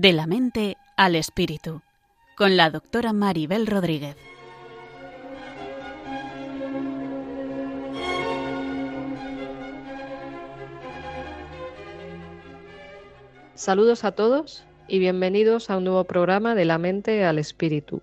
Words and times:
De 0.00 0.12
la 0.12 0.28
mente 0.28 0.76
al 0.96 1.16
espíritu, 1.16 1.82
con 2.36 2.56
la 2.56 2.70
doctora 2.70 3.12
Maribel 3.12 3.66
Rodríguez. 3.66 4.14
Saludos 13.56 14.04
a 14.04 14.12
todos 14.12 14.64
y 14.86 15.00
bienvenidos 15.00 15.68
a 15.68 15.78
un 15.78 15.82
nuevo 15.82 16.04
programa 16.04 16.54
de 16.54 16.64
la 16.64 16.78
mente 16.78 17.24
al 17.24 17.40
espíritu. 17.40 18.00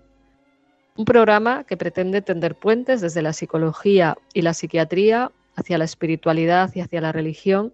Un 0.98 1.06
programa 1.06 1.64
que 1.64 1.78
pretende 1.78 2.20
tender 2.20 2.56
puentes 2.56 3.00
desde 3.00 3.22
la 3.22 3.32
psicología 3.32 4.18
y 4.34 4.42
la 4.42 4.52
psiquiatría 4.52 5.32
hacia 5.54 5.78
la 5.78 5.86
espiritualidad 5.86 6.70
y 6.74 6.80
hacia 6.80 7.00
la 7.00 7.12
religión 7.12 7.72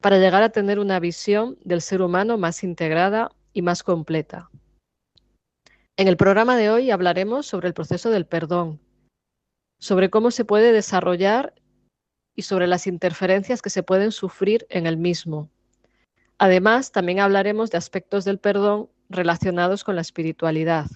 para 0.00 0.18
llegar 0.18 0.42
a 0.42 0.50
tener 0.50 0.78
una 0.78 0.98
visión 0.98 1.58
del 1.64 1.82
ser 1.82 2.02
humano 2.02 2.38
más 2.38 2.64
integrada 2.64 3.30
y 3.52 3.62
más 3.62 3.82
completa. 3.82 4.50
En 5.96 6.08
el 6.08 6.16
programa 6.16 6.56
de 6.56 6.70
hoy 6.70 6.90
hablaremos 6.90 7.46
sobre 7.46 7.68
el 7.68 7.74
proceso 7.74 8.10
del 8.10 8.24
perdón, 8.24 8.80
sobre 9.78 10.08
cómo 10.08 10.30
se 10.30 10.44
puede 10.44 10.72
desarrollar 10.72 11.54
y 12.34 12.42
sobre 12.42 12.66
las 12.66 12.86
interferencias 12.86 13.60
que 13.60 13.70
se 13.70 13.82
pueden 13.82 14.12
sufrir 14.12 14.66
en 14.70 14.86
el 14.86 14.96
mismo. 14.96 15.50
Además, 16.38 16.90
también 16.92 17.20
hablaremos 17.20 17.70
de 17.70 17.76
aspectos 17.76 18.24
del 18.24 18.38
perdón 18.38 18.88
relacionados 19.10 19.84
con 19.84 19.96
la 19.96 20.00
espiritualidad. 20.00 20.86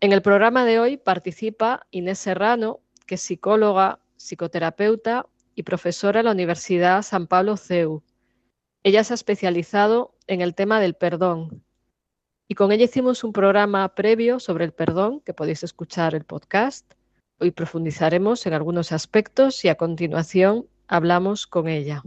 En 0.00 0.12
el 0.12 0.22
programa 0.22 0.64
de 0.64 0.80
hoy 0.80 0.96
participa 0.96 1.86
Inés 1.90 2.18
Serrano, 2.18 2.80
que 3.06 3.16
es 3.16 3.20
psicóloga, 3.20 4.00
psicoterapeuta 4.16 5.26
y 5.56 5.64
profesora 5.64 6.20
en 6.20 6.26
la 6.26 6.32
Universidad 6.32 7.02
San 7.02 7.26
Pablo 7.26 7.56
CEU. 7.56 8.04
Ella 8.84 9.02
se 9.02 9.14
ha 9.14 9.16
especializado 9.16 10.14
en 10.28 10.40
el 10.42 10.54
tema 10.54 10.78
del 10.78 10.94
perdón 10.94 11.64
y 12.46 12.54
con 12.54 12.70
ella 12.70 12.84
hicimos 12.84 13.24
un 13.24 13.32
programa 13.32 13.88
previo 13.94 14.38
sobre 14.38 14.64
el 14.64 14.72
perdón, 14.72 15.20
que 15.20 15.34
podéis 15.34 15.64
escuchar 15.64 16.14
el 16.14 16.24
podcast. 16.24 16.92
Hoy 17.40 17.50
profundizaremos 17.50 18.46
en 18.46 18.52
algunos 18.52 18.92
aspectos 18.92 19.64
y 19.64 19.68
a 19.68 19.74
continuación 19.74 20.66
hablamos 20.86 21.48
con 21.48 21.66
ella. 21.66 22.02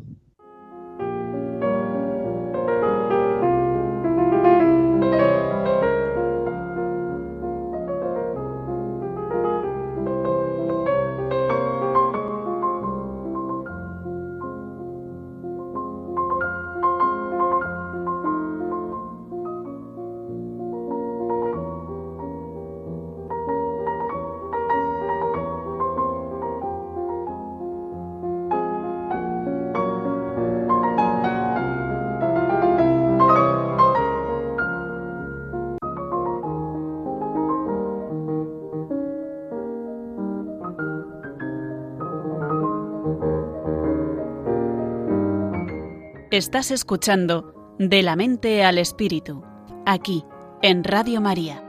Estás 46.40 46.72
escuchando 46.72 47.54
De 47.80 48.02
la 48.02 48.16
mente 48.16 48.64
al 48.64 48.78
espíritu, 48.78 49.44
aquí, 49.86 50.24
en 50.62 50.86
Radio 50.86 51.20
María. 51.20 51.62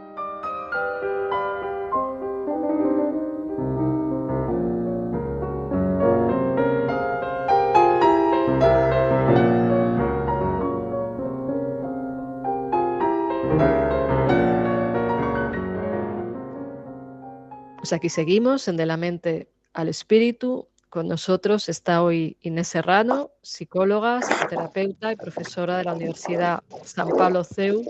Pues 17.78 17.92
aquí 17.92 18.08
seguimos 18.08 18.68
en 18.68 18.76
De 18.76 18.86
la 18.86 18.96
mente 18.96 19.50
al 19.72 19.88
espíritu 19.88 20.68
con 20.90 21.08
nosotros 21.08 21.68
está 21.68 22.02
hoy 22.02 22.36
Inés 22.40 22.68
Serrano, 22.68 23.29
psicóloga, 23.42 24.20
psicoterapeuta 24.20 25.12
y 25.12 25.16
profesora 25.16 25.78
de 25.78 25.84
la 25.84 25.94
Universidad 25.94 26.62
San 26.84 27.08
Pablo 27.10 27.44
CEU. 27.44 27.84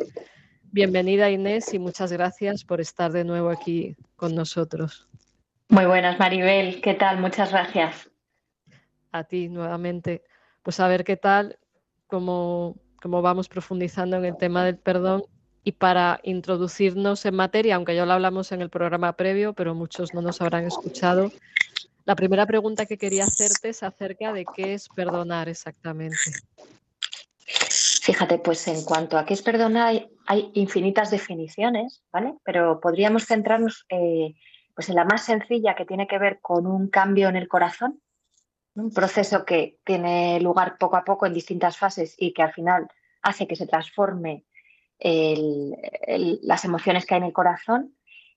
Bienvenida 0.72 1.30
Inés 1.30 1.74
y 1.74 1.78
muchas 1.78 2.12
gracias 2.12 2.64
por 2.64 2.80
estar 2.80 3.10
de 3.10 3.24
nuevo 3.24 3.50
aquí 3.50 3.96
con 4.16 4.34
nosotros. 4.34 5.08
Muy 5.68 5.86
buenas 5.86 6.18
Maribel, 6.18 6.80
¿qué 6.80 6.94
tal? 6.94 7.20
Muchas 7.20 7.50
gracias. 7.50 8.10
A 9.12 9.24
ti 9.24 9.48
nuevamente. 9.48 10.22
Pues 10.62 10.78
a 10.78 10.88
ver 10.88 11.04
qué 11.04 11.16
tal, 11.16 11.58
cómo, 12.06 12.76
cómo 13.02 13.22
vamos 13.22 13.48
profundizando 13.48 14.16
en 14.16 14.26
el 14.26 14.36
tema 14.36 14.64
del 14.64 14.76
perdón 14.76 15.24
y 15.64 15.72
para 15.72 16.20
introducirnos 16.22 17.26
en 17.26 17.34
materia, 17.34 17.76
aunque 17.76 17.94
ya 17.94 18.06
lo 18.06 18.12
hablamos 18.12 18.52
en 18.52 18.62
el 18.62 18.70
programa 18.70 19.14
previo, 19.14 19.52
pero 19.52 19.74
muchos 19.74 20.14
no 20.14 20.22
nos 20.22 20.40
habrán 20.40 20.64
escuchado, 20.64 21.30
la 22.10 22.16
primera 22.16 22.44
pregunta 22.44 22.86
que 22.86 22.98
quería 22.98 23.22
hacerte 23.22 23.68
es 23.68 23.84
acerca 23.84 24.32
de 24.32 24.44
qué 24.44 24.74
es 24.74 24.88
perdonar 24.88 25.48
exactamente. 25.48 26.16
Fíjate, 28.02 28.38
pues 28.38 28.66
en 28.66 28.82
cuanto 28.82 29.16
a 29.16 29.24
qué 29.24 29.34
es 29.34 29.42
perdonar, 29.42 30.08
hay, 30.26 30.50
infinitas 30.54 31.12
definiciones, 31.12 32.02
¿vale? 32.10 32.34
Pero 32.42 32.80
podríamos 32.80 33.26
centrarnos 33.26 33.86
eh, 33.90 34.34
pues 34.74 34.88
en 34.88 34.96
la 34.96 35.04
más 35.04 35.24
sencilla 35.24 35.76
que 35.76 35.84
tiene 35.84 36.08
que 36.08 36.18
ver 36.18 36.40
con 36.40 36.66
un 36.66 36.88
cambio 36.88 37.28
en 37.28 37.36
el 37.36 37.46
corazón, 37.46 38.00
un 38.74 38.92
proceso 38.92 39.44
que 39.44 39.78
tiene 39.84 40.40
lugar 40.40 40.78
poco 40.78 40.96
a 40.96 41.04
poco 41.04 41.26
en 41.26 41.32
distintas 41.32 41.76
fases 41.76 42.16
y 42.18 42.32
que 42.32 42.42
al 42.42 42.52
final 42.52 42.88
hace 43.22 43.46
que 43.46 43.54
se 43.54 43.68
transforme 43.68 44.46
las 44.98 46.64
emociones 46.64 47.06
que 47.06 47.14
hay 47.14 47.18
en 47.18 47.26
el 47.28 47.32
corazón. 47.32 47.94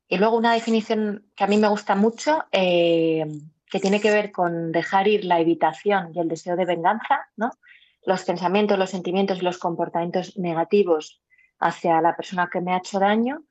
Y 0.08 0.18
luego 0.18 0.38
una 0.38 0.54
definición 0.54 1.26
que 1.36 1.44
a 1.44 1.48
mí 1.48 1.58
me 1.58 1.70
gusta 1.70 1.96
mucho, 1.96 2.46
eh, 2.52 3.26
que 3.74 3.80
tiene 3.80 4.00
que 4.00 4.12
ver 4.12 4.32
con 4.32 4.72
dejar 4.72 5.08
ir 5.08 5.26
la 5.26 5.40
evitación 5.40 6.12
y 6.14 6.20
el 6.20 6.28
deseo 6.28 6.56
de 6.56 6.64
venganza, 6.64 7.28
¿no? 7.36 7.54
los 8.06 8.24
pensamientos, 8.24 8.78
los 8.78 8.92
sentimientos 8.92 9.40
y 9.40 9.42
los 9.42 9.58
comportamientos 9.58 10.38
negativos 10.38 11.24
hacia 11.60 12.00
la 12.00 12.16
persona 12.16 12.52
que 12.54 12.62
me 12.62 12.72
ha 12.72 12.78
hecho 12.78 13.00
daño. 13.00 13.46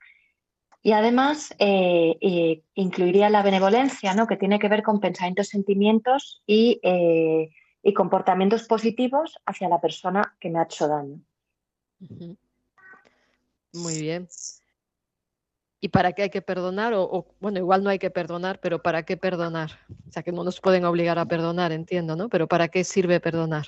Y 0.81 0.93
además 0.93 1.53
eh, 1.59 2.19
eh, 2.21 2.63
incluiría 2.75 3.31
la 3.31 3.43
benevolencia, 3.43 4.15
¿no? 4.15 4.29
que 4.29 4.37
tiene 4.37 4.61
que 4.61 4.69
ver 4.69 4.85
con 4.85 5.01
pensamientos, 5.01 5.49
sentimientos 5.49 6.41
y, 6.47 6.79
eh, 6.85 7.51
y, 7.83 7.93
comportamientos 7.93 8.69
positivos 8.69 9.41
hacia 9.45 9.69
la 9.69 9.81
persona 9.81 10.37
que 10.39 10.51
me 10.51 10.61
ha 10.61 10.65
hecho 10.65 10.87
daño. 10.87 11.21
Muy 13.73 13.99
bien. 14.01 14.29
¿Y 15.85 15.89
para 15.89 16.13
qué 16.13 16.23
hay 16.23 16.31
que 16.31 16.43
perdonar? 16.43 16.95
O, 16.95 17.27
bueno, 17.41 17.59
igual 17.59 17.83
no 17.83 17.91
hay 17.91 17.99
que 17.99 18.09
perdonar, 18.09 18.61
pero 18.61 18.81
¿para 18.81 19.03
qué 19.03 19.17
perdonar? 19.17 19.81
O 20.09 20.13
sea, 20.13 20.23
que 20.23 20.31
no 20.31 20.45
nos 20.45 20.61
pueden 20.61 20.85
obligar 20.85 21.19
a 21.19 21.27
perdonar, 21.27 21.73
entiendo, 21.73 22.15
¿no? 22.15 22.29
Pero 22.29 22.47
¿para 22.47 22.69
qué 22.69 22.85
sirve 22.85 23.19
perdonar? 23.19 23.67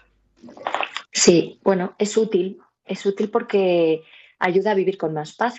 Sí, 1.11 1.59
bueno, 1.65 1.97
es 1.99 2.17
útil. 2.17 2.61
Es 2.85 3.05
útil 3.05 3.31
porque 3.31 4.05
ayuda 4.39 4.71
a 4.71 4.75
vivir 4.75 4.97
con 4.97 5.13
más 5.13 5.35
paz, 5.35 5.57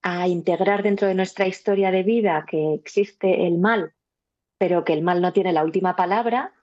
a 0.00 0.26
integrar 0.26 0.82
dentro 0.82 1.06
de 1.06 1.14
nuestra 1.14 1.46
historia 1.46 1.90
de 1.90 2.02
vida 2.02 2.46
que 2.48 2.72
existe 2.72 3.46
el 3.46 3.58
mal, 3.58 3.92
pero 4.56 4.86
que 4.86 4.94
el 4.94 5.02
mal 5.02 5.20
no 5.20 5.34
tiene 5.34 5.52
la 5.52 5.64
última 5.64 5.96
palabra. 5.96 6.54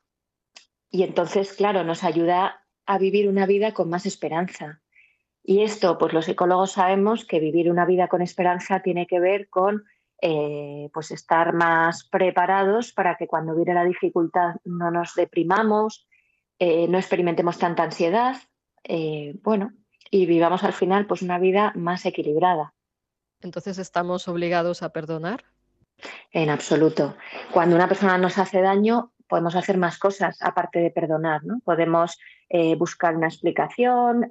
Y 0.89 1.03
entonces, 1.03 1.53
claro, 1.53 1.83
nos 1.83 2.03
ayuda 2.03 2.65
a 2.87 2.97
vivir 2.97 3.29
una 3.29 3.45
vida 3.45 3.71
con 3.75 3.87
más 3.87 4.07
esperanza, 4.07 4.80
y 5.43 5.63
esto, 5.63 5.97
pues 5.97 6.13
los 6.13 6.25
psicólogos 6.25 6.73
sabemos 6.73 7.25
que 7.25 7.39
vivir 7.39 7.71
una 7.71 7.85
vida 7.85 8.07
con 8.07 8.21
esperanza 8.21 8.81
tiene 8.81 9.07
que 9.07 9.19
ver 9.19 9.49
con 9.49 9.83
eh, 10.21 10.89
pues 10.93 11.09
estar 11.09 11.53
más 11.53 12.03
preparados 12.03 12.93
para 12.93 13.17
que 13.17 13.25
cuando 13.25 13.55
viene 13.55 13.73
la 13.73 13.85
dificultad 13.85 14.57
no 14.63 14.91
nos 14.91 15.15
deprimamos, 15.15 16.07
eh, 16.59 16.87
no 16.87 16.99
experimentemos 16.99 17.57
tanta 17.57 17.83
ansiedad, 17.83 18.35
eh, 18.83 19.35
bueno, 19.41 19.73
y 20.11 20.27
vivamos 20.27 20.63
al 20.63 20.73
final 20.73 21.07
pues 21.07 21.23
una 21.23 21.39
vida 21.39 21.71
más 21.75 22.05
equilibrada. 22.05 22.73
Entonces, 23.41 23.79
¿estamos 23.79 24.27
obligados 24.27 24.83
a 24.83 24.89
perdonar? 24.89 25.43
En 26.31 26.51
absoluto. 26.51 27.15
Cuando 27.51 27.75
una 27.75 27.87
persona 27.87 28.17
nos 28.19 28.37
hace 28.37 28.61
daño, 28.61 29.11
podemos 29.31 29.55
hacer 29.55 29.77
más 29.77 29.97
cosas 29.97 30.37
aparte 30.41 30.79
de 30.79 30.91
perdonar, 30.91 31.43
¿no? 31.43 31.59
Podemos 31.65 32.19
buscar 32.77 33.15
una 33.15 33.27
explicación, 33.27 34.27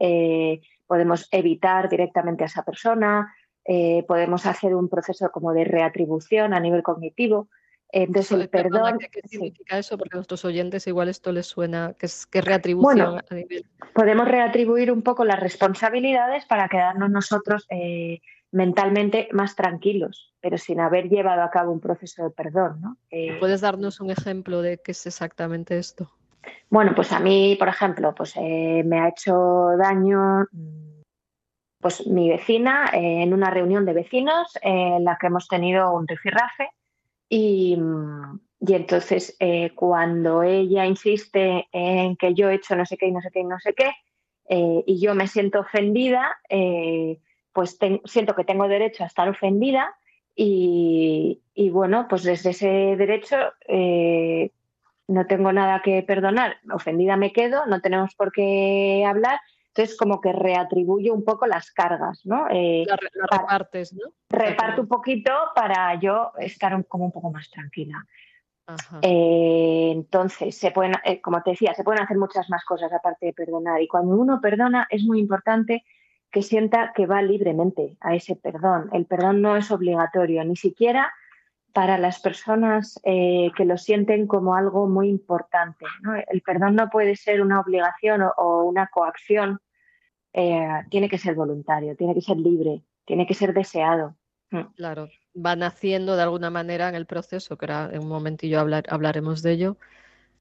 podemos 0.86 1.26
evitar 1.32 1.88
directamente 1.88 2.44
a 2.44 2.46
esa 2.46 2.62
persona, 2.62 3.32
eh, 3.64 4.04
podemos 4.08 4.46
hacer 4.46 4.74
un 4.74 4.88
proceso 4.88 5.30
como 5.30 5.52
de 5.52 5.64
reatribución 5.64 6.54
a 6.54 6.58
nivel 6.58 6.82
cognitivo. 6.82 7.48
Entonces, 7.92 8.32
el 8.32 8.48
perdón. 8.48 8.98
¿Qué, 8.98 9.20
significa 9.28 9.78
eso? 9.78 9.96
Porque 9.96 10.16
a 10.16 10.18
nuestros 10.18 10.44
oyentes 10.44 10.88
igual 10.88 11.08
esto 11.08 11.30
les 11.30 11.46
suena, 11.46 11.94
que 11.98 12.06
es, 12.06 12.26
que 12.26 12.40
reatribución 12.40 13.18
a 13.18 13.34
nivel. 13.34 13.64
Podemos 13.94 14.26
reatribuir 14.26 14.90
un 14.90 15.02
poco 15.02 15.24
las 15.24 15.38
responsabilidades 15.38 16.46
para 16.46 16.68
quedarnos 16.68 17.10
nosotros 17.10 17.66
eh, 17.70 18.20
mentalmente 18.52 19.28
más 19.32 19.54
tranquilos, 19.56 20.34
pero 20.40 20.58
sin 20.58 20.80
haber 20.80 21.08
llevado 21.08 21.42
a 21.42 21.50
cabo 21.50 21.72
un 21.72 21.80
proceso 21.80 22.24
de 22.24 22.30
perdón. 22.30 22.80
¿no? 22.80 22.96
Eh, 23.10 23.36
¿Puedes 23.38 23.60
darnos 23.60 24.00
un 24.00 24.10
ejemplo 24.10 24.62
de 24.62 24.78
qué 24.78 24.92
es 24.92 25.06
exactamente 25.06 25.78
esto? 25.78 26.10
Bueno, 26.68 26.92
pues 26.94 27.12
a 27.12 27.20
mí, 27.20 27.56
por 27.58 27.68
ejemplo, 27.68 28.14
pues 28.14 28.34
eh, 28.36 28.82
me 28.84 29.00
ha 29.00 29.08
hecho 29.08 29.76
daño 29.76 30.46
pues 31.80 32.06
mi 32.06 32.28
vecina 32.28 32.90
en 32.92 33.32
una 33.32 33.48
reunión 33.50 33.86
de 33.86 33.94
vecinos 33.94 34.52
en 34.60 35.02
la 35.02 35.16
que 35.18 35.28
hemos 35.28 35.48
tenido 35.48 35.92
un 35.94 36.06
rifirrafe 36.06 36.68
y, 37.26 37.78
y 38.60 38.74
entonces 38.74 39.34
eh, 39.40 39.70
cuando 39.74 40.42
ella 40.42 40.84
insiste 40.84 41.68
en 41.72 42.16
que 42.16 42.34
yo 42.34 42.50
he 42.50 42.56
hecho 42.56 42.76
no 42.76 42.84
sé 42.84 42.98
qué 42.98 43.06
y 43.06 43.12
no 43.12 43.22
sé 43.22 43.30
qué 43.30 43.40
y 43.40 43.44
no 43.44 43.58
sé 43.58 43.72
qué, 43.72 43.90
eh, 44.48 44.82
y 44.84 45.00
yo 45.00 45.14
me 45.14 45.28
siento 45.28 45.60
ofendida, 45.60 46.38
eh, 46.48 47.20
pues 47.52 47.78
siento 48.04 48.34
que 48.34 48.44
tengo 48.44 48.68
derecho 48.68 49.04
a 49.04 49.06
estar 49.06 49.28
ofendida 49.28 49.94
y, 50.34 51.40
y 51.54 51.70
bueno, 51.70 52.06
pues 52.08 52.22
desde 52.22 52.50
ese 52.50 52.68
derecho 52.96 53.36
no 55.08 55.26
tengo 55.26 55.52
nada 55.52 55.82
que 55.82 56.02
perdonar, 56.02 56.56
ofendida 56.72 57.16
me 57.16 57.32
quedo, 57.32 57.66
no 57.66 57.80
tenemos 57.80 58.14
por 58.14 58.32
qué 58.32 59.04
hablar 59.06 59.40
entonces, 59.70 59.96
como 59.96 60.20
que 60.20 60.32
reatribuyo 60.32 61.14
un 61.14 61.24
poco 61.24 61.46
las 61.46 61.70
cargas, 61.70 62.26
¿no? 62.26 62.48
Eh, 62.50 62.84
la, 62.86 62.98
repartes, 63.30 63.92
¿no? 63.92 64.12
Reparto 64.28 64.82
un 64.82 64.88
poquito 64.88 65.32
para 65.54 65.94
yo 66.00 66.32
estar 66.38 66.84
como 66.86 67.04
un 67.04 67.12
poco 67.12 67.30
más 67.30 67.48
tranquila. 67.50 68.04
Eh, 69.02 69.90
entonces, 69.92 70.56
se 70.56 70.72
pueden, 70.72 70.94
eh, 71.04 71.20
como 71.20 71.42
te 71.42 71.50
decía, 71.50 71.72
se 71.74 71.84
pueden 71.84 72.02
hacer 72.02 72.18
muchas 72.18 72.50
más 72.50 72.64
cosas 72.64 72.92
aparte 72.92 73.26
de 73.26 73.32
perdonar. 73.32 73.80
Y 73.80 73.86
cuando 73.86 74.16
uno 74.16 74.40
perdona, 74.40 74.88
es 74.90 75.04
muy 75.04 75.20
importante 75.20 75.84
que 76.30 76.42
sienta 76.42 76.92
que 76.94 77.06
va 77.06 77.22
libremente 77.22 77.96
a 78.00 78.14
ese 78.14 78.36
perdón. 78.36 78.88
El 78.92 79.06
perdón 79.06 79.42
no 79.42 79.56
es 79.56 79.70
obligatorio, 79.70 80.44
ni 80.44 80.56
siquiera 80.56 81.12
para 81.72 81.98
las 81.98 82.20
personas 82.20 83.00
que 83.04 83.64
lo 83.64 83.78
sienten 83.78 84.26
como 84.26 84.56
algo 84.56 84.88
muy 84.88 85.08
importante. 85.08 85.86
El 86.28 86.42
perdón 86.42 86.74
no 86.74 86.90
puede 86.90 87.14
ser 87.14 87.42
una 87.42 87.60
obligación 87.60 88.22
o, 88.36 88.64
una 88.64 88.88
coacción 88.88 89.60
eh, 90.32 90.82
tiene 90.90 91.08
que 91.08 91.18
ser 91.18 91.34
voluntario, 91.34 91.96
tiene 91.96 92.14
que 92.14 92.20
ser 92.20 92.36
libre, 92.36 92.84
tiene 93.04 93.26
que 93.26 93.34
ser 93.34 93.52
deseado. 93.52 94.16
Mm. 94.50 94.72
Claro, 94.76 95.08
va 95.34 95.56
naciendo 95.56 96.16
de 96.16 96.22
alguna 96.22 96.50
manera 96.50 96.88
en 96.88 96.94
el 96.94 97.06
proceso, 97.06 97.56
que 97.56 97.66
en 97.66 98.00
un 98.00 98.08
momentillo 98.08 98.60
hablar, 98.60 98.84
hablaremos 98.88 99.42
de 99.42 99.52
ello. 99.52 99.76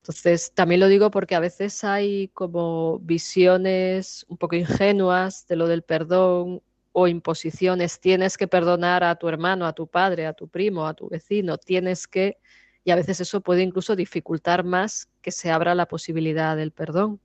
Entonces, 0.02 0.54
también 0.54 0.80
lo 0.80 0.88
digo 0.88 1.12
porque 1.12 1.36
a 1.36 1.40
veces 1.40 1.84
hay 1.84 2.30
como 2.30 3.00
visiones 3.00 4.26
un 4.30 4.38
poco 4.38 4.56
ingenuas 4.56 5.46
de 5.48 5.56
lo 5.56 5.68
del 5.68 5.84
perdón 5.84 6.62
o 6.92 7.08
imposiciones. 7.08 8.00
Tienes 8.00 8.38
que 8.38 8.48
perdonar 8.48 9.04
a 9.04 9.16
tu 9.16 9.28
hermano, 9.28 9.66
a 9.66 9.74
tu 9.74 9.88
padre, 9.88 10.26
a 10.26 10.34
tu 10.34 10.48
primo, 10.48 10.88
a 10.88 10.94
tu 10.94 11.10
vecino. 11.10 11.58
Tienes 11.58 12.08
que... 12.08 12.38
Y 12.84 12.92
a 12.92 12.96
veces 12.96 13.20
eso 13.20 13.42
puede 13.42 13.62
incluso 13.62 13.96
dificultar 13.96 14.64
más 14.64 15.10
que 15.22 15.32
se 15.32 15.52
abra 15.52 15.76
la 15.76 15.86
posibilidad 15.86 16.56
del 16.56 16.72
perdón. 16.72 17.20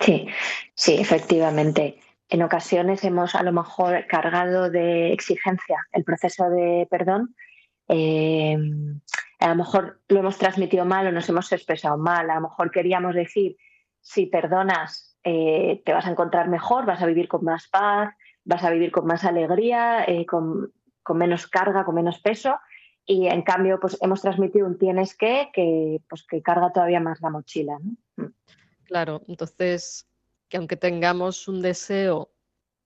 Sí, 0.00 0.28
sí, 0.74 0.94
efectivamente. 0.94 1.98
En 2.30 2.42
ocasiones 2.42 3.02
hemos 3.04 3.34
a 3.34 3.42
lo 3.42 3.52
mejor 3.52 4.06
cargado 4.06 4.70
de 4.70 5.12
exigencia 5.12 5.78
el 5.92 6.04
proceso 6.04 6.48
de 6.50 6.86
perdón. 6.90 7.34
Em, 7.88 9.00
a 9.40 9.48
lo 9.48 9.54
mejor 9.56 10.00
lo 10.08 10.20
hemos 10.20 10.36
transmitido 10.36 10.84
mal 10.84 11.06
o 11.06 11.12
nos 11.12 11.28
hemos 11.28 11.50
expresado 11.52 11.96
mal. 11.96 12.30
A 12.30 12.36
lo 12.36 12.42
mejor 12.42 12.70
queríamos 12.70 13.14
decir, 13.14 13.56
si 14.00 14.26
perdonas, 14.26 15.16
eh, 15.24 15.82
te 15.84 15.92
vas 15.92 16.06
a 16.06 16.10
encontrar 16.10 16.48
mejor, 16.48 16.86
vas 16.86 17.02
a 17.02 17.06
vivir 17.06 17.28
con 17.28 17.44
más 17.44 17.68
paz, 17.68 18.14
vas 18.44 18.64
a 18.64 18.70
vivir 18.70 18.90
con 18.90 19.06
más 19.06 19.24
alegría, 19.24 20.04
eh, 20.06 20.26
con, 20.26 20.72
menos 21.14 21.46
carga, 21.46 21.84
con 21.84 21.94
menos 21.94 22.18
peso. 22.18 22.58
Y 23.06 23.26
en 23.26 23.42
cambio, 23.42 23.80
pues 23.80 23.96
hemos 24.02 24.20
transmitido 24.20 24.66
un 24.66 24.78
tienes 24.78 25.16
que 25.16 25.48
que, 25.52 26.02
pues, 26.08 26.24
que 26.24 26.42
carga 26.42 26.70
todavía 26.72 27.00
más 27.00 27.20
la 27.22 27.30
mochila. 27.30 27.78
¿no? 27.82 28.24
Mm. 28.24 28.32
Claro, 28.84 29.22
entonces, 29.28 30.06
que 30.48 30.58
aunque 30.58 30.76
tengamos 30.76 31.48
un 31.48 31.62
deseo 31.62 32.30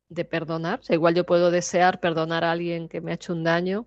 de 0.08 0.24
perdonar, 0.24 0.80
igual 0.88 1.14
yo 1.14 1.24
puedo 1.26 1.50
desear 1.50 1.98
perdonar 1.98 2.44
a 2.44 2.52
alguien 2.52 2.88
que 2.88 3.00
me 3.00 3.12
ha 3.12 3.14
hecho 3.14 3.32
un 3.32 3.44
daño, 3.44 3.86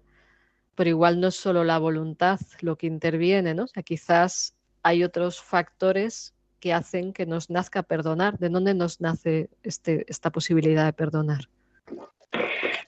pero 0.76 0.90
igual 0.90 1.20
no 1.20 1.28
es 1.28 1.36
solo 1.36 1.64
la 1.64 1.80
voluntad 1.80 2.40
lo 2.62 2.78
que 2.78 2.88
interviene, 2.88 3.54
¿no? 3.54 3.64
O 3.64 3.68
sea, 3.68 3.84
quizás 3.84 4.56
hay 4.84 5.04
otros 5.04 5.42
factores 5.42 6.36
que 6.60 6.74
hacen 6.74 7.14
que 7.14 7.26
nos 7.26 7.50
nazca 7.50 7.84
perdonar. 7.84 8.38
¿De 8.38 8.50
dónde 8.50 8.74
nos 8.74 9.02
nace 9.02 9.50
este, 9.64 10.06
esta 10.08 10.32
posibilidad 10.32 10.86
de 10.86 10.94
perdonar? 10.94 11.50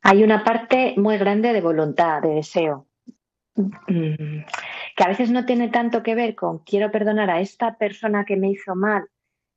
Hay 0.01 0.23
una 0.23 0.43
parte 0.43 0.93
muy 0.97 1.17
grande 1.17 1.53
de 1.53 1.61
voluntad, 1.61 2.21
de 2.21 2.29
deseo, 2.29 2.87
mm, 3.55 4.43
que 4.95 5.03
a 5.03 5.07
veces 5.07 5.31
no 5.31 5.45
tiene 5.45 5.69
tanto 5.69 6.03
que 6.03 6.15
ver 6.15 6.35
con 6.35 6.59
quiero 6.59 6.91
perdonar 6.91 7.29
a 7.29 7.41
esta 7.41 7.77
persona 7.77 8.25
que 8.25 8.35
me 8.35 8.49
hizo 8.49 8.75
mal 8.75 9.05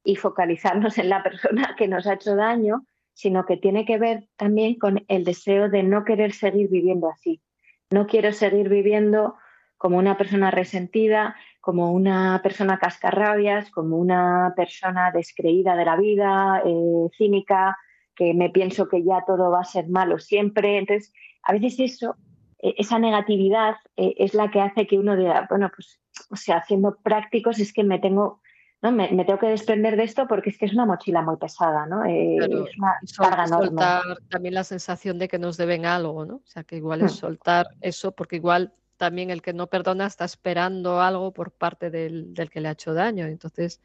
y 0.05 0.17
focalizarnos 0.17 0.99
en 0.99 1.09
la 1.09 1.23
persona 1.23 1.75
que 1.77 1.89
nos 1.89 2.07
ha 2.07 2.15
hecho 2.15 2.37
daño, 2.37 2.85
sino 3.15 3.45
que 3.45 3.57
tiene 3.57 3.85
que 3.85 3.99
ver 3.99 4.29
también 4.37 4.77
con 4.79 5.05
el 5.09 5.25
deseo 5.25 5.69
de 5.69 5.83
no 5.83 6.05
querer 6.05 6.33
seguir 6.33 6.69
viviendo 6.69 7.09
así. 7.09 7.41
No 7.91 8.07
quiero 8.07 8.33
seguir 8.33 8.69
viviendo 8.69 9.35
como 9.77 9.99
una 9.99 10.17
persona 10.17 10.51
resentida, 10.51 11.35
como 11.61 11.91
una 11.91 12.41
persona 12.43 12.79
cascarrabias, 12.79 13.71
como 13.71 13.97
una 13.97 14.53
persona 14.55 15.11
descreída 15.11 15.75
de 15.75 15.85
la 15.85 15.97
vida, 15.97 16.63
eh, 16.65 17.09
cínica, 17.17 17.77
que 18.15 18.33
me 18.33 18.51
pienso 18.51 18.89
que 18.89 19.03
ya 19.03 19.25
todo 19.27 19.51
va 19.51 19.63
a 19.63 19.65
ser 19.65 19.89
malo 19.89 20.19
siempre. 20.19 20.79
Entonces, 20.79 21.13
a 21.43 21.53
veces 21.53 21.81
eso, 21.81 22.17
e, 22.59 22.75
esa 22.79 22.99
negatividad 22.99 23.75
eh, 23.97 24.15
es 24.19 24.35
la 24.35 24.51
que 24.51 24.61
hace 24.61 24.87
que 24.87 24.99
uno 24.99 25.17
diga, 25.17 25.47
bueno, 25.49 25.71
pues, 25.75 26.01
o 26.31 26.37
sea, 26.37 26.59
haciendo 26.59 26.97
prácticos 27.03 27.59
es 27.59 27.73
que 27.73 27.83
me 27.83 27.99
tengo 27.99 28.41
¿no? 28.83 28.93
Me, 28.93 29.09
tengo 29.09 29.39
que 29.39 29.49
desprender 29.49 29.97
de 29.97 30.05
esto 30.05 30.27
porque 30.27 30.51
es 30.51 30.59
que 30.59 30.67
es 30.67 30.73
una 30.73 30.87
mochila 30.87 31.23
muy 31.23 31.37
pesada, 31.37 31.87
¿no? 31.87 32.05
Eh, 32.05 32.37
es 32.39 32.79
una 32.79 32.99
carga 33.17 33.47
soltar 33.47 34.03
también 34.31 34.55
la 34.55 34.65
sensación 34.65 35.19
de 35.19 35.29
que 35.29 35.39
nos 35.39 35.57
deben 35.57 35.87
algo, 35.87 36.25
¿no? 36.25 36.37
O 36.37 36.47
sea, 36.47 36.65
que 36.65 36.77
igual 36.77 37.03
es 37.03 37.13
hmm. 37.15 37.17
soltar 37.17 37.67
eso 37.81 38.13
porque 38.13 38.37
igual 38.37 38.73
también 38.97 39.31
el 39.31 39.43
que 39.43 39.53
no 39.53 39.67
perdona 39.67 40.07
está 40.07 40.25
esperando 40.25 41.01
algo 41.01 41.33
por 41.33 41.53
parte 41.53 41.91
del, 41.91 42.35
que 42.51 42.61
le 42.61 42.69
ha 42.69 42.73
hecho 42.73 42.95
daño. 42.95 43.27
Entonces, 43.27 43.81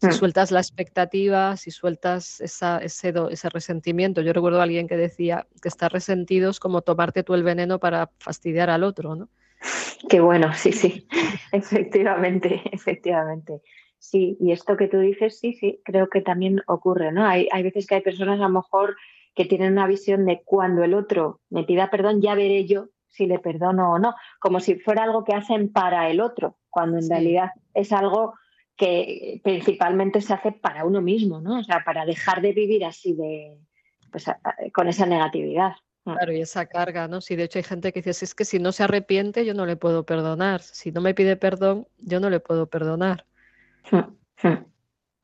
si 0.00 0.06
hmm. 0.06 0.12
sueltas 0.12 0.52
la 0.52 0.60
expectativa, 0.60 1.56
si 1.56 1.70
sueltas 1.72 2.40
esa, 2.40 2.78
ese, 2.78 3.12
ese 3.30 3.48
resentimiento, 3.48 4.20
yo 4.20 4.32
recuerdo 4.32 4.60
a 4.60 4.64
alguien 4.64 4.86
que 4.86 4.96
decía 4.96 5.46
que 5.60 5.68
estar 5.68 5.92
resentido 5.92 6.50
es 6.50 6.60
como 6.60 6.82
tomarte 6.82 7.24
tú 7.24 7.34
el 7.34 7.42
veneno 7.42 7.80
para 7.80 8.10
fastidiar 8.18 8.70
al 8.70 8.84
otro, 8.84 9.16
¿no? 9.16 9.28
Qué 10.08 10.20
bueno, 10.20 10.52
sí, 10.54 10.72
sí, 10.72 11.08
efectivamente, 11.52 12.62
efectivamente. 12.70 13.60
Sí, 13.98 14.36
y 14.40 14.52
esto 14.52 14.76
que 14.76 14.88
tú 14.88 15.00
dices, 15.00 15.38
sí, 15.38 15.54
sí, 15.54 15.80
creo 15.84 16.08
que 16.08 16.20
también 16.20 16.62
ocurre, 16.66 17.12
¿no? 17.12 17.26
Hay, 17.26 17.48
hay 17.52 17.62
veces 17.62 17.86
que 17.86 17.96
hay 17.96 18.00
personas 18.00 18.38
a 18.38 18.44
lo 18.44 18.50
mejor 18.50 18.96
que 19.34 19.44
tienen 19.44 19.72
una 19.72 19.86
visión 19.86 20.24
de 20.24 20.42
cuando 20.44 20.82
el 20.82 20.94
otro 20.94 21.40
me 21.50 21.64
pida 21.64 21.90
perdón, 21.90 22.20
ya 22.20 22.34
veré 22.34 22.66
yo 22.66 22.88
si 23.06 23.26
le 23.26 23.38
perdono 23.38 23.92
o 23.92 23.98
no, 23.98 24.14
como 24.40 24.60
si 24.60 24.76
fuera 24.76 25.02
algo 25.02 25.24
que 25.24 25.34
hacen 25.34 25.72
para 25.72 26.08
el 26.10 26.20
otro, 26.20 26.56
cuando 26.70 26.98
en 26.98 27.08
realidad 27.08 27.50
es 27.74 27.92
algo 27.92 28.34
que 28.76 29.40
principalmente 29.42 30.20
se 30.20 30.34
hace 30.34 30.52
para 30.52 30.84
uno 30.84 31.02
mismo, 31.02 31.40
¿no? 31.40 31.58
O 31.58 31.64
sea, 31.64 31.82
para 31.84 32.06
dejar 32.06 32.40
de 32.40 32.52
vivir 32.52 32.84
así 32.84 33.12
de, 33.14 33.58
pues, 34.12 34.26
con 34.72 34.88
esa 34.88 35.04
negatividad. 35.04 35.72
Claro, 36.04 36.32
y 36.32 36.40
esa 36.40 36.66
carga, 36.66 37.08
¿no? 37.08 37.20
Si 37.20 37.36
de 37.36 37.44
hecho 37.44 37.58
hay 37.58 37.64
gente 37.64 37.92
que 37.92 38.00
dice, 38.00 38.24
es 38.24 38.34
que 38.34 38.44
si 38.44 38.58
no 38.58 38.72
se 38.72 38.84
arrepiente, 38.84 39.44
yo 39.44 39.52
no 39.52 39.66
le 39.66 39.76
puedo 39.76 40.04
perdonar. 40.06 40.62
Si 40.62 40.90
no 40.92 41.00
me 41.00 41.12
pide 41.12 41.36
perdón, 41.36 41.86
yo 41.98 42.20
no 42.20 42.30
le 42.30 42.40
puedo 42.40 42.66
perdonar. 42.66 43.26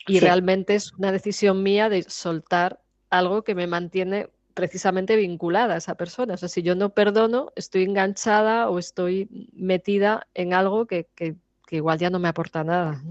Y 0.07 0.21
realmente 0.21 0.75
es 0.75 0.93
una 0.95 1.13
decisión 1.13 1.63
mía 1.63 1.89
de 1.89 2.03
soltar 2.03 2.81
algo 3.11 3.43
que 3.43 3.55
me 3.55 3.67
mantiene 3.67 4.29
precisamente 4.55 5.17
vinculada 5.17 5.75
a 5.75 5.79
esa 5.79 5.97
persona. 5.97 6.35
O 6.35 6.37
sea, 6.37 6.49
si 6.49 6.63
yo 6.63 6.75
no 6.75 6.91
perdono, 6.91 7.53
estoy 7.57 7.85
enganchada 7.85 8.69
o 8.71 8.79
estoy 8.79 9.29
metida 9.53 10.27
en 10.35 10.55
algo 10.55 10.87
que, 10.87 11.07
igual 11.71 11.99
ya 11.99 12.11
no 12.11 12.19
me 12.19 12.29
aporta 12.29 12.63
nada. 12.63 13.03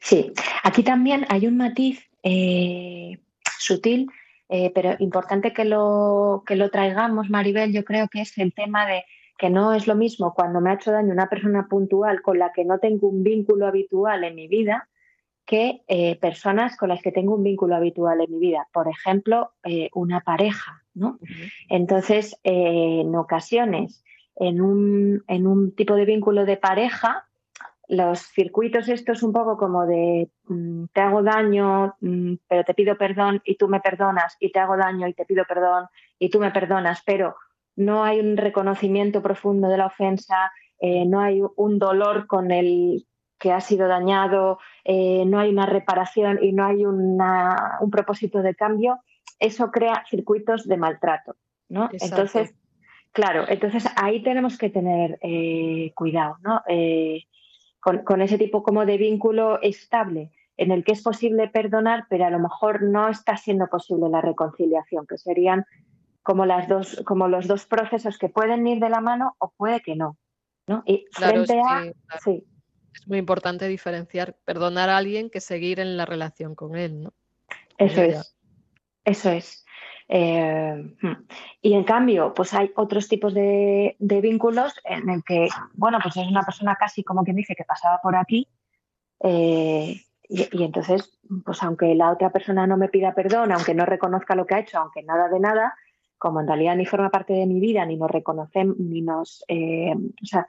Sí, 0.00 0.32
aquí 0.62 0.82
también 0.82 1.26
hay 1.28 1.46
un 1.46 1.56
matiz 1.56 2.04
eh, 2.22 3.18
sutil, 3.58 4.08
eh, 4.48 4.72
pero 4.74 4.96
importante 4.98 5.52
que 5.52 5.64
lo, 5.64 6.42
que 6.46 6.56
lo 6.56 6.70
traigamos, 6.70 7.30
Maribel, 7.30 7.72
yo 7.72 7.84
creo 7.84 8.08
que 8.08 8.22
es 8.22 8.36
el 8.38 8.52
tema 8.52 8.86
de 8.86 9.04
que 9.36 9.50
no 9.50 9.72
es 9.72 9.86
lo 9.86 9.94
mismo 9.94 10.34
cuando 10.34 10.60
me 10.60 10.70
ha 10.70 10.74
hecho 10.74 10.92
daño 10.92 11.12
una 11.12 11.28
persona 11.28 11.66
puntual 11.68 12.22
con 12.22 12.38
la 12.38 12.52
que 12.52 12.64
no 12.64 12.78
tengo 12.78 13.08
un 13.08 13.22
vínculo 13.22 13.66
habitual 13.66 14.24
en 14.24 14.34
mi 14.34 14.48
vida 14.48 14.88
que 15.44 15.82
eh, 15.88 16.16
personas 16.20 16.76
con 16.76 16.88
las 16.88 17.02
que 17.02 17.12
tengo 17.12 17.34
un 17.34 17.42
vínculo 17.42 17.74
habitual 17.76 18.20
en 18.20 18.30
mi 18.30 18.38
vida. 18.38 18.66
Por 18.72 18.88
ejemplo, 18.88 19.52
eh, 19.64 19.90
una 19.94 20.20
pareja. 20.20 20.82
¿no? 20.94 21.18
Entonces, 21.68 22.38
eh, 22.44 23.00
en 23.02 23.14
ocasiones, 23.16 24.04
en 24.36 24.60
un, 24.60 25.24
en 25.28 25.46
un 25.46 25.74
tipo 25.74 25.94
de 25.94 26.04
vínculo 26.04 26.44
de 26.44 26.56
pareja, 26.56 27.26
los 27.88 28.20
circuitos 28.20 28.88
estos 28.88 29.22
un 29.22 29.32
poco 29.32 29.58
como 29.58 29.86
de 29.86 30.30
mm, 30.48 30.86
te 30.92 31.00
hago 31.00 31.22
daño, 31.22 31.96
mm, 32.00 32.34
pero 32.48 32.64
te 32.64 32.74
pido 32.74 32.96
perdón 32.96 33.42
y 33.44 33.56
tú 33.56 33.68
me 33.68 33.80
perdonas, 33.80 34.36
y 34.40 34.50
te 34.50 34.58
hago 34.58 34.76
daño 34.76 35.06
y 35.06 35.14
te 35.14 35.26
pido 35.26 35.44
perdón 35.46 35.86
y 36.18 36.30
tú 36.30 36.40
me 36.40 36.50
perdonas, 36.50 37.02
pero 37.04 37.36
no 37.76 38.04
hay 38.04 38.20
un 38.20 38.36
reconocimiento 38.36 39.22
profundo 39.22 39.68
de 39.68 39.76
la 39.76 39.86
ofensa, 39.86 40.52
eh, 40.80 41.04
no 41.06 41.20
hay 41.20 41.42
un 41.56 41.78
dolor 41.78 42.26
con 42.26 42.50
el 42.50 43.06
que 43.38 43.52
ha 43.52 43.60
sido 43.60 43.88
dañado, 43.88 44.58
eh, 44.84 45.24
no 45.26 45.38
hay 45.38 45.50
una 45.50 45.66
reparación 45.66 46.38
y 46.42 46.52
no 46.52 46.64
hay 46.64 46.84
una, 46.86 47.78
un 47.80 47.90
propósito 47.90 48.42
de 48.42 48.54
cambio, 48.54 49.00
eso 49.38 49.70
crea 49.70 50.04
circuitos 50.08 50.66
de 50.66 50.76
maltrato. 50.76 51.36
¿no? 51.68 51.88
Entonces, 51.92 52.54
claro, 53.12 53.44
entonces 53.48 53.86
ahí 53.96 54.22
tenemos 54.22 54.56
que 54.56 54.70
tener 54.70 55.18
eh, 55.22 55.92
cuidado, 55.94 56.36
¿no? 56.42 56.62
con, 57.80 58.22
ese 58.22 58.38
tipo 58.38 58.62
como 58.62 58.86
de 58.86 58.96
vínculo 58.96 59.60
estable 59.60 60.30
en 60.56 60.70
el 60.70 60.84
que 60.84 60.92
es 60.92 61.02
posible 61.02 61.48
perdonar, 61.48 62.06
pero 62.08 62.24
a 62.24 62.30
lo 62.30 62.38
mejor 62.38 62.82
no 62.82 63.08
está 63.08 63.36
siendo 63.36 63.66
posible 63.66 64.08
la 64.08 64.20
reconciliación, 64.20 65.06
que 65.06 65.18
serían 65.18 65.66
como 66.24 66.46
las 66.46 66.66
dos, 66.68 67.00
como 67.04 67.28
los 67.28 67.46
dos 67.46 67.66
procesos 67.66 68.18
que 68.18 68.28
pueden 68.28 68.66
ir 68.66 68.80
de 68.80 68.88
la 68.88 69.00
mano 69.00 69.36
o 69.38 69.52
puede 69.56 69.80
que 69.80 69.94
no. 69.94 70.16
¿no? 70.66 70.82
Y 70.86 71.06
frente 71.12 71.60
a. 71.60 71.92
Sí. 72.24 72.44
Es 72.92 73.06
muy 73.06 73.18
importante 73.18 73.68
diferenciar 73.68 74.36
perdonar 74.44 74.88
a 74.88 74.96
alguien 74.96 75.28
que 75.28 75.40
seguir 75.40 75.80
en 75.80 75.96
la 75.96 76.06
relación 76.06 76.54
con 76.54 76.76
él, 76.76 77.02
¿no? 77.02 77.12
Eso 77.76 78.02
es. 78.02 78.36
Eso 79.04 79.30
es. 79.30 79.64
Eh, 80.08 80.96
hmm. 81.00 81.26
y 81.62 81.74
en 81.74 81.84
cambio, 81.84 82.34
pues 82.34 82.52
hay 82.54 82.70
otros 82.76 83.08
tipos 83.08 83.32
de, 83.34 83.96
vínculos 83.98 84.74
en 84.84 85.08
el 85.08 85.24
que, 85.24 85.48
bueno, 85.72 85.98
pues 86.02 86.16
es 86.16 86.26
una 86.26 86.42
persona 86.42 86.76
casi 86.76 87.02
como 87.02 87.24
quien 87.24 87.36
dice 87.36 87.54
que 87.54 87.64
pasaba 87.64 88.00
por 88.02 88.16
aquí. 88.16 88.48
Eh, 89.20 90.00
y, 90.28 90.62
entonces, 90.62 91.18
pues 91.44 91.62
aunque 91.62 91.94
la 91.94 92.10
otra 92.10 92.30
persona 92.30 92.66
no 92.66 92.76
me 92.76 92.88
pida 92.88 93.14
perdón, 93.14 93.52
aunque 93.52 93.74
no 93.74 93.84
reconozca 93.84 94.34
lo 94.34 94.46
que 94.46 94.54
ha 94.54 94.60
hecho, 94.60 94.78
aunque 94.78 95.02
nada 95.02 95.28
de 95.28 95.40
nada, 95.40 95.74
como 96.24 96.40
en 96.40 96.46
realidad 96.46 96.74
ni 96.74 96.86
forma 96.86 97.10
parte 97.10 97.34
de 97.34 97.44
mi 97.44 97.60
vida, 97.60 97.84
ni 97.84 97.98
nos 97.98 98.10
reconocemos, 98.10 98.78
ni 98.78 99.02
nos. 99.02 99.44
Eh, 99.46 99.92
o 99.94 100.24
sea, 100.24 100.48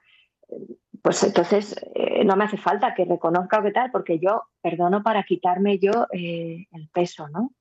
pues 1.02 1.22
entonces 1.24 1.76
no 2.24 2.38
me 2.38 2.46
hace 2.46 2.56
falta 2.56 2.94
que 2.96 3.04
reconozca 3.04 3.60
o 3.60 3.64
qué 3.64 3.72
tal, 3.72 3.92
porque 3.92 4.20
yo 4.20 4.44
perdono 4.62 5.04
para 5.04 5.24
quitarme 5.24 5.80
yo 5.80 6.08
el 6.14 6.90
peso, 6.94 7.28
¿no? 7.28 7.52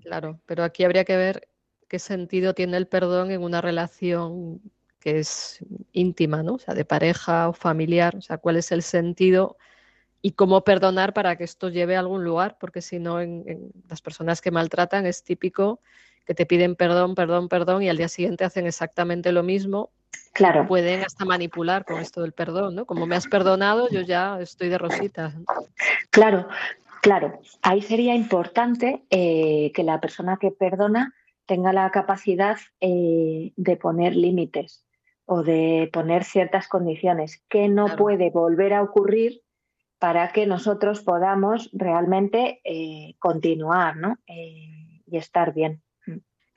Claro, 0.00 0.40
pero 0.46 0.64
aquí 0.64 0.82
habría 0.82 1.04
que 1.04 1.18
ver 1.18 1.48
qué 1.88 1.98
sentido 1.98 2.54
tiene 2.54 2.78
el 2.78 2.88
perdón 2.88 3.32
en 3.32 3.42
una 3.42 3.60
relación 3.60 4.62
que 4.98 5.18
es 5.18 5.62
íntima, 5.92 6.42
¿no? 6.42 6.54
O 6.54 6.58
sea, 6.58 6.72
de 6.74 6.86
pareja 6.86 7.50
o 7.50 7.52
familiar, 7.52 8.16
o 8.16 8.22
sea, 8.22 8.38
cuál 8.38 8.56
es 8.56 8.72
el 8.72 8.82
sentido 8.82 9.58
y 10.20 10.32
cómo 10.32 10.64
perdonar 10.64 11.14
para 11.14 11.36
que 11.36 11.44
esto 11.44 11.68
lleve 11.68 11.96
a 11.96 12.00
algún 12.00 12.24
lugar, 12.24 12.56
porque 12.58 12.82
si 12.82 12.98
no, 12.98 13.20
en, 13.20 13.72
las 13.88 14.02
personas 14.02 14.40
que 14.40 14.50
maltratan 14.50 15.06
es 15.06 15.22
típico 15.22 15.80
que 16.28 16.34
te 16.34 16.46
piden 16.46 16.76
perdón, 16.76 17.14
perdón, 17.14 17.48
perdón 17.48 17.82
y 17.82 17.88
al 17.88 17.96
día 17.96 18.08
siguiente 18.08 18.44
hacen 18.44 18.66
exactamente 18.66 19.32
lo 19.32 19.42
mismo. 19.42 19.90
Claro. 20.34 20.68
Pueden 20.68 21.00
hasta 21.00 21.24
manipular 21.24 21.84
con 21.84 21.98
esto 22.00 22.20
del 22.22 22.32
perdón, 22.32 22.74
¿no? 22.76 22.84
Como 22.84 23.06
me 23.06 23.16
has 23.16 23.26
perdonado, 23.26 23.88
yo 23.88 24.02
ya 24.02 24.38
estoy 24.40 24.68
de 24.68 24.78
rosita. 24.78 25.34
Claro, 26.10 26.46
Claro, 27.00 27.40
ahí 27.62 27.80
sería 27.80 28.14
importante 28.14 29.04
eh, 29.10 29.70
que 29.72 29.84
la 29.84 30.00
persona 30.00 30.36
que 30.40 30.50
perdona 30.50 31.14
tenga 31.46 31.72
la 31.72 31.90
capacidad 31.90 32.58
eh, 32.80 33.52
de 33.56 33.76
poner 33.76 34.16
límites 34.16 34.84
o 35.24 35.42
de 35.42 35.88
poner 35.92 36.24
ciertas 36.24 36.68
condiciones 36.68 37.42
que 37.48 37.68
no 37.68 37.96
puede 37.96 38.30
volver 38.30 38.74
a 38.74 38.82
ocurrir 38.82 39.42
para 39.98 40.32
que 40.32 40.46
nosotros 40.46 41.02
podamos 41.02 41.70
realmente 41.72 42.60
eh, 42.64 43.14
continuar 43.18 43.94
y 44.26 45.16
estar 45.16 45.54
bien. 45.54 45.82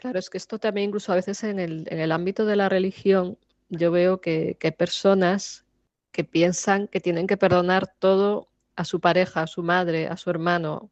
Claro, 0.01 0.17
es 0.17 0.31
que 0.31 0.39
esto 0.39 0.57
también 0.57 0.87
incluso 0.87 1.11
a 1.11 1.15
veces 1.15 1.43
en 1.43 1.59
el, 1.59 1.85
en 1.87 1.99
el 1.99 2.11
ámbito 2.11 2.43
de 2.45 2.55
la 2.55 2.69
religión 2.69 3.37
yo 3.69 3.91
veo 3.91 4.19
que, 4.19 4.57
que 4.59 4.69
hay 4.69 4.71
personas 4.73 5.63
que 6.11 6.23
piensan 6.23 6.87
que 6.87 6.99
tienen 6.99 7.27
que 7.27 7.37
perdonar 7.37 7.85
todo 7.99 8.49
a 8.75 8.83
su 8.83 8.99
pareja, 8.99 9.43
a 9.43 9.47
su 9.47 9.61
madre, 9.61 10.07
a 10.07 10.17
su 10.17 10.31
hermano. 10.31 10.89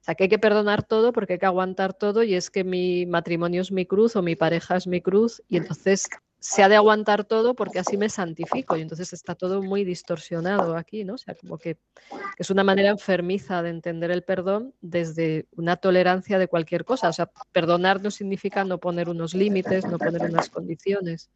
O 0.00 0.04
sea, 0.06 0.14
que 0.14 0.24
hay 0.24 0.30
que 0.30 0.38
perdonar 0.38 0.82
todo 0.82 1.12
porque 1.12 1.34
hay 1.34 1.38
que 1.38 1.44
aguantar 1.44 1.92
todo 1.92 2.22
y 2.22 2.34
es 2.34 2.48
que 2.48 2.64
mi 2.64 3.04
matrimonio 3.04 3.60
es 3.60 3.70
mi 3.70 3.84
cruz 3.84 4.16
o 4.16 4.22
mi 4.22 4.36
pareja 4.36 4.76
es 4.76 4.86
mi 4.86 5.02
cruz 5.02 5.42
y 5.50 5.58
entonces 5.58 6.08
se 6.46 6.62
ha 6.62 6.68
de 6.68 6.76
aguantar 6.76 7.24
todo 7.24 7.54
porque 7.54 7.80
así 7.80 7.96
me 7.96 8.08
santifico 8.08 8.76
y 8.76 8.80
entonces 8.80 9.12
está 9.12 9.34
todo 9.34 9.62
muy 9.62 9.82
distorsionado 9.82 10.76
aquí, 10.76 11.02
¿no? 11.02 11.14
O 11.14 11.18
sea, 11.18 11.34
como 11.34 11.58
que, 11.58 11.76
es 12.38 12.50
una 12.50 12.62
manera 12.62 12.90
enfermiza 12.90 13.64
de 13.64 13.70
entender 13.70 14.12
el 14.12 14.22
perdón 14.22 14.72
desde 14.80 15.48
una 15.56 15.76
tolerancia 15.76 16.38
de 16.38 16.46
cualquier 16.46 16.84
cosa. 16.84 17.08
O 17.08 17.12
sea, 17.12 17.28
perdonar 17.50 18.00
no 18.00 18.12
significa 18.12 18.62
no 18.62 18.78
poner 18.78 19.08
unos 19.08 19.34
límites, 19.34 19.86
no 19.86 19.98
poner 19.98 20.22
unas 20.22 20.48
condiciones. 20.48 21.30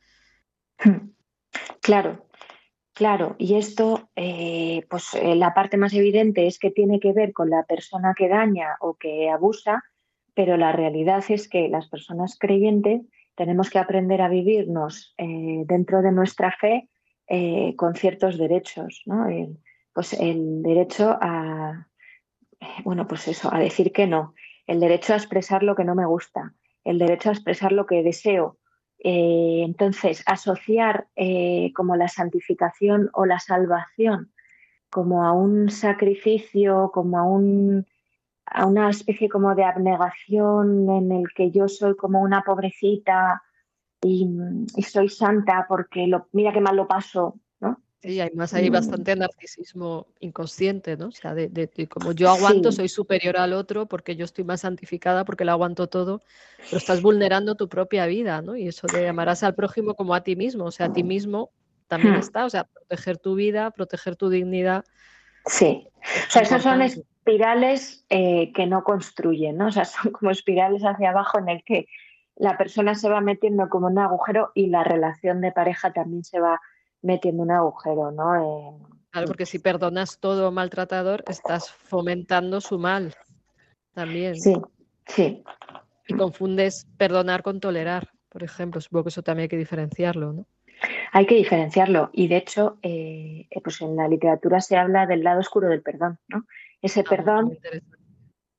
Claro, 1.81 2.29
Claro, 2.93 3.35
y 3.39 3.55
esto, 3.55 4.11
eh, 4.15 4.87
pues 4.91 5.15
eh, 5.15 5.35
la 5.35 5.55
parte 5.55 5.77
más 5.77 5.95
evidente 5.95 6.47
es 6.47 6.59
que 6.59 6.71
tiene 6.71 7.01
que 7.01 7.13
ver 7.13 7.33
con 7.33 7.49
la 7.49 7.65
persona 7.65 8.15
que 8.17 8.29
daña 8.29 8.77
o 8.81 8.95
que 8.95 9.31
abusa, 9.31 9.83
pero 10.35 10.57
la 10.57 10.71
realidad 10.71 11.25
es 11.29 11.49
que 11.49 11.69
las 11.69 11.89
personas 11.89 12.37
creyentes 12.39 13.03
tenemos 13.35 13.71
que 13.71 13.79
aprender 13.79 14.23
a 14.23 14.29
vivirnos 14.29 15.15
eh, 15.19 15.65
dentro 15.67 16.03
de 16.03 16.13
nuestra 16.13 16.53
fe 16.53 16.89
con 17.77 17.95
ciertos 17.95 18.37
derechos, 18.39 19.03
¿no? 19.07 19.29
pues 19.93 20.15
el 20.15 20.63
derecho 20.65 21.17
a, 21.21 21.87
bueno, 22.83 23.07
pues 23.07 23.29
eso, 23.29 23.55
a 23.55 23.61
decir 23.61 23.93
que 23.93 24.09
no, 24.09 24.35
el 24.67 24.81
derecho 24.81 25.13
a 25.13 25.17
expresar 25.17 25.63
lo 25.63 25.77
que 25.77 25.85
no 25.85 25.95
me 25.95 26.07
gusta, 26.07 26.55
el 26.83 26.99
derecho 26.99 27.29
a 27.29 27.33
expresar 27.33 27.71
lo 27.71 27.87
que 27.87 28.03
deseo, 28.03 28.59
eh, 29.03 29.63
entonces, 29.65 30.23
asociar 30.27 31.09
eh, 31.17 31.73
como 31.75 31.97
la 31.97 32.09
santificación 32.09 33.09
o 33.15 33.25
la 33.25 33.39
salvación 33.39 34.33
como 34.91 35.25
a 35.25 35.33
un 35.33 35.71
sacrificio, 35.71 36.91
como 36.93 37.19
a, 37.19 37.23
un, 37.23 37.87
a 38.51 38.67
una 38.67 38.91
especie 38.91 39.29
como 39.29 39.55
de 39.55 39.65
abnegación 39.65 40.89
en 40.91 41.13
el 41.13 41.33
que 41.35 41.51
yo 41.51 41.69
soy 41.69 41.97
como 41.97 42.21
una 42.21 42.43
pobrecita 42.43 43.43
y, 44.03 44.29
y 44.77 44.83
soy 44.83 45.09
santa 45.09 45.67
porque 45.69 46.07
lo, 46.07 46.29
mira 46.33 46.53
qué 46.53 46.61
mal 46.61 46.77
lo 46.77 46.89
paso, 46.89 47.41
Sí, 48.03 48.19
además 48.19 48.55
hay 48.55 48.71
bastante 48.71 49.15
narcisismo 49.15 50.07
inconsciente, 50.21 50.97
¿no? 50.97 51.09
O 51.09 51.13
sea, 51.13 51.35
de, 51.35 51.69
como 51.87 52.13
yo 52.13 52.31
aguanto, 52.31 52.73
soy 52.73 52.89
superior 52.89 53.37
al 53.37 53.53
otro 53.53 53.87
porque 53.87 54.17
yo 54.17 54.25
estoy 54.25 54.43
más 54.43 54.63
santificada 54.63 55.27
porque 55.27 55.45
lo 55.45 55.53
aguanto 55.53 55.87
todo, 55.87 56.23
pero 56.65 56.79
estás 56.79 57.03
vulnerando 57.03 57.57
tu 57.57 57.69
propia 57.69 58.07
vida, 58.07 58.41
¿no? 58.41 58.57
Y 58.57 58.69
eso 58.69 58.87
de 58.87 59.07
amarás 59.07 59.43
al 59.43 59.55
prójimo 59.55 59.95
como 59.97 60.15
a 60.15 60.23
ti 60.23 60.35
mismo, 60.35 60.65
o 60.65 60.71
sea, 60.71 60.87
a 60.87 60.93
ti 60.95 61.03
mismo 61.03 61.51
también 61.89 62.15
hmm. 62.15 62.21
está, 62.21 62.47
o 62.47 62.51
sea, 62.51 62.65
proteger 62.65 63.19
tu 63.19 63.35
vida, 63.35 63.71
proteger 63.71 64.17
tu 64.17 64.31
dignidad. 64.31 64.83
Sí, 65.45 65.87
o 66.29 66.31
sea, 66.31 66.41
esas 66.41 66.63
son 66.63 66.81
espirales 67.21 68.05
eh, 68.09 68.53
que 68.53 68.67
no 68.67 68.83
construyen, 68.83 69.59
¿no? 69.59 69.67
O 69.67 69.73
sea, 69.73 69.85
son 69.85 70.13
como 70.13 70.31
espirales 70.31 70.83
hacia 70.83 71.11
abajo 71.11 71.39
en 71.39 71.49
el 71.49 71.63
que 71.65 71.87
la 72.37 72.57
persona 72.57 72.95
se 72.95 73.09
va 73.09 73.21
metiendo 73.21 73.69
como 73.69 73.89
un 73.89 73.99
agujero 73.99 74.51
y 74.55 74.69
la 74.69 74.83
relación 74.83 75.41
de 75.41 75.53
pareja 75.53 75.93
también 75.93 76.25
se 76.25 76.41
va 76.41 76.59
metiendo 77.03 77.43
un 77.43 77.51
agujero, 77.51 78.11
¿no? 78.11 78.81
Claro, 79.11 79.27
porque 79.27 79.45
si 79.45 79.59
perdonas 79.59 80.19
todo 80.21 80.51
maltratador, 80.51 81.23
estás 81.27 81.71
fomentando 81.71 82.61
su 82.61 82.79
mal 82.79 83.15
también. 83.93 84.37
Sí, 84.37 84.55
sí. 85.07 85.43
Y 86.09 86.15
confundes 86.15 86.87
perdonar 86.97 87.43
con 87.43 87.61
tolerar, 87.61 88.11
por 88.29 88.43
ejemplo. 88.43 88.81
Supongo 88.81 89.05
que 89.05 89.09
eso 89.11 89.23
también 89.23 89.45
hay 89.45 89.49
que 89.49 89.57
diferenciarlo, 89.59 90.33
¿no? 90.33 90.47
Hay 91.13 91.27
que 91.27 91.35
diferenciarlo. 91.35 92.11
Y 92.13 92.29
de 92.29 92.37
hecho, 92.37 92.79
eh, 92.83 93.49
pues 93.63 93.81
en 93.81 93.97
la 93.97 94.09
literatura 94.09 94.61
se 94.61 94.77
habla 94.77 95.07
del 95.07 95.23
lado 95.23 95.41
oscuro 95.41 95.69
del 95.69 95.83
perdón, 95.83 96.19
¿no? 96.29 96.45
Ese 96.83 97.01
ah, 97.01 97.05
perdón. 97.09 97.59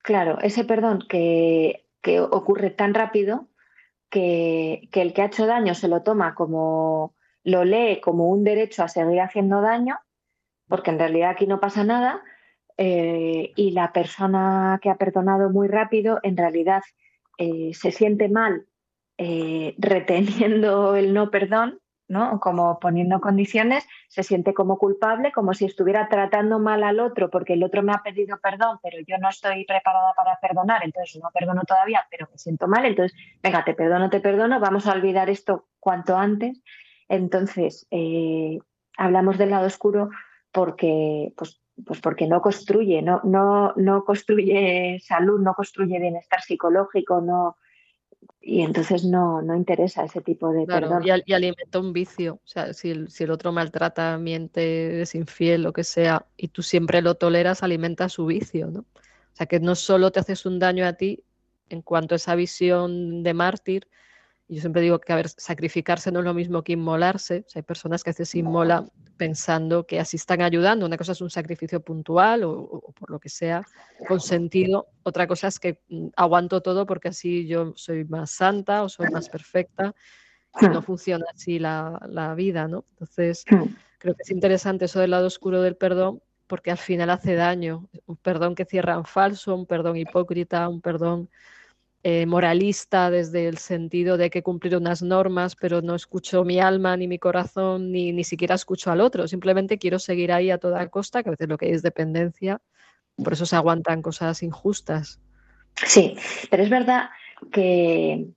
Claro, 0.04 0.40
ese 0.42 0.64
perdón 0.64 1.04
que, 1.08 1.88
que 2.02 2.20
ocurre 2.20 2.72
tan 2.72 2.94
rápido 2.94 3.48
que, 4.10 4.90
que 4.92 5.02
el 5.02 5.14
que 5.14 5.22
ha 5.22 5.26
hecho 5.26 5.46
daño 5.46 5.76
se 5.76 5.88
lo 5.88 6.02
toma 6.02 6.36
como 6.36 7.16
lo 7.44 7.64
lee 7.64 8.02
como 8.02 8.30
un 8.30 8.44
derecho 8.44 8.84
a 8.84 8.88
seguir 8.88 9.20
haciendo 9.22 9.62
daño, 9.62 10.00
porque 10.68 10.92
en 10.92 11.00
realidad 11.00 11.32
aquí 11.32 11.48
no 11.48 11.60
pasa 11.60 11.84
nada, 11.84 12.22
eh, 12.78 13.52
y 13.56 13.72
la 13.72 13.92
persona 13.94 14.80
que 14.82 14.90
ha 14.90 14.96
perdonado 14.96 15.50
muy 15.50 15.68
rápido 15.68 16.20
en 16.24 16.38
realidad 16.38 16.82
eh, 17.38 17.72
se 17.74 17.92
siente 17.92 18.30
mal 18.30 18.66
reteniendo 19.78 20.96
el 20.96 21.14
no 21.14 21.30
perdón, 21.30 21.81
¿no? 22.12 22.40
como 22.42 22.78
poniendo 22.80 23.22
condiciones, 23.22 23.88
se 24.10 24.22
siente 24.24 24.54
como 24.54 24.78
culpable, 24.78 25.32
como 25.32 25.54
si 25.54 25.66
estuviera 25.66 26.10
tratando 26.10 26.60
mal 26.60 26.84
al 26.84 27.00
otro 27.00 27.30
porque 27.30 27.54
el 27.54 27.64
otro 27.64 27.82
me 27.84 27.94
ha 27.94 28.04
pedido 28.04 28.38
perdón, 28.42 28.80
pero 28.84 28.98
yo 29.08 29.18
no 29.18 29.30
estoy 29.30 29.66
preparada 29.66 30.14
para 30.16 30.38
perdonar, 30.42 30.84
entonces 30.84 31.22
no 31.24 31.30
perdono 31.32 31.62
todavía, 31.64 32.06
pero 32.12 32.28
me 32.30 32.38
siento 32.38 32.68
mal, 32.68 32.86
entonces, 32.86 33.18
venga, 33.42 33.64
te 33.64 33.74
perdono, 33.74 34.10
te 34.10 34.20
perdono, 34.20 34.60
vamos 34.60 34.88
a 34.88 34.92
olvidar 34.92 35.30
esto 35.30 35.66
cuanto 35.80 36.18
antes 36.18 36.62
Entonces, 37.08 37.88
eh, 37.92 38.60
hablamos 38.98 39.38
del 39.38 39.52
lado 39.52 39.68
oscuro 39.68 40.10
porque, 40.52 41.34
pues, 41.38 41.62
pues 41.86 42.02
porque 42.02 42.28
no 42.28 42.42
construye, 42.42 43.02
no, 43.02 43.22
no, 43.24 43.74
no 43.78 44.04
construye 44.04 45.00
salud, 45.00 45.40
no 45.40 45.54
construye 45.54 46.00
bienestar 46.00 46.42
psicológico, 46.42 47.22
no, 47.22 47.56
y 48.42 48.62
entonces 48.62 49.06
no, 49.06 49.42
no 49.44 49.56
interesa 49.56 50.04
ese 50.04 50.22
tipo 50.22 50.52
de 50.52 50.66
perdón. 50.66 51.04
Y, 51.06 51.34
alimenta 51.34 51.80
un 51.80 51.94
vicio. 51.94 52.36
O 52.36 52.48
sea, 52.48 52.74
si 52.74 52.90
el, 52.90 53.10
si 53.10 53.24
el 53.24 53.32
otro 53.32 53.52
maltrata, 53.52 54.18
miente, 54.18 55.02
es 55.02 55.14
infiel, 55.14 55.62
lo 55.62 55.74
que 55.74 55.84
sea, 55.84 56.26
y 56.38 56.48
tú 56.48 56.64
siempre 56.64 57.04
lo 57.04 57.16
toleras, 57.16 57.62
alimenta 57.62 58.10
su 58.10 58.26
vicio, 58.26 58.68
¿no? 58.68 58.80
O 58.80 59.36
sea, 59.36 59.46
que 59.46 59.60
no 59.60 59.76
solo 59.76 60.12
te 60.12 60.20
haces 60.20 60.48
un 60.48 60.58
daño 60.58 60.88
a 60.88 60.94
ti 60.94 61.24
en 61.70 61.84
cuanto 61.84 62.16
a 62.16 62.18
esa 62.18 62.34
visión 62.34 63.22
de 63.22 63.34
mártir, 63.34 63.88
yo 64.56 64.62
siempre 64.62 64.82
digo 64.82 65.00
que, 65.00 65.14
a 65.14 65.16
ver, 65.16 65.30
sacrificarse 65.30 66.12
no 66.12 66.20
es 66.20 66.26
lo 66.26 66.34
mismo 66.34 66.62
que 66.62 66.74
inmolarse. 66.74 67.46
hay 67.56 67.62
personas 67.62 68.04
que 68.04 68.12
se 68.12 68.38
inmola 68.38 68.86
pensando 69.16 69.86
que 69.88 70.00
así 70.00 70.18
están 70.18 70.42
ayudando. 70.42 70.86
Una 70.86 70.98
cosa 70.98 71.14
es 71.14 71.22
un 71.22 71.30
sacrificio 71.30 71.80
puntual 71.80 72.44
o, 72.44 72.94
por 73.00 73.10
lo 73.10 73.20
que 73.20 73.30
sea, 73.30 73.64
con 74.10 74.20
sentido. 74.20 74.88
Otra 75.04 75.26
cosa 75.26 75.48
es 75.48 75.58
que 75.58 75.80
mm, 75.88 76.08
aguanto 76.18 76.62
todo 76.62 76.86
porque 76.86 77.08
así 77.08 77.48
yo 77.48 77.72
soy 77.78 78.04
más 78.04 78.32
santa 78.32 78.84
o 78.84 78.90
soy 78.90 79.10
más 79.10 79.30
perfecta. 79.30 79.96
Y 80.60 80.66
no 80.68 80.82
funciona 80.82 81.26
así 81.34 81.58
la, 81.58 81.98
la 82.10 82.36
vida, 82.36 82.68
¿no? 82.68 82.84
Entonces, 82.92 83.46
creo 84.00 84.16
que 84.16 84.24
es 84.24 84.32
interesante 84.32 84.84
eso 84.84 85.00
del 85.00 85.12
lado 85.12 85.28
oscuro 85.28 85.62
del 85.62 85.78
perdón 85.78 86.22
porque 86.48 86.72
al 86.72 86.78
final 86.78 87.10
hace 87.10 87.36
daño. 87.36 87.88
Un 88.06 88.18
perdón 88.18 88.56
que 88.56 88.66
cierra 88.66 88.96
en 88.96 89.06
falso, 89.06 89.56
un 89.56 89.66
perdón 89.66 89.96
hipócrita, 89.96 90.68
un 90.68 90.82
perdón 90.82 91.30
eh, 92.04 92.26
moralista 92.26 93.12
desde 93.12 93.48
el 93.48 93.58
sentido 93.58 94.18
de 94.18 94.30
que 94.30 94.42
cumplir 94.42 94.76
unas 94.76 95.04
normas, 95.04 95.56
pero 95.56 95.82
no 95.82 95.94
escucho 95.94 96.44
mi 96.44 96.60
alma 96.60 96.98
ni 96.98 97.08
mi 97.08 97.20
corazón, 97.20 97.92
ni, 97.92 98.12
ni 98.12 98.24
siquiera 98.24 98.56
escucho 98.56 98.92
al 98.92 99.02
otro. 99.02 99.28
Simplemente 99.28 99.78
quiero 99.78 100.00
seguir 100.00 100.32
ahí 100.32 100.50
a 100.50 100.58
toda 100.58 100.90
costa, 100.90 101.22
que 101.22 101.30
a 101.30 101.32
veces 101.32 101.48
lo 101.48 101.58
que 101.58 101.68
hay 101.68 101.74
es 101.74 101.84
dependencia, 101.84 102.60
por 103.24 103.34
eso 103.34 103.46
se 103.46 103.56
aguantan 103.56 104.02
cosas 104.02 104.42
injustas. 104.42 105.22
Sí, 105.76 106.16
pero 106.50 106.64
es 106.64 106.70
verdad 106.70 107.10
que, 107.52 108.28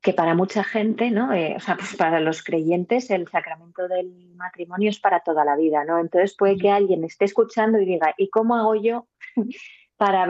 que 0.00 0.12
para 0.12 0.34
mucha 0.34 0.62
gente, 0.62 1.10
¿no? 1.10 1.32
Eh, 1.32 1.54
o 1.56 1.60
sea, 1.60 1.76
pues 1.76 1.96
para 1.96 2.20
los 2.20 2.42
creyentes 2.42 3.10
el 3.10 3.28
sacramento 3.28 3.88
del 3.88 4.34
matrimonio 4.36 4.90
es 4.90 5.00
para 5.00 5.20
toda 5.20 5.44
la 5.44 5.56
vida, 5.56 5.84
¿no? 5.84 5.98
Entonces 5.98 6.36
puede 6.36 6.56
que 6.56 6.70
alguien 6.70 7.04
esté 7.04 7.24
escuchando 7.24 7.80
y 7.80 7.86
diga, 7.86 8.14
¿y 8.18 8.28
cómo 8.28 8.56
hago 8.56 8.74
yo 8.74 9.06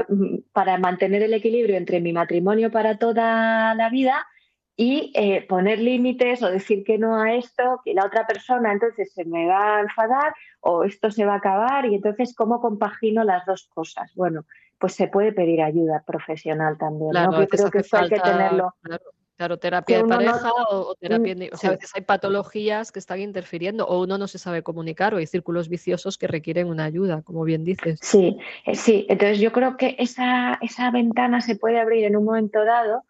Mm, 0.09 0.39
para, 0.53 0.79
mantener 0.79 1.23
el 1.23 1.35
equilibrio 1.35 1.77
entre 1.77 2.01
mi 2.01 2.13
matrimonio 2.13 2.71
para 2.71 2.99
toda 2.99 3.75
la 3.75 3.89
vida 3.89 4.27
y 4.77 5.13
eh, 5.15 5.47
poner 5.47 5.79
límites 5.79 6.43
o 6.43 6.51
decir 6.51 6.85
que 6.85 6.99
no 6.99 7.21
a 7.21 7.35
esto, 7.35 7.81
que 7.85 7.95
la 7.95 8.05
otra 8.05 8.27
persona 8.27 8.73
entonces 8.73 9.13
se 9.13 9.25
me 9.25 9.47
va 9.47 9.77
a 9.77 9.81
enfadar 9.81 10.35
o 10.61 10.85
esto 10.85 11.11
se 11.11 11.25
va 11.25 11.35
a 11.35 11.39
acabar 11.39 11.87
y 11.87 11.95
entonces 11.95 12.35
cómo 12.35 12.61
compagino 12.61 13.25
las 13.25 13.47
dos 13.47 13.69
cosas. 13.73 14.13
Bueno, 14.15 14.45
pues 14.79 14.95
se 14.95 15.09
puede 15.09 15.33
pedir 15.33 15.63
ayuda 15.63 16.03
profesional 16.07 16.77
también. 16.77 17.13
¿no? 17.13 17.47
creo 17.47 17.71
que 17.71 17.79
eso 17.79 17.97
hay 17.97 18.09
que 18.09 18.21
tenerlo. 18.21 18.75
Claro, 18.83 19.05
terapia 19.37 19.99
de 19.99 20.05
pareja 20.05 20.51
o, 20.71 20.95
terapia. 20.95 21.35
o 21.53 21.57
sea, 21.57 21.71
a 21.71 21.73
veces 21.73 21.91
hay 21.95 22.03
patologías 22.03 22.93
que 22.93 22.99
están 22.99 23.21
interfiriendo 23.21 23.87
o 23.87 24.03
uno 24.03 24.19
no 24.19 24.29
se 24.29 24.39
sabe 24.39 24.63
comunicar 24.63 25.15
o 25.15 25.19
hay 25.19 25.27
círculos 25.27 25.69
viciosos 25.69 26.19
que 26.19 26.27
requieren 26.27 26.69
una 26.69 26.85
ayuda, 26.85 27.23
como 27.23 27.45
bien 27.45 27.65
dices. 27.65 27.99
Sí, 28.03 28.39
eh, 28.67 28.75
sí. 28.75 29.07
Entonces 29.09 29.41
yo 29.41 29.53
creo 29.53 29.77
que 29.77 29.97
esa, 29.99 30.59
esa 30.61 30.91
ventana 30.91 31.41
se 31.41 31.57
puede 31.57 31.81
abrir 31.81 32.05
en 32.05 32.17
un 32.17 32.25
momento 32.25 32.65
dado 32.65 33.05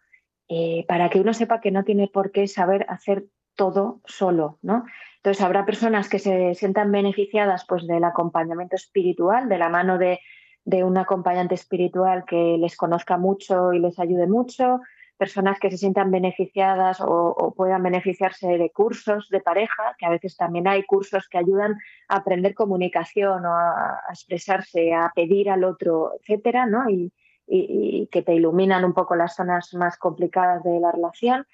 eh, 0.49 0.85
para 0.87 1.09
que 1.09 1.19
uno 1.19 1.33
sepa 1.33 1.61
que 1.61 1.71
no 1.71 1.83
tiene 1.83 2.07
por 2.07 2.31
qué 2.31 2.47
saber 2.47 2.85
hacer 2.89 3.25
todo 3.55 4.01
solo, 4.05 4.57
¿no? 4.61 4.85
Entonces 5.17 5.43
habrá 5.43 5.65
personas 5.65 6.09
que 6.09 6.19
se 6.19 6.53
sientan 6.55 6.91
beneficiadas 6.91 7.65
pues 7.67 7.87
del 7.87 8.03
acompañamiento 8.03 8.75
espiritual, 8.75 9.47
de 9.47 9.57
la 9.57 9.69
mano 9.69 9.97
de, 9.97 10.19
de 10.65 10.83
un 10.83 10.97
acompañante 10.97 11.55
espiritual 11.55 12.25
que 12.25 12.57
les 12.59 12.75
conozca 12.75 13.17
mucho 13.17 13.71
y 13.73 13.79
les 13.79 13.99
ayude 13.99 14.27
mucho 14.27 14.81
personas 15.17 15.59
que 15.59 15.69
se 15.71 15.77
sientan 15.77 16.11
beneficiadas 16.11 16.99
o, 17.01 17.53
puedan 17.55 17.83
beneficiarse 17.83 18.47
de 18.57 18.71
cursos 18.71 19.29
de 19.29 19.39
pareja, 19.39 19.95
que 19.97 20.05
a 20.05 20.09
veces 20.09 20.35
también 20.35 20.67
hay 20.67 20.83
cursos 20.83 21.27
que 21.29 21.37
ayudan 21.37 21.75
a 22.07 22.17
aprender 22.17 22.53
comunicación 22.53 23.45
o 23.45 23.53
a, 23.53 23.99
expresarse, 24.09 24.93
a 24.93 25.11
pedir 25.15 25.49
al 25.49 25.63
otro, 25.63 26.13
etcétera, 26.19 26.65
¿no? 26.65 26.89
y, 26.89 27.11
que 27.45 28.21
te 28.21 28.33
iluminan 28.33 28.85
un 28.85 28.93
poco 28.93 29.15
las 29.15 29.35
zonas 29.35 29.73
más 29.73 29.97
complicadas 29.97 30.63
de 30.63 30.79
la 30.79 30.91
relación 30.91 31.45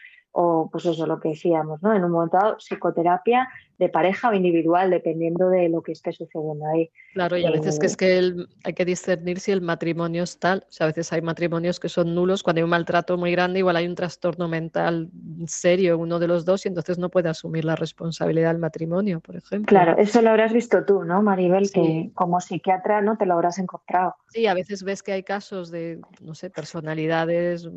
o 0.42 0.70
pues 0.72 0.86
eso 0.86 1.06
lo 1.06 1.20
que 1.20 1.30
decíamos, 1.30 1.84
¿no? 1.84 1.94
En 1.94 2.02
un 2.02 2.12
momento 2.12 2.38
dado, 2.42 2.56
psicoterapia 2.60 3.50
de 3.78 3.90
pareja 3.90 4.30
o 4.30 4.34
individual, 4.34 4.90
dependiendo 4.90 5.50
de 5.50 5.68
lo 5.68 5.82
que 5.82 5.92
esté 5.92 6.14
sucediendo 6.14 6.66
ahí. 6.74 6.90
Claro, 7.14 7.36
y 7.38 7.46
a 7.46 7.52
veces 7.52 7.78
que 7.78 7.86
es 7.88 7.98
que 7.98 8.34
hay 8.64 8.74
que 8.74 8.86
discernir 8.86 9.42
si 9.42 9.52
el 9.52 9.62
matrimonio 9.62 10.24
es 10.24 10.40
tal, 10.40 10.66
o 10.68 10.72
sea, 10.72 10.86
a 10.86 10.90
veces 10.90 11.12
hay 11.12 11.22
matrimonios 11.22 11.78
que 11.78 11.90
son 11.90 12.16
nulos, 12.16 12.42
cuando 12.42 12.60
hay 12.60 12.64
un 12.64 12.70
maltrato 12.70 13.18
muy 13.18 13.34
grande, 13.34 13.60
igual 13.60 13.76
hay 13.76 13.86
un 13.86 13.96
trastorno 13.96 14.48
mental 14.48 15.10
serio 15.46 15.96
en 15.96 16.02
uno 16.02 16.20
de 16.20 16.28
los 16.28 16.46
dos 16.46 16.66
y 16.66 16.70
entonces 16.70 16.98
no 16.98 17.10
puede 17.10 17.28
asumir 17.28 17.66
la 17.66 17.76
responsabilidad 17.76 18.52
del 18.52 18.60
matrimonio, 18.60 19.20
por 19.20 19.36
ejemplo. 19.36 19.68
Claro, 19.68 19.98
eso 19.98 20.22
lo 20.22 20.30
habrás 20.30 20.54
visto 20.54 20.86
tú, 20.86 21.04
¿no, 21.04 21.22
Maribel? 21.22 21.70
Que 21.70 22.12
como 22.14 22.40
psiquiatra 22.40 23.02
no 23.02 23.18
te 23.18 23.26
lo 23.26 23.34
habrás 23.34 23.60
encontrado. 23.60 24.16
Sí, 24.30 24.48
a 24.48 24.54
veces 24.54 24.84
ves 24.84 25.04
que 25.04 25.12
hay 25.12 25.24
casos 25.24 25.70
de, 25.70 26.00
no 26.22 26.34
sé, 26.34 26.50
personalidades 26.50 27.70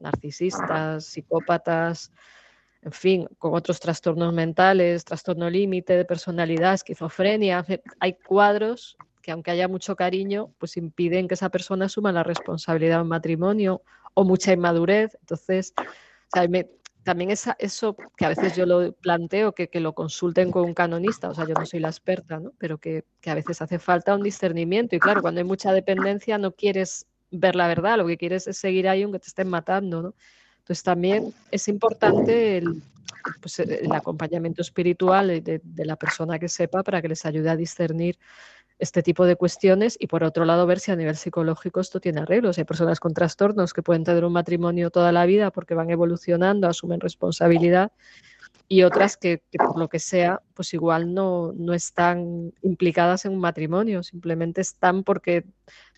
narcisistas, 0.00 1.04
psicópatas, 1.04 2.12
en 2.82 2.92
fin, 2.92 3.28
con 3.38 3.54
otros 3.54 3.80
trastornos 3.80 4.32
mentales, 4.32 5.04
trastorno 5.04 5.50
límite 5.50 5.96
de 5.96 6.04
personalidad, 6.04 6.74
esquizofrenia. 6.74 7.64
Hay 7.98 8.14
cuadros 8.14 8.96
que 9.22 9.32
aunque 9.32 9.50
haya 9.50 9.68
mucho 9.68 9.96
cariño, 9.96 10.54
pues 10.58 10.76
impiden 10.76 11.28
que 11.28 11.34
esa 11.34 11.50
persona 11.50 11.86
asuma 11.86 12.12
la 12.12 12.22
responsabilidad 12.22 12.96
de 12.96 13.02
un 13.02 13.08
matrimonio 13.08 13.82
o 14.14 14.24
mucha 14.24 14.52
inmadurez. 14.52 15.16
Entonces, 15.20 15.74
también 16.30 17.30
esa, 17.30 17.56
eso 17.58 17.96
que 18.16 18.24
a 18.24 18.30
veces 18.30 18.56
yo 18.56 18.64
lo 18.64 18.92
planteo, 18.92 19.52
que, 19.52 19.68
que, 19.68 19.80
lo 19.80 19.94
consulten 19.94 20.50
con 20.50 20.64
un 20.64 20.74
canonista, 20.74 21.28
o 21.28 21.34
sea, 21.34 21.46
yo 21.46 21.54
no 21.54 21.66
soy 21.66 21.80
la 21.80 21.88
experta, 21.88 22.38
¿no? 22.38 22.52
pero 22.58 22.78
que, 22.78 23.04
que 23.20 23.30
a 23.30 23.34
veces 23.34 23.60
hace 23.60 23.78
falta 23.78 24.14
un 24.14 24.22
discernimiento. 24.22 24.94
Y 24.94 25.00
claro, 25.00 25.20
cuando 25.20 25.40
hay 25.40 25.44
mucha 25.44 25.72
dependencia 25.72 26.38
no 26.38 26.52
quieres 26.52 27.06
ver 27.30 27.54
la 27.54 27.68
verdad, 27.68 27.98
lo 27.98 28.06
que 28.06 28.16
quieres 28.16 28.46
es 28.46 28.56
seguir 28.56 28.88
ahí 28.88 29.02
aunque 29.02 29.18
te 29.18 29.28
estén 29.28 29.48
matando, 29.48 30.02
¿no? 30.02 30.14
Entonces 30.60 30.82
también 30.82 31.32
es 31.50 31.66
importante 31.68 32.58
el, 32.58 32.82
pues, 33.40 33.62
acompañamiento 33.90 34.62
espiritual 34.62 35.42
de, 35.42 35.62
la 35.76 35.96
persona 35.96 36.38
que 36.38 36.48
sepa 36.48 36.82
para 36.82 37.00
que 37.00 37.08
les 37.08 37.24
ayude 37.24 37.48
a 37.50 37.56
discernir 37.56 38.18
este 38.78 39.02
tipo 39.02 39.26
de 39.26 39.34
cuestiones 39.34 39.96
y 39.98 40.06
por 40.06 40.22
otro 40.22 40.44
lado 40.44 40.66
ver 40.66 40.78
si 40.78 40.92
a 40.92 40.96
nivel 40.96 41.16
psicológico 41.16 41.80
esto 41.80 42.00
tiene 42.00 42.20
arreglos. 42.20 42.58
Hay 42.58 42.64
personas 42.64 43.00
con 43.00 43.12
trastornos 43.12 43.72
que 43.72 43.82
pueden 43.82 44.04
tener 44.04 44.24
un 44.24 44.32
matrimonio 44.32 44.90
toda 44.90 45.10
la 45.10 45.26
vida 45.26 45.50
porque 45.50 45.74
van 45.74 45.90
evolucionando, 45.90 46.68
asumen 46.68 47.00
responsabilidad 47.00 47.90
y 48.68 48.82
otras 48.82 49.16
que, 49.16 49.42
por 49.56 49.78
lo 49.78 49.88
que 49.88 49.98
sea, 49.98 50.42
pues 50.54 50.74
igual 50.74 51.14
no, 51.14 51.52
no 51.56 51.72
están 51.72 52.52
implicadas 52.62 53.24
en 53.24 53.32
un 53.32 53.40
matrimonio, 53.40 54.02
simplemente 54.02 54.60
están 54.60 55.04
porque, 55.04 55.46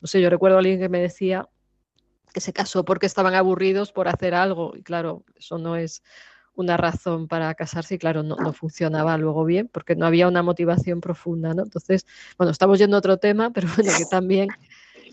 no 0.01 0.07
sé, 0.07 0.21
yo 0.21 0.31
recuerdo 0.31 0.57
a 0.57 0.61
alguien 0.61 0.79
que 0.79 0.89
me 0.89 1.01
decía 1.01 1.49
que 2.33 2.41
se 2.41 2.53
casó 2.53 2.85
porque 2.85 3.07
estaban 3.07 3.35
aburridos 3.35 3.91
por 3.91 4.07
hacer 4.07 4.35
algo 4.35 4.73
y 4.77 4.83
claro, 4.83 5.25
eso 5.37 5.59
no 5.59 5.75
es 5.75 6.05
una 6.55 6.77
razón 6.77 7.27
para 7.27 7.53
casarse 7.55 7.97
y 7.97 7.99
claro, 7.99 8.23
no, 8.23 8.37
no, 8.37 8.53
funcionaba 8.53 9.17
luego 9.19 9.45
bien 9.45 9.69
porque 9.73 9.97
no 9.97 10.07
había 10.07 10.29
una 10.29 10.43
motivación 10.43 11.01
profunda, 11.01 11.55
¿no? 11.55 11.63
Entonces, 11.65 12.07
bueno, 12.39 12.53
estamos 12.53 12.79
yendo 12.79 12.97
a 12.97 12.99
otro 12.99 13.17
tema, 13.17 13.51
pero 13.51 13.67
bueno, 13.77 13.91
que 13.97 14.05
también 14.05 14.49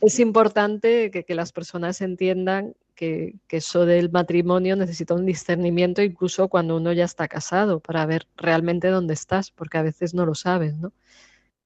es 0.02 0.20
importante 0.20 1.12
que, 1.12 1.36
las 1.36 1.52
personas 1.52 2.02
entiendan 2.02 2.76
que, 2.96 3.36
eso 3.50 3.86
del 3.86 4.12
matrimonio 4.12 4.76
necesita 4.76 5.14
un 5.14 5.26
discernimiento 5.26 6.02
incluso 6.02 6.48
cuando 6.48 6.78
uno 6.78 6.94
ya 6.94 7.06
está 7.06 7.28
casado 7.28 7.80
para 7.80 8.06
ver 8.06 8.28
realmente 8.38 8.90
dónde 8.90 9.14
estás, 9.14 9.52
porque 9.52 9.78
a 9.78 9.84
veces 9.84 10.14
no 10.14 10.26
lo 10.26 10.36
sabes, 10.36 10.76
¿no? 10.78 10.94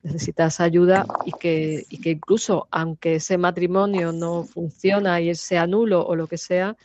Necesitas 0.04 0.60
ayuda 0.60 1.06
y 1.26 1.32
que, 1.34 1.86
y 1.90 2.02
que 2.02 2.12
incluso 2.12 2.68
aunque 2.72 3.16
ese 3.16 3.38
matrimonio 3.38 4.12
no 4.12 4.44
funciona 4.46 5.22
y 5.22 5.36
sea 5.36 5.68
nulo 5.68 6.06
o 6.06 6.16
lo 6.16 6.28
que 6.28 6.40
sea, 6.40 6.76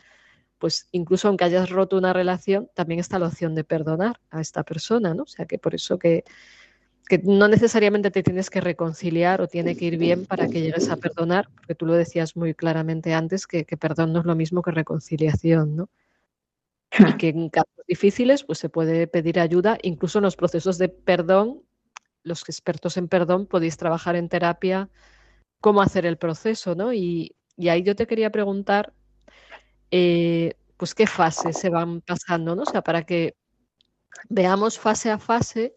pues 0.59 0.87
incluso 0.91 1.27
aunque 1.27 1.45
hayas 1.45 1.69
roto 1.69 1.97
una 1.97 2.13
relación, 2.13 2.69
también 2.73 2.99
está 2.99 3.19
la 3.19 3.27
opción 3.27 3.55
de 3.55 3.63
perdonar 3.63 4.19
a 4.29 4.41
esta 4.41 4.63
persona, 4.63 5.13
¿no? 5.13 5.23
O 5.23 5.27
sea 5.27 5.45
que 5.45 5.57
por 5.57 5.75
eso 5.75 5.97
que 5.97 6.25
que 7.07 7.19
no 7.19 7.47
necesariamente 7.47 8.11
te 8.11 8.23
tienes 8.23 8.49
que 8.49 8.59
reconciliar 8.59 9.41
o 9.41 9.47
tiene 9.47 9.77
que 9.77 9.85
ir 9.85 9.97
bien 9.97 10.25
para 10.25 10.47
que 10.47 10.61
llegues 10.61 10.89
a 10.89 10.97
perdonar, 10.97 11.47
porque 11.55 11.75
tú 11.75 11.85
lo 11.85 11.93
decías 11.93 12.35
muy 12.35 12.53
claramente 12.53 13.13
antes, 13.13 13.47
que, 13.47 13.63
perdón 13.79 14.13
no 14.13 14.19
es 14.19 14.25
lo 14.25 14.35
mismo 14.35 14.61
que 14.61 14.71
reconciliación, 14.71 15.75
¿no? 15.75 15.89
Y 16.99 17.17
que 17.17 17.29
en 17.29 17.49
casos 17.49 17.85
difíciles 17.87 18.43
pues 18.43 18.59
se 18.59 18.69
puede 18.69 19.07
pedir 19.07 19.39
ayuda, 19.39 19.77
incluso 19.83 20.19
en 20.19 20.23
los 20.23 20.35
procesos 20.35 20.77
de 20.77 20.89
perdón, 20.89 21.63
los 22.23 22.47
expertos 22.49 22.97
en 22.97 23.07
perdón 23.07 23.45
podéis 23.45 23.77
trabajar 23.77 24.15
en 24.15 24.29
terapia 24.29 24.89
cómo 25.61 25.81
hacer 25.81 26.05
el 26.05 26.17
proceso, 26.17 26.75
¿no? 26.75 26.93
Y, 26.93 27.35
ahí 27.69 27.83
yo 27.83 27.95
te 27.95 28.05
quería 28.05 28.31
preguntar, 28.31 28.93
eh, 29.91 30.53
pues 30.75 30.93
qué 30.93 31.07
fases 31.07 31.57
se 31.57 31.69
van 31.69 32.01
pasando, 32.01 32.55
¿no? 32.55 32.63
O 32.63 32.65
sea, 32.65 32.83
para 32.83 33.03
que 33.03 33.35
veamos 34.29 34.77
fase 34.77 35.09
a 35.09 35.17
fase, 35.17 35.75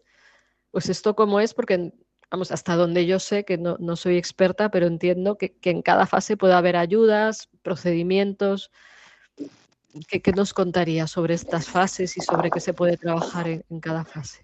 pues 0.71 0.89
esto 0.89 1.15
como 1.15 1.39
es, 1.39 1.53
porque 1.53 1.93
vamos, 2.31 2.51
hasta 2.51 2.75
donde 2.75 3.05
yo 3.05 3.19
sé, 3.19 3.43
que 3.43 3.57
no, 3.57 3.95
soy 3.95 4.17
experta, 4.17 4.69
pero 4.69 4.87
entiendo 4.87 5.37
que, 5.37 5.55
en 5.63 5.81
cada 5.81 6.05
fase 6.05 6.37
puede 6.37 6.53
haber 6.53 6.77
ayudas, 6.77 7.49
procedimientos. 7.61 8.71
¿Qué, 10.07 10.31
nos 10.31 10.53
contaría 10.53 11.05
sobre 11.07 11.33
estas 11.33 11.67
fases 11.67 12.15
y 12.15 12.21
sobre 12.21 12.49
qué 12.49 12.61
se 12.61 12.73
puede 12.73 12.95
trabajar 12.95 13.47
en, 13.49 13.79
cada 13.81 14.05
fase? 14.05 14.41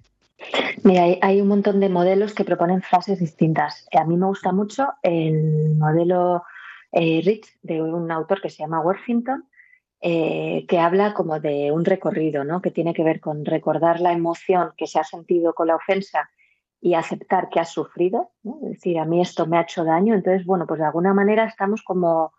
Mira, 0.83 1.05
hay, 1.21 1.41
un 1.41 1.47
montón 1.47 1.79
de 1.79 1.87
modelos 1.87 2.33
que 2.33 2.43
proponen 2.43 2.81
fases 2.81 3.19
distintas. 3.19 3.87
A 3.97 4.03
mí 4.03 4.17
me 4.17 4.25
gusta 4.25 4.51
mucho 4.51 4.89
el 5.01 5.75
modelo 5.75 6.43
eh, 6.91 7.21
Rich 7.23 7.57
de 7.63 7.81
un 7.81 8.11
autor 8.11 8.41
que 8.41 8.49
se 8.49 8.57
llama 8.57 8.81
Worthington, 8.81 9.45
eh, 9.99 10.65
que 10.67 10.79
habla 10.79 11.13
como 11.13 11.39
de 11.39 11.71
un 11.71 11.83
recorrido, 11.83 12.43
¿no? 12.43 12.61
que 12.61 12.71
tiene 12.71 12.93
que 12.93 13.03
ver 13.03 13.19
con 13.19 13.45
recordar 13.45 13.99
la 13.99 14.13
emoción 14.13 14.73
que 14.77 14.87
se 14.87 14.99
ha 14.99 15.03
sentido 15.03 15.53
con 15.53 15.67
la 15.67 15.75
ofensa 15.75 16.29
y 16.79 16.93
aceptar 16.93 17.49
que 17.49 17.59
has 17.59 17.71
sufrido, 17.71 18.31
es 18.43 18.73
decir, 18.73 18.99
a 18.99 19.05
mí 19.05 19.19
esto 19.21 19.47
me 19.47 19.57
ha 19.57 19.61
hecho 19.61 19.83
daño, 19.83 20.13
entonces, 20.13 20.45
bueno, 20.45 20.67
pues 20.67 20.79
de 20.79 20.85
alguna 20.85 21.13
manera 21.13 21.45
estamos 21.45 21.81
como 21.81 22.33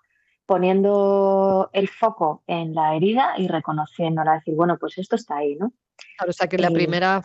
poniendo 0.46 1.68
el 1.72 1.88
foco 1.88 2.42
en 2.46 2.74
la 2.74 2.94
herida 2.94 3.34
y 3.36 3.48
reconociéndola, 3.48 4.34
decir, 4.34 4.54
bueno, 4.54 4.78
pues 4.78 4.96
esto 4.96 5.16
está 5.16 5.38
ahí, 5.38 5.56
¿no? 5.56 5.72
Claro, 6.16 6.30
o 6.30 6.32
sea 6.32 6.46
que 6.46 6.58
la 6.58 6.70
primera 6.70 7.24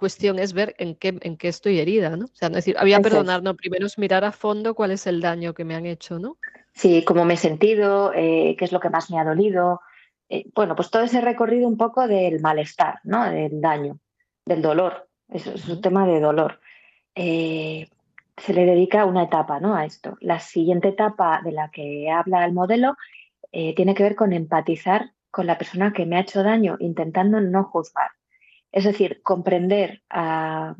cuestión 0.00 0.38
es 0.38 0.54
ver 0.54 0.74
en 0.78 0.94
qué, 0.94 1.18
en 1.20 1.36
qué 1.36 1.48
estoy 1.48 1.78
herida, 1.78 2.16
¿no? 2.16 2.24
O 2.24 2.34
sea, 2.34 2.48
no 2.48 2.56
decir, 2.56 2.74
había 2.78 3.00
perdonar, 3.00 3.42
no, 3.42 3.54
primero 3.54 3.84
es 3.84 3.98
mirar 3.98 4.24
a 4.24 4.32
fondo 4.32 4.74
cuál 4.74 4.92
es 4.92 5.06
el 5.06 5.20
daño 5.20 5.52
que 5.52 5.66
me 5.66 5.74
han 5.74 5.84
hecho, 5.84 6.18
¿no? 6.18 6.38
Sí, 6.72 7.04
cómo 7.04 7.26
me 7.26 7.34
he 7.34 7.36
sentido, 7.36 8.10
eh, 8.14 8.56
qué 8.58 8.64
es 8.64 8.72
lo 8.72 8.80
que 8.80 8.88
más 8.88 9.10
me 9.10 9.20
ha 9.20 9.24
dolido. 9.24 9.82
Eh, 10.30 10.46
bueno, 10.54 10.74
pues 10.74 10.90
todo 10.90 11.02
ese 11.02 11.20
recorrido 11.20 11.68
un 11.68 11.76
poco 11.76 12.08
del 12.08 12.40
malestar, 12.40 13.00
¿no? 13.04 13.30
Del 13.30 13.60
daño, 13.60 13.98
del 14.46 14.62
dolor. 14.62 15.06
Eso 15.28 15.52
es 15.52 15.68
un 15.68 15.82
tema 15.82 16.06
de 16.06 16.18
dolor. 16.18 16.60
Eh, 17.14 17.90
se 18.38 18.54
le 18.54 18.64
dedica 18.64 19.04
una 19.04 19.24
etapa 19.24 19.60
¿no? 19.60 19.74
a 19.74 19.84
esto. 19.84 20.16
La 20.20 20.40
siguiente 20.40 20.88
etapa 20.88 21.42
de 21.44 21.52
la 21.52 21.70
que 21.70 22.10
habla 22.10 22.46
el 22.46 22.54
modelo 22.54 22.96
tiene 23.52 23.94
que 23.94 24.04
ver 24.04 24.14
con 24.14 24.32
empatizar 24.32 25.10
con 25.30 25.46
la 25.46 25.58
persona 25.58 25.92
que 25.92 26.06
me 26.06 26.16
ha 26.16 26.20
hecho 26.20 26.42
daño, 26.42 26.76
intentando 26.78 27.40
no 27.40 27.64
juzgar. 27.64 28.10
Es 28.72 28.84
decir, 28.84 29.20
comprender 29.22 30.02
a, 30.10 30.76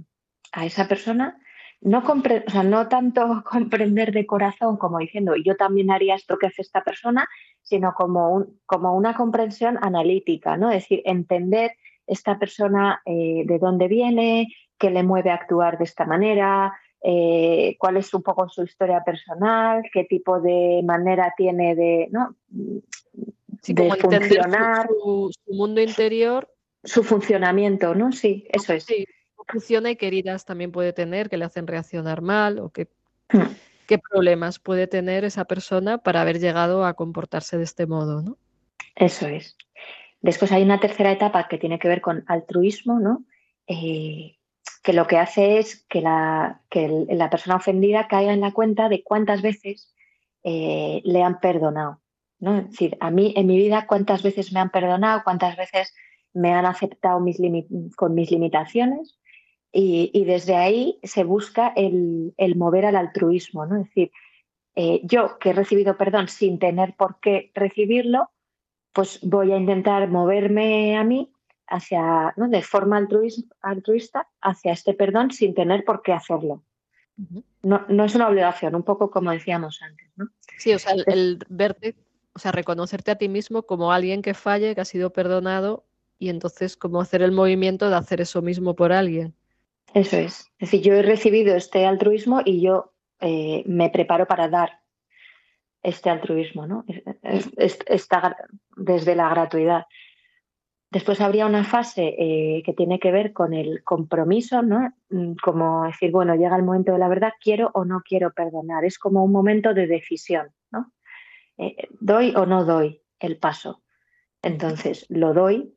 a 0.52 0.66
esa 0.66 0.86
persona 0.88 1.40
no, 1.80 1.98
o 2.00 2.50
sea, 2.50 2.62
no 2.62 2.88
tanto 2.88 3.42
comprender 3.50 4.12
de 4.12 4.26
corazón 4.26 4.76
como 4.76 4.98
diciendo 4.98 5.34
yo 5.36 5.56
también 5.56 5.90
haría 5.90 6.14
esto 6.14 6.38
que 6.38 6.46
hace 6.46 6.62
esta 6.62 6.82
persona, 6.82 7.28
sino 7.62 7.94
como, 7.94 8.30
un, 8.30 8.60
como 8.66 8.94
una 8.96 9.14
comprensión 9.14 9.78
analítica, 9.80 10.56
¿no? 10.56 10.70
Es 10.70 10.84
decir, 10.84 11.02
entender 11.04 11.72
esta 12.06 12.38
persona 12.38 13.00
eh, 13.04 13.44
de 13.46 13.58
dónde 13.58 13.88
viene, 13.88 14.48
qué 14.78 14.90
le 14.90 15.02
mueve 15.02 15.30
a 15.30 15.34
actuar 15.34 15.78
de 15.78 15.84
esta 15.84 16.04
manera, 16.04 16.72
eh, 17.02 17.76
cuál 17.78 17.96
es 17.96 18.12
un 18.12 18.22
poco 18.22 18.48
su 18.48 18.62
historia 18.62 19.02
personal, 19.04 19.82
qué 19.92 20.04
tipo 20.04 20.40
de 20.40 20.82
manera 20.84 21.32
tiene 21.36 21.74
de, 21.74 22.08
¿no? 22.10 22.34
de 22.52 23.90
funcionar. 23.96 24.88
Su, 24.88 25.30
mundo 25.46 25.80
interior. 25.80 26.48
Su 26.82 27.04
funcionamiento, 27.04 27.94
¿no? 27.94 28.12
Sí, 28.12 28.46
eso 28.52 28.72
es 28.72 28.86
funciona 29.50 29.90
y 29.90 29.96
qué 29.96 30.06
heridas 30.06 30.44
también 30.44 30.72
puede 30.72 30.92
tener 30.92 31.28
que 31.28 31.36
le 31.36 31.44
hacen 31.44 31.66
reaccionar 31.66 32.22
mal 32.22 32.58
o 32.58 32.70
qué, 32.70 32.88
hmm. 33.32 33.42
qué 33.86 33.98
problemas 33.98 34.58
puede 34.58 34.86
tener 34.86 35.24
esa 35.24 35.44
persona 35.44 35.98
para 35.98 36.22
haber 36.22 36.38
llegado 36.38 36.84
a 36.84 36.94
comportarse 36.94 37.58
de 37.58 37.64
este 37.64 37.86
modo, 37.86 38.22
¿no? 38.22 38.36
Eso 38.94 39.26
es. 39.26 39.56
Después 40.20 40.52
hay 40.52 40.62
una 40.62 40.80
tercera 40.80 41.12
etapa 41.12 41.48
que 41.48 41.58
tiene 41.58 41.78
que 41.78 41.88
ver 41.88 42.00
con 42.00 42.24
altruismo, 42.26 43.00
¿no? 43.00 43.24
Eh, 43.66 44.36
que 44.82 44.92
lo 44.92 45.06
que 45.06 45.18
hace 45.18 45.58
es 45.58 45.84
que 45.88 46.00
la, 46.00 46.62
que 46.70 47.06
la 47.10 47.30
persona 47.30 47.56
ofendida 47.56 48.08
caiga 48.08 48.32
en 48.32 48.40
la 48.40 48.52
cuenta 48.52 48.88
de 48.88 49.02
cuántas 49.02 49.42
veces 49.42 49.94
eh, 50.42 51.00
le 51.04 51.22
han 51.22 51.40
perdonado. 51.40 52.00
¿no? 52.38 52.58
Es 52.58 52.70
decir, 52.70 52.96
a 53.00 53.10
mí 53.10 53.34
en 53.36 53.46
mi 53.46 53.58
vida 53.58 53.86
cuántas 53.86 54.22
veces 54.22 54.52
me 54.52 54.60
han 54.60 54.70
perdonado, 54.70 55.22
cuántas 55.22 55.56
veces 55.56 55.92
me 56.32 56.52
han 56.52 56.66
aceptado 56.66 57.20
mis 57.20 57.38
con 57.96 58.14
mis 58.14 58.30
limitaciones 58.30 59.18
y, 59.72 60.24
desde 60.24 60.56
ahí 60.56 60.98
se 61.02 61.24
busca 61.24 61.72
el, 61.76 62.34
mover 62.56 62.86
al 62.86 62.96
altruismo, 62.96 63.66
¿no? 63.66 63.76
Es 63.76 63.86
decir, 63.86 64.10
eh, 64.74 65.00
yo 65.04 65.38
que 65.38 65.50
he 65.50 65.52
recibido 65.52 65.96
perdón 65.96 66.28
sin 66.28 66.58
tener 66.58 66.94
por 66.96 67.20
qué 67.20 67.52
recibirlo, 67.54 68.30
pues 68.92 69.20
voy 69.22 69.52
a 69.52 69.56
intentar 69.56 70.08
moverme 70.08 70.96
a 70.96 71.04
mí 71.04 71.32
hacia, 71.68 72.34
¿no? 72.36 72.48
de 72.48 72.62
forma 72.62 73.00
altruista 73.62 74.28
hacia 74.40 74.72
este 74.72 74.94
perdón 74.94 75.30
sin 75.30 75.54
tener 75.54 75.84
por 75.84 76.02
qué 76.02 76.12
hacerlo. 76.12 76.64
No, 77.62 77.84
no, 77.88 78.04
es 78.04 78.14
una 78.14 78.28
obligación, 78.28 78.74
un 78.74 78.82
poco 78.82 79.10
como 79.10 79.30
decíamos 79.30 79.80
antes. 79.82 80.10
¿no? 80.16 80.28
Sí, 80.56 80.72
o 80.72 80.78
sea, 80.78 80.94
el, 81.06 81.38
verte, 81.48 81.94
o 82.32 82.38
sea, 82.38 82.50
reconocerte 82.50 83.10
a 83.10 83.16
ti 83.16 83.28
mismo 83.28 83.62
como 83.64 83.92
alguien 83.92 84.22
que 84.22 84.34
falle, 84.34 84.74
que 84.74 84.80
ha 84.80 84.86
sido 84.86 85.12
perdonado, 85.12 85.84
y 86.20 86.28
entonces 86.28 86.76
como 86.76 87.00
hacer 87.00 87.22
el 87.22 87.32
movimiento 87.32 87.88
de 87.88 87.96
hacer 87.96 88.20
eso 88.20 88.42
mismo 88.42 88.76
por 88.76 88.92
alguien. 88.92 89.34
Eso 89.94 90.18
es. 90.18 90.46
Es 90.58 90.70
decir, 90.70 90.82
yo 90.82 90.94
he 90.94 91.02
recibido 91.02 91.56
este 91.56 91.86
altruismo 91.86 92.42
y 92.44 92.60
yo 92.60 92.92
eh, 93.20 93.64
me 93.66 93.88
preparo 93.88 94.26
para 94.26 94.48
dar 94.48 94.80
este 95.82 96.10
altruismo, 96.10 96.66
¿no? 96.66 96.84
desde 98.76 99.16
la 99.16 99.30
gratuidad. 99.30 99.86
Después 100.90 101.20
habría 101.20 101.46
una 101.46 101.64
fase 101.64 102.14
eh, 102.18 102.62
que 102.64 102.74
tiene 102.74 102.98
que 102.98 103.12
ver 103.12 103.32
con 103.32 103.54
el 103.54 103.82
compromiso, 103.82 104.60
¿no? 104.60 104.92
Mm, 105.08 105.34
como 105.42 105.84
decir, 105.84 106.10
bueno, 106.10 106.34
llega 106.34 106.56
el 106.56 106.64
momento 106.64 106.92
de 106.92 106.98
la 106.98 107.08
verdad, 107.08 107.32
quiero 107.40 107.70
o 107.74 107.84
no 107.84 108.02
quiero 108.04 108.32
perdonar. 108.32 108.84
Es 108.84 108.98
como 108.98 109.24
un 109.24 109.32
momento 109.32 109.72
de 109.72 109.86
decisión, 109.86 110.48
¿no? 110.70 110.92
Eh, 111.56 111.88
¿Doy 112.00 112.34
o 112.36 112.44
no 112.44 112.64
doy 112.64 113.00
el 113.20 113.38
paso? 113.38 113.82
Entonces, 114.42 115.06
lo 115.08 115.32
doy 115.32 115.74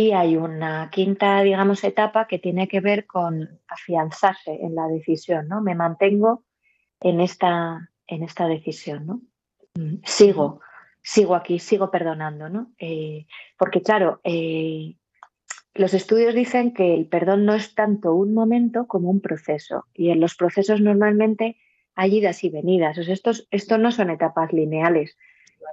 y 0.00 0.12
hay 0.12 0.36
una 0.36 0.90
quinta, 0.90 1.42
digamos, 1.42 1.82
etapa 1.82 2.28
que 2.28 2.38
tiene 2.38 2.68
que 2.68 2.78
ver 2.78 3.04
con 3.04 3.58
afianzarse 3.66 4.52
en 4.62 4.76
la 4.76 4.86
decisión, 4.86 5.48
¿no? 5.48 5.60
Me 5.60 5.74
mantengo 5.74 6.44
en 7.00 7.20
esta, 7.20 7.90
en 8.06 8.22
esta 8.22 8.46
decisión, 8.46 9.06
¿no? 9.06 9.22
Mm, 9.74 9.96
sigo, 10.04 10.60
sigo 11.02 11.34
aquí, 11.34 11.58
sigo 11.58 11.90
perdonando, 11.90 12.48
¿no? 12.48 12.70
Eh, 12.78 13.26
porque 13.58 13.82
claro, 13.82 14.20
eh, 14.22 14.94
los 15.74 15.92
estudios 15.94 16.32
dicen 16.32 16.74
que 16.74 16.94
el 16.94 17.08
perdón 17.08 17.44
no 17.44 17.54
es 17.54 17.74
tanto 17.74 18.14
un 18.14 18.32
momento 18.34 18.86
como 18.86 19.10
un 19.10 19.20
proceso. 19.20 19.86
Y 19.94 20.10
en 20.10 20.20
los 20.20 20.36
procesos 20.36 20.80
normalmente 20.80 21.56
hay 21.96 22.18
idas 22.18 22.44
y 22.44 22.50
venidas. 22.50 22.98
O 22.98 23.02
sea, 23.02 23.14
estos, 23.14 23.48
estos 23.50 23.80
no 23.80 23.90
son 23.90 24.10
etapas 24.10 24.52
lineales 24.52 25.16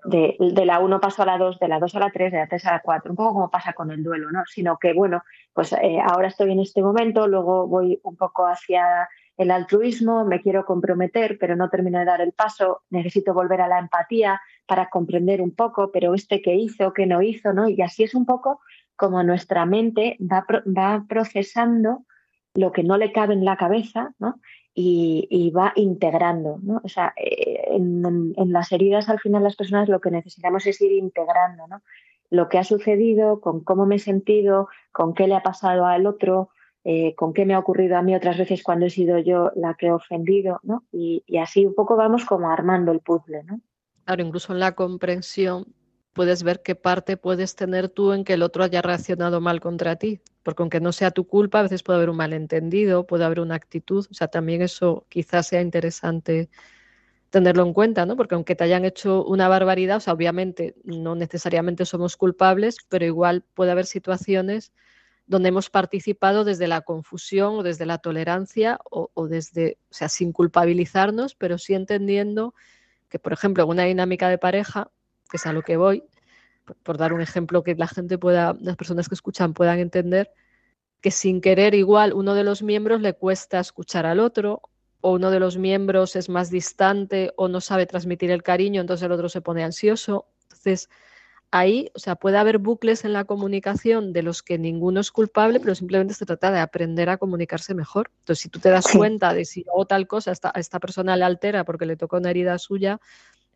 de, 0.03 0.65
la 0.65 0.79
1 0.79 0.99
paso 0.99 1.23
a 1.23 1.25
la 1.25 1.37
2, 1.37 1.59
de 1.59 1.67
la 1.67 1.79
2 1.79 1.95
a 1.95 1.99
la 1.99 2.11
3, 2.11 2.31
de 2.31 2.37
la 2.37 2.47
3 2.47 2.65
a 2.65 2.71
la 2.73 2.81
4, 2.81 3.11
un 3.11 3.15
poco 3.15 3.33
como 3.33 3.49
pasa 3.49 3.73
con 3.73 3.91
el 3.91 4.03
duelo, 4.03 4.31
¿no? 4.31 4.43
Sino 4.45 4.77
que, 4.77 4.93
bueno, 4.93 5.23
pues 5.53 5.73
eh, 5.73 5.99
ahora 6.03 6.27
estoy 6.27 6.51
en 6.51 6.59
este 6.59 6.81
momento, 6.81 7.27
luego 7.27 7.67
voy 7.67 7.99
un 8.03 8.15
poco 8.15 8.45
hacia 8.45 9.09
el 9.37 9.51
altruismo, 9.51 10.25
me 10.25 10.41
quiero 10.41 10.65
comprometer, 10.65 11.37
pero 11.39 11.55
no 11.55 11.69
termino 11.69 11.99
de 11.99 12.05
dar 12.05 12.21
el 12.21 12.31
paso, 12.31 12.83
necesito 12.89 13.33
volver 13.33 13.61
a 13.61 13.67
la 13.67 13.79
empatía 13.79 14.41
para 14.65 14.89
comprender 14.89 15.41
un 15.41 15.53
poco, 15.53 15.91
pero 15.91 16.13
este 16.13 16.41
que 16.41 16.55
hizo, 16.55 16.93
que 16.93 17.05
no 17.05 17.21
hizo, 17.21 17.53
¿no? 17.53 17.67
Y 17.67 17.81
así 17.81 18.03
es 18.03 18.15
un 18.15 18.25
poco 18.25 18.61
como 18.95 19.23
nuestra 19.23 19.65
mente 19.65 20.17
va, 20.21 20.45
va 20.65 21.05
procesando 21.07 22.05
lo 22.53 22.71
que 22.71 22.83
no 22.83 22.97
le 22.97 23.11
cabe 23.11 23.33
en 23.33 23.43
la 23.43 23.57
cabeza, 23.57 24.13
¿no? 24.19 24.39
Y, 24.75 25.51
va 25.51 25.71
integrando. 25.75 26.59
¿no? 26.61 26.81
O 26.83 26.89
sea, 26.89 27.13
eh, 27.15 27.63
en, 27.69 28.33
las 28.51 28.71
heridas 28.71 29.09
al 29.09 29.19
final 29.19 29.43
las 29.43 29.55
personas 29.55 29.87
lo 29.87 30.01
que 30.01 30.11
necesitamos 30.11 30.67
es 30.67 30.81
ir 30.81 30.91
integrando 30.91 31.67
¿no? 31.67 31.81
lo 32.29 32.49
que 32.49 32.57
ha 32.57 32.63
sucedido, 32.63 33.39
con 33.39 33.63
cómo 33.63 33.85
me 33.85 33.95
he 33.95 33.99
sentido, 33.99 34.67
con 34.91 35.13
qué 35.13 35.27
le 35.27 35.35
ha 35.35 35.43
pasado 35.43 35.85
al 35.85 36.05
otro, 36.05 36.49
eh, 36.83 37.15
con 37.15 37.33
qué 37.33 37.45
me 37.45 37.53
ha 37.53 37.59
ocurrido 37.59 37.97
a 37.97 38.01
mí 38.01 38.13
otras 38.15 38.37
veces 38.37 38.61
cuando 38.63 38.85
he 38.85 38.89
sido 38.89 39.17
yo 39.17 39.51
la 39.55 39.75
que 39.75 39.87
he 39.87 39.91
ofendido, 39.91 40.59
¿no? 40.63 40.83
Y, 40.91 41.23
y 41.25 41.37
así 41.37 41.65
un 41.65 41.73
poco 41.73 41.95
vamos 41.95 42.25
como 42.25 42.51
armando 42.51 42.91
el 42.91 42.99
puzzle, 42.99 43.43
¿no? 43.43 43.61
Claro, 44.03 44.23
incluso 44.23 44.53
en 44.53 44.59
la 44.59 44.73
comprensión 44.73 45.65
puedes 46.15 46.41
ver 46.41 46.63
qué 46.63 46.73
parte 46.73 47.17
puedes 47.17 47.55
tener 47.55 47.89
tú 47.89 48.13
en 48.13 48.23
que 48.23 48.33
el 48.33 48.41
otro 48.41 48.63
haya 48.63 48.81
reaccionado 48.81 49.39
mal 49.41 49.59
contra 49.61 49.97
ti 49.97 50.21
porque 50.45 50.61
aunque 50.61 50.79
no 50.79 50.91
sea 50.91 51.09
tu 51.09 51.25
culpa, 51.27 51.59
a 51.59 51.63
veces 51.63 51.81
puede 51.81 51.97
haber 51.97 52.11
un 52.11 52.17
malentendido, 52.17 53.07
puede 53.07 53.25
haber 53.25 53.39
una 53.39 53.55
actitud, 53.55 54.05
o 54.11 54.13
sea, 54.13 54.27
también 54.27 54.61
eso 54.61 55.07
quizás 55.09 55.47
sea 55.47 55.59
interesante 55.59 56.51
tenerlo 57.31 57.63
en 57.63 57.73
cuenta, 57.73 58.05
¿no? 58.05 58.15
Porque 58.15 58.35
aunque 58.35 58.55
te 58.55 58.63
hayan 58.63 58.85
hecho 58.85 59.25
una 59.25 59.47
barbaridad, 59.47 59.97
o 59.97 59.99
sea, 60.01 60.13
obviamente 60.13 60.75
no 60.83 61.15
necesariamente 61.15 61.83
somos 61.85 62.15
culpables, 62.15 62.77
pero 62.89 63.05
igual 63.05 63.43
puede 63.55 63.71
haber 63.71 63.87
situaciones 63.87 64.71
donde 65.25 65.49
hemos 65.49 65.71
participado 65.71 66.43
desde 66.43 66.67
la 66.67 66.81
confusión 66.81 67.55
o 67.55 67.63
desde 67.63 67.87
la 67.87 67.97
tolerancia 67.97 68.79
o, 68.91 69.27
desde, 69.27 69.79
o 69.89 69.95
sea, 69.95 70.09
sin 70.09 70.31
culpabilizarnos, 70.31 71.33
pero 71.33 71.57
sí 71.57 71.73
entendiendo 71.73 72.53
que, 73.09 73.17
por 73.17 73.33
ejemplo, 73.33 73.63
en 73.63 73.69
una 73.71 73.85
dinámica 73.85 74.29
de 74.29 74.37
pareja, 74.37 74.91
que 75.35 75.37
es 75.37 75.45
a 75.45 75.51
lo 75.51 75.63
que 75.63 75.75
voy, 75.75 76.05
por 76.83 76.97
dar 76.97 77.11
un 77.11 77.19
ejemplo 77.19 77.61
que 77.61 77.75
la 77.75 77.87
gente 77.87 78.17
pueda, 78.17 78.55
las 78.61 78.77
personas 78.77 79.09
que 79.09 79.15
escuchan 79.15 79.53
puedan 79.53 79.79
entender, 79.79 80.31
que 81.01 81.11
sin 81.11 81.41
querer 81.41 81.75
igual 81.75 82.13
uno 82.13 82.35
de 82.35 82.45
los 82.45 82.63
miembros 82.63 83.01
le 83.01 83.13
cuesta 83.15 83.59
escuchar 83.59 84.05
al 84.05 84.21
otro, 84.21 84.61
o 85.01 85.11
uno 85.11 85.31
de 85.31 85.41
los 85.41 85.57
miembros 85.57 86.15
es 86.15 86.29
más 86.29 86.49
distante 86.49 87.33
o 87.35 87.49
no 87.49 87.59
sabe 87.59 87.85
transmitir 87.85 88.31
el 88.31 88.43
cariño, 88.43 88.79
entonces 88.79 89.05
el 89.05 89.11
otro 89.11 89.27
se 89.27 89.41
pone 89.41 89.61
ansioso. 89.61 90.25
Entonces, 90.43 90.89
ahí, 91.51 91.91
o 91.93 91.99
sea, 91.99 92.15
puede 92.15 92.37
haber 92.37 92.57
bucles 92.57 93.03
en 93.03 93.11
la 93.11 93.25
comunicación 93.25 94.13
de 94.13 94.23
los 94.23 94.41
que 94.41 94.57
ninguno 94.57 95.01
es 95.01 95.11
culpable, 95.11 95.59
pero 95.59 95.75
simplemente 95.75 96.13
se 96.13 96.25
trata 96.25 96.49
de 96.49 96.59
aprender 96.59 97.09
a 97.09 97.17
comunicarse 97.17 97.75
mejor. 97.75 98.09
Entonces, 98.19 98.41
si 98.41 98.49
tú 98.49 98.59
te 98.59 98.69
das 98.69 98.87
cuenta 98.87 99.33
de 99.33 99.43
si 99.43 99.65
o 99.67 99.85
tal 99.85 100.07
cosa 100.07 100.31
a 100.31 100.59
esta 100.61 100.79
persona 100.79 101.17
le 101.17 101.25
altera 101.25 101.65
porque 101.65 101.85
le 101.85 101.97
toca 101.97 102.17
una 102.17 102.29
herida 102.29 102.57
suya, 102.57 103.01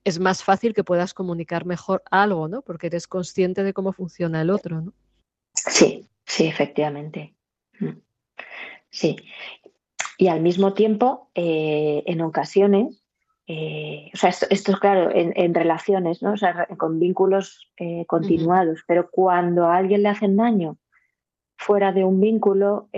es 0.03 0.19
más 0.19 0.43
fácil 0.43 0.73
que 0.73 0.83
puedas 0.83 1.13
comunicar 1.13 1.65
mejor 1.65 2.03
algo, 2.09 2.47
¿no? 2.47 2.61
Porque 2.61 2.87
eres 2.87 3.07
consciente 3.07 3.63
de 3.63 3.73
cómo 3.73 3.93
funciona 3.93 4.41
el 4.41 4.49
otro, 4.49 4.81
¿no? 4.81 4.93
Sí, 5.53 6.07
sí, 6.25 6.47
efectivamente. 6.47 7.35
Mm. 7.79 7.97
Sí. 8.89 9.17
Y 10.17 10.27
al 10.27 10.41
mismo 10.41 10.73
tiempo, 10.73 11.29
eh, 11.35 12.03
en 12.05 12.21
ocasiones, 12.21 13.03
eh, 13.47 14.11
o 14.13 14.17
sea, 14.17 14.29
esto, 14.29 14.47
es 14.49 14.63
claro, 14.79 15.11
en, 15.13 15.53
relaciones, 15.53 16.21
¿no? 16.21 16.33
O 16.33 16.37
sea, 16.37 16.67
con 16.77 16.99
vínculos 16.99 17.71
eh, 17.77 18.05
continuados, 18.05 18.83
pero 18.87 19.09
cuando 19.09 19.65
a 19.65 19.77
alguien 19.77 20.03
le 20.03 20.09
hacen 20.09 20.35
daño 20.35 20.77
fuera 21.57 21.91
de 21.91 22.03
un 22.03 22.21
vínculo, 22.21 22.89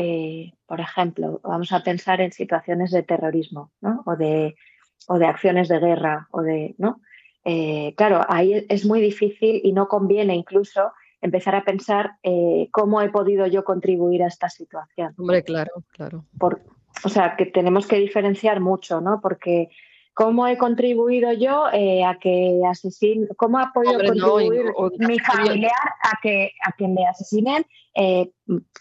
por 0.65 0.79
ejemplo, 0.79 1.39
vamos 1.43 1.71
a 1.71 1.83
pensar 1.83 2.21
en 2.21 2.31
situaciones 2.31 2.91
de 2.91 3.03
terrorismo, 3.03 3.71
¿no? 3.81 4.03
O 4.05 4.15
de, 4.15 4.55
o 5.07 5.17
de 5.17 5.25
acciones 5.25 5.67
de 5.67 5.79
guerra, 5.79 6.27
o 6.31 6.41
de, 6.41 6.75
¿no? 6.77 7.01
claro, 7.95 8.23
ahí 8.29 8.65
es 8.69 8.85
muy 8.85 9.01
difícil 9.01 9.61
y 9.63 9.73
no 9.73 9.87
conviene 9.87 10.35
incluso 10.35 10.91
empezar 11.21 11.55
a 11.55 11.63
pensar 11.63 12.17
cómo 12.69 13.01
he 13.01 13.09
podido 13.09 13.47
yo 13.47 13.63
contribuir 13.63 14.21
a 14.21 14.27
esta 14.27 14.47
situación. 14.47 15.15
Hombre, 15.17 15.43
claro, 15.43 15.71
claro. 15.91 16.23
o 17.03 17.09
sea, 17.09 17.35
que 17.35 17.47
tenemos 17.47 17.87
que 17.87 17.97
diferenciar 17.97 18.59
mucho, 18.59 19.01
¿no? 19.01 19.21
Porque 19.21 19.69
¿Cómo 20.13 20.45
he 20.45 20.57
contribuido 20.57 21.31
yo 21.31 21.67
eh, 21.71 22.03
a 22.03 22.19
que 22.19 22.59
asesinen, 22.69 23.29
cómo 23.37 23.59
ha 23.59 23.71
podido 23.73 23.93
contribuir 23.93 24.73
mi 24.99 25.17
familiar 25.19 25.71
a 26.03 26.19
que, 26.21 26.51
a 26.65 26.73
que 26.73 26.87
me 26.87 27.07
asesinen? 27.07 27.65
Eh, 27.95 28.29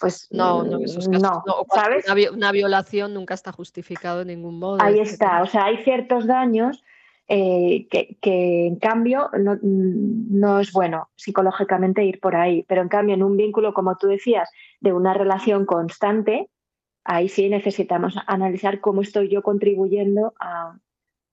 pues 0.00 0.26
no, 0.32 0.64
no, 0.64 0.80
esos 0.80 1.08
casos, 1.08 1.42
¿sabes? 1.72 2.04
Una, 2.32 2.50
violación 2.50 3.14
nunca 3.14 3.34
está 3.34 3.52
justificado 3.52 4.20
de 4.20 4.24
ningún 4.24 4.58
modo. 4.58 4.78
Ahí 4.80 4.98
está, 4.98 5.42
o 5.42 5.46
sea, 5.46 5.66
hay 5.66 5.78
ciertos 5.84 6.26
daños 6.26 6.82
eh, 7.28 7.86
que, 7.90 8.16
que, 8.20 8.66
en 8.66 8.76
cambio 8.76 9.30
no, 9.38 9.56
no, 9.62 10.58
es 10.58 10.72
bueno 10.72 11.10
psicológicamente 11.14 12.04
ir 12.04 12.18
por 12.18 12.34
ahí, 12.34 12.64
pero 12.64 12.82
en 12.82 12.88
cambio 12.88 13.14
en 13.14 13.22
un 13.22 13.36
vínculo, 13.36 13.72
como 13.72 13.96
tú 13.96 14.08
decías, 14.08 14.50
de 14.80 14.92
una 14.92 15.14
relación 15.14 15.64
constante, 15.64 16.50
ahí 17.04 17.28
sí 17.28 17.48
necesitamos 17.48 18.16
analizar 18.26 18.80
cómo 18.80 19.00
estoy 19.02 19.28
yo 19.28 19.42
contribuyendo 19.42 20.34
a, 20.40 20.76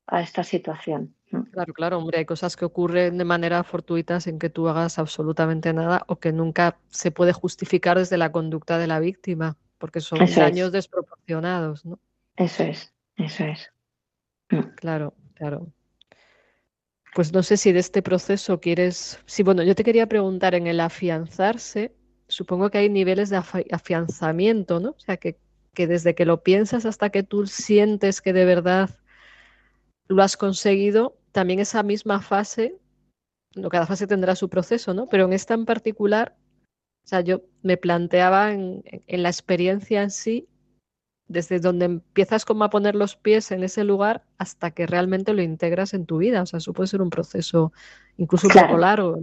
a 0.08 0.22
esta 0.22 0.44
situación. 0.44 1.14
Claro, 1.52 1.74
claro, 1.74 1.98
hombre, 1.98 2.20
hay 2.20 2.26
cosas 2.26 2.56
que 2.56 2.64
ocurren 2.64 3.18
de 3.18 3.26
manera 3.26 3.64
fortuita 3.64 4.22
sin 4.22 4.40
que 4.40 4.50
tú 4.50 4.70
hagas 4.70 4.98
absolutamente 4.98 5.74
nada 5.74 6.04
o 6.08 6.20
que 6.20 6.32
nunca 6.32 6.80
se 6.88 7.12
puede 7.12 7.34
justificar 7.34 7.98
desde 7.98 8.18
la 8.18 8.32
conducta 8.32 8.78
de 8.78 8.88
la 8.88 9.00
víctima, 9.00 9.58
porque 9.78 10.00
son 10.00 10.20
daños 10.34 10.72
desproporcionados, 10.72 11.86
¿no? 11.86 12.00
Eso 12.38 12.64
es, 12.64 12.94
eso 13.18 13.44
es. 13.44 13.72
Mm. 14.50 14.76
Claro, 14.78 15.14
claro. 15.34 15.68
Pues 17.14 17.34
no 17.34 17.44
sé 17.44 17.58
si 17.58 17.74
de 17.74 17.80
este 17.80 18.02
proceso 18.02 18.62
quieres. 18.62 19.20
Sí, 19.26 19.44
bueno, 19.44 19.64
yo 19.64 19.76
te 19.76 19.84
quería 19.84 20.08
preguntar 20.08 20.56
en 20.56 20.68
el 20.68 20.80
afianzarse, 20.80 21.94
supongo 22.30 22.70
que 22.70 22.78
hay 22.78 22.90
niveles 22.90 23.30
de 23.30 23.38
afianzamiento, 23.72 24.80
¿no? 24.80 24.92
O 24.92 25.00
sea, 25.00 25.18
que, 25.18 25.38
que 25.74 25.88
desde 25.88 26.16
que 26.16 26.26
lo 26.26 26.42
piensas 26.44 26.86
hasta 26.86 27.10
que 27.10 27.24
tú 27.24 27.48
sientes 27.48 28.22
que 28.22 28.32
de 28.32 28.46
verdad 28.46 28.92
lo 30.08 30.24
has 30.24 30.38
conseguido, 30.38 31.18
también 31.32 31.60
esa 31.60 31.84
misma 31.84 32.22
fase, 32.22 32.78
no, 33.56 33.70
cada 33.70 33.86
fase 33.86 34.08
tendrá 34.08 34.36
su 34.36 34.50
proceso, 34.50 34.94
¿no? 34.94 35.08
Pero 35.08 35.26
en 35.26 35.34
esta 35.34 35.54
en 35.54 35.66
particular, 35.66 36.36
o 37.06 37.08
sea, 37.08 37.22
yo 37.22 37.42
me 37.62 37.78
planteaba 37.78 38.52
en, 38.52 38.84
la 39.08 39.30
experiencia 39.30 40.02
en 40.02 40.12
sí, 40.12 40.48
desde 41.28 41.60
donde 41.60 41.86
empiezas 41.86 42.46
como 42.46 42.64
a 42.64 42.70
poner 42.70 42.96
los 42.96 43.16
pies 43.16 43.52
en 43.52 43.64
ese 43.64 43.84
lugar 43.84 44.24
hasta 44.38 44.72
que 44.72 44.88
realmente 44.88 45.34
lo 45.34 45.42
integras 45.42 45.94
en 45.94 46.06
tu 46.06 46.18
vida. 46.18 46.42
O 46.42 46.46
sea, 46.46 46.58
eso 46.58 46.74
puede 46.74 46.88
ser 46.88 47.02
un 47.02 47.10
proceso 47.10 47.74
incluso 48.18 48.48
un 48.48 48.54
poco 48.54 48.78
largo. 48.78 49.20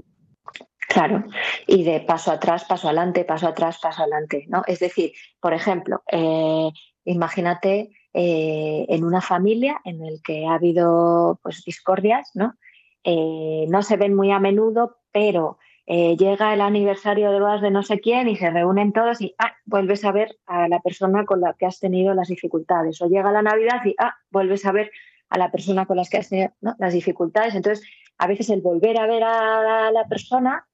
Claro, 0.88 1.24
y 1.66 1.82
de 1.82 2.00
paso 2.00 2.30
atrás, 2.30 2.64
paso 2.64 2.88
adelante, 2.88 3.24
paso 3.24 3.48
atrás, 3.48 3.78
paso 3.80 4.02
adelante, 4.02 4.44
¿no? 4.48 4.62
Es 4.66 4.80
decir, 4.80 5.12
por 5.40 5.54
ejemplo, 5.54 6.02
eh, 6.12 6.68
imagínate 7.04 7.90
eh, 8.16 8.86
en 8.88 9.04
una 9.04 9.20
familia 9.20 9.80
en 9.84 10.04
el 10.04 10.22
que 10.22 10.46
ha 10.46 10.54
habido 10.54 11.40
pues, 11.42 11.64
discordias, 11.64 12.30
¿no? 12.34 12.54
Eh, 13.02 13.66
no 13.68 13.82
se 13.82 13.96
ven 13.96 14.14
muy 14.14 14.30
a 14.30 14.38
menudo, 14.38 14.98
pero 15.10 15.58
eh, 15.86 16.16
llega 16.16 16.54
el 16.54 16.60
aniversario 16.60 17.32
de 17.32 17.40
bodas 17.40 17.60
de 17.60 17.72
no 17.72 17.82
sé 17.82 17.98
quién 17.98 18.28
y 18.28 18.36
se 18.36 18.50
reúnen 18.50 18.92
todos 18.92 19.20
y 19.20 19.34
ah, 19.38 19.52
vuelves 19.66 20.04
a 20.04 20.12
ver 20.12 20.38
a 20.46 20.68
la 20.68 20.78
persona 20.78 21.26
con 21.26 21.40
la 21.40 21.54
que 21.54 21.66
has 21.66 21.80
tenido 21.80 22.14
las 22.14 22.28
dificultades. 22.28 23.02
O 23.02 23.08
llega 23.08 23.32
la 23.32 23.42
Navidad 23.42 23.84
y 23.84 23.96
ah, 23.98 24.14
vuelves 24.30 24.64
a 24.64 24.70
ver 24.70 24.92
a 25.28 25.36
la 25.36 25.50
persona 25.50 25.84
con 25.84 25.96
la 25.96 26.04
que 26.04 26.18
has 26.18 26.28
tenido 26.28 26.52
las 26.78 26.94
dificultades. 26.94 27.56
Entonces, 27.56 27.84
a 28.16 28.28
veces 28.28 28.48
el 28.48 28.60
volver 28.60 28.96
a 28.96 29.06
ver 29.06 29.24
a 29.24 29.90
la 29.90 30.04
persona 30.08 30.68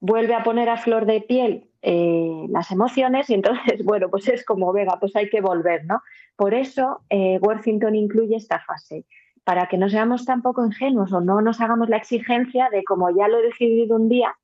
vuelve 0.00 0.34
a 0.34 0.44
poner 0.44 0.68
a 0.68 0.76
flor 0.76 1.06
de 1.06 1.22
piel 1.22 1.71
eh, 1.82 2.46
las 2.48 2.70
emociones 2.70 3.28
y 3.28 3.34
entonces, 3.34 3.84
bueno, 3.84 4.08
pues 4.08 4.28
es 4.28 4.44
como, 4.44 4.72
venga, 4.72 4.98
pues 5.00 5.14
hay 5.16 5.28
que 5.28 5.40
volver, 5.40 5.84
¿no? 5.84 6.00
Por 6.36 6.54
eso 6.54 7.02
eh, 7.10 7.38
Worthington 7.42 7.94
incluye 7.94 8.36
esta 8.36 8.60
fase, 8.60 9.04
para 9.44 9.66
que 9.66 9.76
no 9.76 9.88
seamos 9.88 10.24
tampoco 10.24 10.64
ingenuos 10.64 11.12
o 11.12 11.20
no 11.20 11.40
nos 11.40 11.60
hagamos 11.60 11.88
la 11.88 11.96
exigencia 11.96 12.68
de 12.70 12.84
como 12.84 13.10
ya 13.10 13.26
lo 13.26 13.40
he 13.40 13.42
decidido 13.42 13.96
un 13.96 14.08
día, 14.08 14.36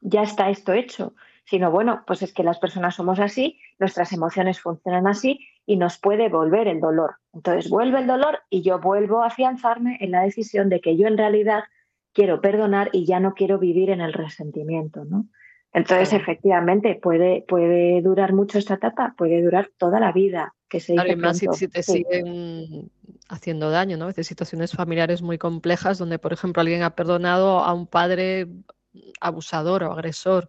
ya 0.00 0.22
está 0.22 0.48
esto 0.48 0.72
hecho, 0.72 1.14
sino 1.44 1.70
bueno, 1.70 2.04
pues 2.06 2.22
es 2.22 2.32
que 2.32 2.44
las 2.44 2.58
personas 2.58 2.94
somos 2.94 3.18
así, 3.18 3.58
nuestras 3.78 4.12
emociones 4.12 4.60
funcionan 4.60 5.08
así 5.08 5.40
y 5.64 5.76
nos 5.76 5.98
puede 5.98 6.28
volver 6.28 6.68
el 6.68 6.80
dolor. 6.80 7.16
Entonces 7.32 7.68
vuelve 7.68 7.98
el 7.98 8.06
dolor 8.06 8.38
y 8.50 8.62
yo 8.62 8.78
vuelvo 8.78 9.22
a 9.22 9.26
afianzarme 9.26 9.98
en 10.00 10.12
la 10.12 10.22
decisión 10.22 10.68
de 10.68 10.80
que 10.80 10.96
yo 10.96 11.08
en 11.08 11.18
realidad 11.18 11.64
quiero 12.12 12.40
perdonar 12.40 12.90
y 12.92 13.04
ya 13.04 13.20
no 13.20 13.34
quiero 13.34 13.58
vivir 13.58 13.90
en 13.90 14.00
el 14.00 14.12
resentimiento, 14.12 15.04
¿no? 15.04 15.26
Entonces, 15.76 16.14
efectivamente, 16.14 16.94
puede, 16.94 17.44
puede 17.46 18.00
durar 18.00 18.32
mucho 18.32 18.56
esta 18.56 18.74
etapa, 18.74 19.14
puede 19.14 19.42
durar 19.42 19.68
toda 19.76 20.00
la 20.00 20.10
vida. 20.10 20.54
Que 20.70 20.80
se 20.80 20.98
Además, 20.98 21.36
si, 21.36 21.68
te 21.68 21.82
siguen 21.82 22.90
haciendo 23.28 23.68
daño, 23.68 23.98
¿no? 23.98 24.04
A 24.04 24.06
veces 24.06 24.26
situaciones 24.26 24.72
familiares 24.72 25.20
muy 25.20 25.36
complejas 25.36 25.98
donde, 25.98 26.18
por 26.18 26.32
ejemplo, 26.32 26.62
alguien 26.62 26.82
ha 26.82 26.96
perdonado 26.96 27.58
a 27.58 27.74
un 27.74 27.86
padre 27.86 28.48
abusador 29.20 29.82
o 29.84 29.92
agresor 29.92 30.48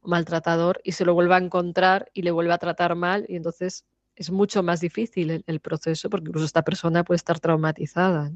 o 0.00 0.08
maltratador 0.08 0.80
y 0.84 0.92
se 0.92 1.04
lo 1.04 1.12
vuelve 1.12 1.34
a 1.34 1.38
encontrar 1.38 2.08
y 2.14 2.22
le 2.22 2.30
vuelve 2.30 2.52
a 2.52 2.58
tratar 2.58 2.94
mal 2.94 3.26
y 3.28 3.34
entonces 3.34 3.84
es 4.14 4.30
mucho 4.30 4.62
más 4.62 4.80
difícil 4.80 5.42
el, 5.44 5.60
proceso 5.60 6.08
porque 6.08 6.28
incluso 6.28 6.46
esta 6.46 6.62
persona 6.62 7.02
puede 7.02 7.16
estar 7.16 7.40
traumatizada. 7.40 8.30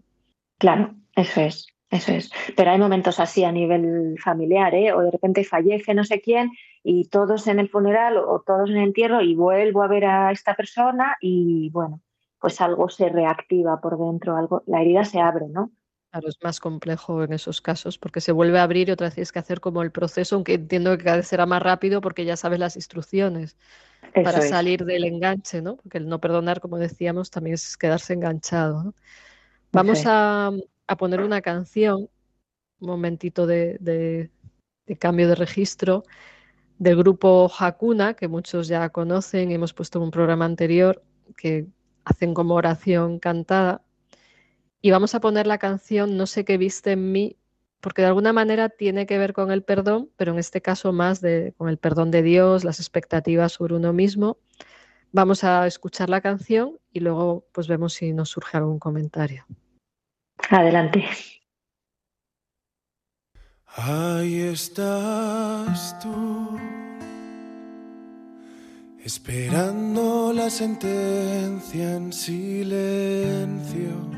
Claro, 0.59 0.93
eso 1.15 1.41
es. 1.41 1.69
Eso 1.93 2.13
es. 2.13 2.33
Pero 2.57 2.71
hay 2.71 2.79
momentos 2.79 3.21
así 3.21 3.45
a 3.45 3.53
nivel 3.53 4.19
familiar, 4.19 4.75
¿eh? 4.75 4.95
O 4.95 5.03
de 5.03 5.11
repente 5.11 5.45
fallece 5.45 5.93
no 5.93 6.05
sé 6.05 6.23
quién 6.23 6.51
y 6.83 7.09
todos 7.09 7.47
en 7.49 7.59
el 7.59 7.69
funeral 7.69 8.17
o 8.17 8.43
todos 8.47 8.71
en 8.71 8.79
el 8.79 8.85
entierro 8.85 9.21
y 9.21 9.35
vuelvo 9.35 9.83
a 9.83 9.89
ver 9.89 10.07
a 10.07 10.33
esta 10.33 10.55
persona 10.55 11.19
y 11.21 11.69
bueno, 11.71 12.01
pues 12.41 12.63
algo 12.63 12.89
se 12.89 13.11
reactiva 13.11 13.79
por 13.83 13.99
dentro, 13.99 14.37
algo, 14.37 14.63
la 14.67 14.81
herida 14.81 15.05
se 15.05 15.21
abre, 15.21 15.49
¿no? 15.51 15.71
Claro, 16.11 16.29
es 16.31 16.39
más 16.43 16.61
complejo 16.61 17.25
en 17.25 17.35
esos 17.35 17.61
casos 17.61 17.99
porque 17.99 18.23
se 18.23 18.33
vuelve 18.33 18.59
a 18.59 18.63
abrir 18.63 18.89
y 18.89 18.93
otra 18.93 19.09
vez 19.09 19.15
tienes 19.15 19.33
que 19.33 19.41
hacer 19.41 19.61
como 19.61 19.83
el 19.83 19.93
proceso, 19.93 20.37
aunque 20.37 20.55
entiendo 20.55 20.97
que 20.97 21.05
cada 21.05 21.19
vez 21.19 21.27
será 21.27 21.45
más 21.45 21.63
rápido 21.63 22.01
porque 22.01 22.25
ya 22.25 22.39
sabes 22.39 22.59
las 22.59 22.77
instrucciones 22.77 23.59
para 24.15 24.41
salir 24.41 24.87
del 24.87 25.05
enganche, 25.05 25.61
¿no? 25.61 25.77
Porque 25.77 25.99
el 25.99 26.09
no 26.09 26.21
perdonar, 26.21 26.61
como 26.63 26.79
decíamos, 26.79 27.31
también 27.31 27.55
es 27.55 27.77
quedarse 27.77 28.15
enganchado. 28.15 28.83
¿no? 28.83 28.95
Vamos 29.73 30.05
a, 30.07 30.51
a 30.93 30.97
poner 30.97 31.21
una 31.21 31.41
canción, 31.43 32.09
un 32.81 32.89
momentito 32.89 33.47
de, 33.47 34.31
cambio 34.99 35.29
de 35.29 35.35
registro, 35.35 36.05
del 36.79 36.97
grupo 36.97 37.51
Hakuna, 37.59 38.15
que 38.15 38.29
muchos 38.29 38.69
ya 38.69 38.89
conocen, 38.91 39.51
hemos 39.51 39.73
puesto 39.73 40.01
un 40.01 40.11
programa 40.11 40.45
anterior 40.45 41.03
que 41.37 41.67
hacen 42.05 42.35
como 42.35 42.55
oración 42.55 43.19
cantada. 43.19 43.83
Y 44.81 44.91
vamos 44.91 45.15
a 45.15 45.21
poner 45.21 45.47
la 45.47 45.59
canción 45.59 46.17
No 46.17 46.27
sé 46.27 46.45
qué 46.45 46.59
viste 46.59 46.93
en 46.93 47.13
mí, 47.13 47.37
porque 47.81 48.03
de 48.03 48.09
alguna 48.09 48.33
manera 48.33 48.69
tiene 48.69 49.07
que 49.07 49.19
ver 49.19 49.33
con 49.33 49.51
el 49.51 49.63
perdón, 49.63 50.11
pero 50.17 50.33
en 50.33 50.39
este 50.39 50.61
caso 50.61 50.93
más 50.93 51.21
con 51.57 51.69
el 51.69 51.79
perdón 51.79 52.11
de 52.11 52.23
Dios, 52.23 52.65
las 52.65 52.81
expectativas 52.81 53.53
sobre 53.53 53.75
uno 53.75 53.93
mismo. 53.93 54.39
Vamos 55.13 55.45
a 55.45 55.67
escuchar 55.67 56.09
la 56.11 56.21
canción 56.21 56.79
y 56.93 57.01
luego 57.01 57.47
pues 57.53 57.69
vemos 57.69 57.93
si 57.95 58.13
nos 58.13 58.31
surge 58.31 58.57
algún 58.57 58.79
comentario. 58.79 59.47
Adelante. 60.51 61.05
Ahí 63.75 64.43
estás 64.43 65.99
tú, 66.01 66.59
esperando 69.03 70.31
la 70.35 70.51
sentencia 70.51 71.97
en 71.97 72.13
silencio. 72.13 74.11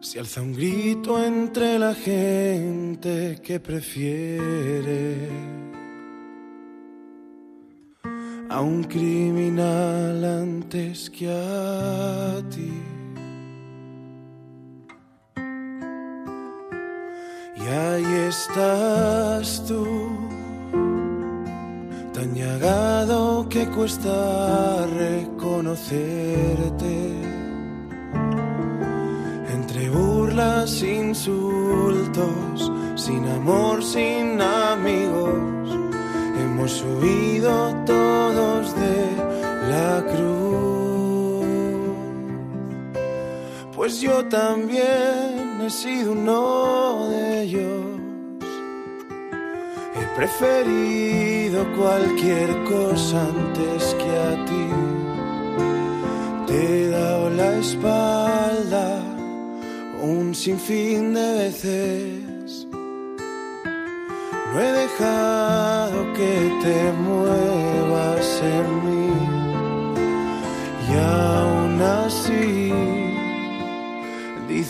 Se 0.00 0.20
alza 0.20 0.40
un 0.40 0.54
grito 0.54 1.22
entre 1.22 1.78
la 1.78 1.94
gente 1.94 3.38
que 3.42 3.60
prefiere 3.60 5.28
a 8.48 8.62
un 8.62 8.84
criminal 8.84 10.24
antes 10.24 11.10
que 11.10 11.28
a 11.28 12.42
ti. 12.48 12.93
Y 17.64 17.66
ahí 17.66 18.14
estás 18.28 19.64
tú, 19.66 19.86
tan 22.12 22.34
llagado 22.34 23.48
que 23.48 23.66
cuesta 23.68 24.86
reconocerte 24.86 26.44
burlas, 29.94 30.82
insultos, 30.82 32.72
sin 32.96 33.26
amor, 33.28 33.82
sin 33.82 34.40
amigos. 34.40 35.78
Hemos 36.40 36.82
huido 36.82 37.74
todos 37.86 38.74
de 38.76 38.96
la 39.70 40.04
cruz. 40.12 41.46
Pues 43.74 44.00
yo 44.00 44.24
también 44.26 45.43
he 45.66 45.70
sido 45.70 46.12
uno 46.12 47.08
de 47.08 47.42
ellos. 47.42 48.00
He 49.96 50.16
preferido 50.16 51.64
cualquier 51.76 52.50
cosa 52.64 53.22
antes 53.22 53.94
que 53.94 54.10
a 54.30 54.44
ti. 54.44 54.66
Te 56.46 56.56
he 56.56 56.88
dado 56.90 57.30
la 57.30 57.58
espalda 57.58 59.00
un 60.02 60.34
sinfín 60.34 61.14
de 61.14 61.32
veces. 61.44 62.66
No 64.52 64.60
he 64.60 64.72
dejado 64.72 66.12
que 66.12 66.34
te 66.62 66.92
muevas 66.92 68.42
en 68.42 68.68
mí 68.84 69.03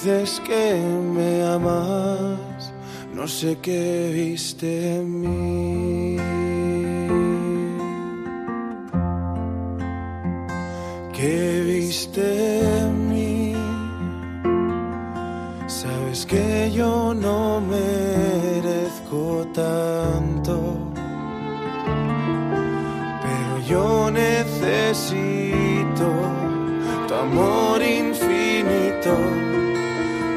dices 0.05 0.40
que 0.47 0.75
me 1.14 1.43
amas, 1.47 2.73
no 3.14 3.27
sé 3.27 3.57
qué 3.62 4.11
viste 4.12 4.97
en 4.97 5.21
mí. 5.23 6.17
¿Qué 11.14 11.62
viste 11.67 12.61
en 12.81 13.09
mí? 13.09 13.35
que 16.27 16.71
yo 16.73 17.12
no 17.12 17.61
merezco 17.61 19.47
tanto, 19.53 20.79
pero 23.23 23.59
yo 23.69 24.11
necesito 24.11 26.07
tu 27.07 27.14
amor 27.14 27.83
infinito. 27.83 29.34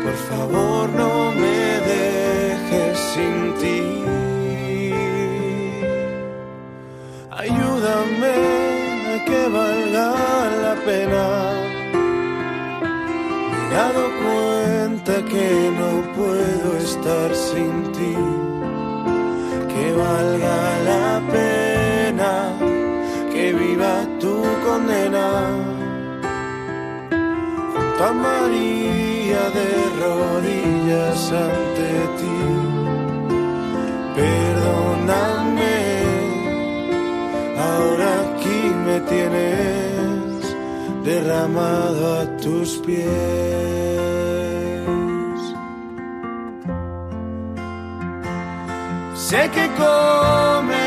Por 0.07 0.15
favor, 0.15 0.89
no 0.91 1.33
me 1.33 1.59
dejes 1.91 2.97
sin 3.13 3.53
ti. 3.61 3.81
Ayúdame 7.29 8.35
a 9.13 9.25
que 9.27 9.41
valga 9.57 10.09
la 10.63 10.75
pena 10.85 11.25
me 13.49 13.57
he 13.59 13.69
dado 13.75 14.03
cuenta 14.23 15.13
que 15.31 15.49
no 15.79 15.91
puedo 16.17 16.69
estar 16.77 17.29
sin 17.35 17.73
ti, 17.91 18.15
que 19.71 19.85
valga 19.91 20.59
la 20.91 21.21
pena 21.35 22.31
que 23.33 23.51
viva 23.51 23.93
tu 24.21 24.35
condena. 24.65 25.27
Junto 27.73 28.03
a 28.05 28.13
De 29.57 29.71
rodillas 30.01 31.21
ante 31.31 31.91
ti, 32.17 32.39
perdóname, 34.15 35.79
ahora 37.67 38.07
aquí 38.25 38.61
me 38.85 38.97
tienes 39.11 40.41
derramado 41.03 42.01
a 42.19 42.23
tus 42.37 42.69
pies. 42.85 43.07
Sé 49.15 49.41
que 49.55 49.65
cometí 49.77 50.86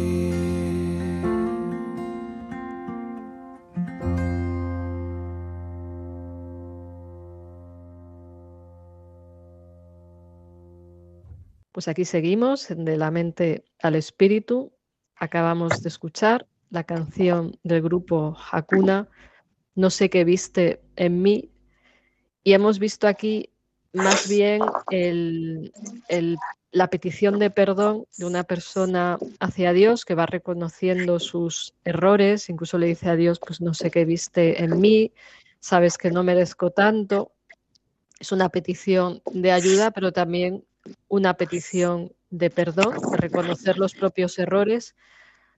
Pues 11.81 11.87
aquí 11.87 12.05
seguimos, 12.05 12.67
de 12.69 12.95
la 12.95 13.09
mente 13.09 13.65
al 13.81 13.95
espíritu. 13.95 14.71
Acabamos 15.15 15.81
de 15.81 15.89
escuchar 15.89 16.45
la 16.69 16.83
canción 16.83 17.57
del 17.63 17.81
grupo 17.81 18.37
Hakuna, 18.51 19.09
No 19.73 19.89
sé 19.89 20.11
qué 20.11 20.23
viste 20.23 20.83
en 20.95 21.23
mí. 21.23 21.49
Y 22.43 22.53
hemos 22.53 22.77
visto 22.77 23.07
aquí 23.07 23.49
más 23.93 24.29
bien 24.29 24.61
la 26.71 26.87
petición 26.91 27.39
de 27.39 27.49
perdón 27.49 28.05
de 28.15 28.25
una 28.25 28.43
persona 28.43 29.17
hacia 29.39 29.73
Dios 29.73 30.05
que 30.05 30.13
va 30.13 30.27
reconociendo 30.27 31.17
sus 31.17 31.73
errores, 31.83 32.47
incluso 32.47 32.77
le 32.77 32.85
dice 32.85 33.09
a 33.09 33.15
Dios, 33.15 33.39
pues 33.39 33.59
no 33.59 33.73
sé 33.73 33.89
qué 33.89 34.05
viste 34.05 34.63
en 34.63 34.79
mí, 34.79 35.13
sabes 35.59 35.97
que 35.97 36.11
no 36.11 36.23
merezco 36.23 36.69
tanto. 36.69 37.31
Es 38.19 38.31
una 38.31 38.49
petición 38.49 39.23
de 39.33 39.51
ayuda, 39.51 39.89
pero 39.89 40.11
también 40.11 40.63
una 41.07 41.35
petición 41.35 42.11
de 42.29 42.49
perdón, 42.49 42.95
de 43.11 43.17
reconocer 43.17 43.77
los 43.77 43.93
propios 43.93 44.39
errores, 44.39 44.95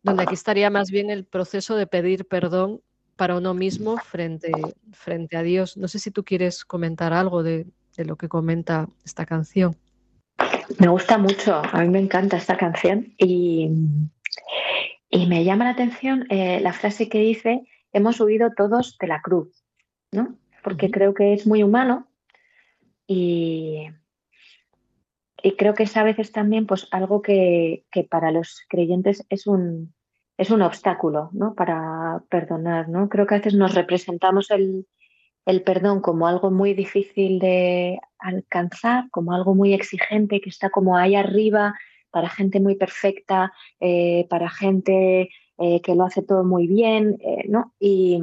donde 0.02 0.24
aquí 0.24 0.34
estaría 0.34 0.70
más 0.70 0.92
bien 0.92 1.10
el 1.10 1.24
proceso 1.24 1.76
de 1.76 1.88
pedir 1.88 2.26
perdón 2.26 2.82
para 3.16 3.38
uno 3.38 3.54
mismo 3.54 3.98
frente, 3.98 4.52
frente 4.92 5.38
a 5.38 5.44
Dios. 5.44 5.78
No 5.78 5.88
sé 5.88 6.00
si 6.00 6.12
tú 6.12 6.24
quieres 6.24 6.66
comentar 6.66 7.14
algo 7.14 7.44
de, 7.44 7.68
de 7.96 8.06
lo 8.06 8.18
que 8.18 8.28
comenta 8.28 8.90
esta 9.06 9.26
canción. 9.26 9.76
Me 10.80 10.88
gusta 10.88 11.18
mucho, 11.18 11.62
a 11.72 11.82
mí 11.82 11.90
me 11.90 12.00
encanta 12.00 12.38
esta 12.38 12.58
canción 12.58 13.14
y, 13.18 13.70
y 15.10 15.28
me 15.28 15.44
llama 15.44 15.66
la 15.66 15.72
atención 15.72 16.26
eh, 16.30 16.60
la 16.60 16.74
frase 16.74 17.08
que 17.08 17.20
dice, 17.20 17.62
hemos 17.92 18.20
huido 18.20 18.52
todos 18.58 18.98
de 19.00 19.08
la 19.08 19.22
cruz, 19.22 19.64
¿no? 20.12 20.36
Porque 20.64 20.90
creo 20.90 21.14
que 21.14 21.34
es 21.34 21.46
muy 21.46 21.62
humano 21.62 22.08
y, 23.06 23.90
y 25.44 25.58
creo 25.58 25.74
que 25.74 25.84
es 25.84 25.98
a 25.98 26.04
veces 26.04 26.32
también 26.32 26.66
pues, 26.66 26.88
algo 26.92 27.22
que, 27.22 27.86
que 27.92 28.06
para 28.06 28.32
los 28.32 28.62
creyentes 28.70 29.26
es 29.30 29.46
un, 29.46 29.94
es 30.38 30.50
un 30.50 30.62
obstáculo 30.62 31.30
¿no? 31.34 31.54
para 31.54 32.24
perdonar. 32.30 32.88
¿no? 32.88 33.10
Creo 33.10 33.28
que 33.28 33.36
a 33.36 33.38
veces 33.40 33.54
nos 33.54 33.76
representamos 33.76 34.50
el, 34.52 34.88
el 35.46 35.62
perdón 35.64 36.00
como 36.00 36.28
algo 36.28 36.50
muy 36.50 36.74
difícil 36.74 37.40
de 37.40 38.00
alcanzar, 38.20 39.10
como 39.12 39.34
algo 39.34 39.54
muy 39.54 39.74
exigente 39.74 40.40
que 40.40 40.50
está 40.50 40.70
como 40.70 40.96
ahí 40.98 41.16
arriba 41.16 41.76
para 42.10 42.30
gente 42.30 42.62
muy 42.62 42.76
perfecta, 42.76 43.52
eh, 43.82 44.26
para 44.30 44.50
gente 44.50 45.30
eh, 45.58 45.82
que 45.82 45.96
lo 45.96 46.06
hace 46.06 46.22
todo 46.22 46.46
muy 46.46 46.68
bien, 46.68 47.18
eh, 47.20 47.46
¿no? 47.50 47.74
Y, 47.80 48.22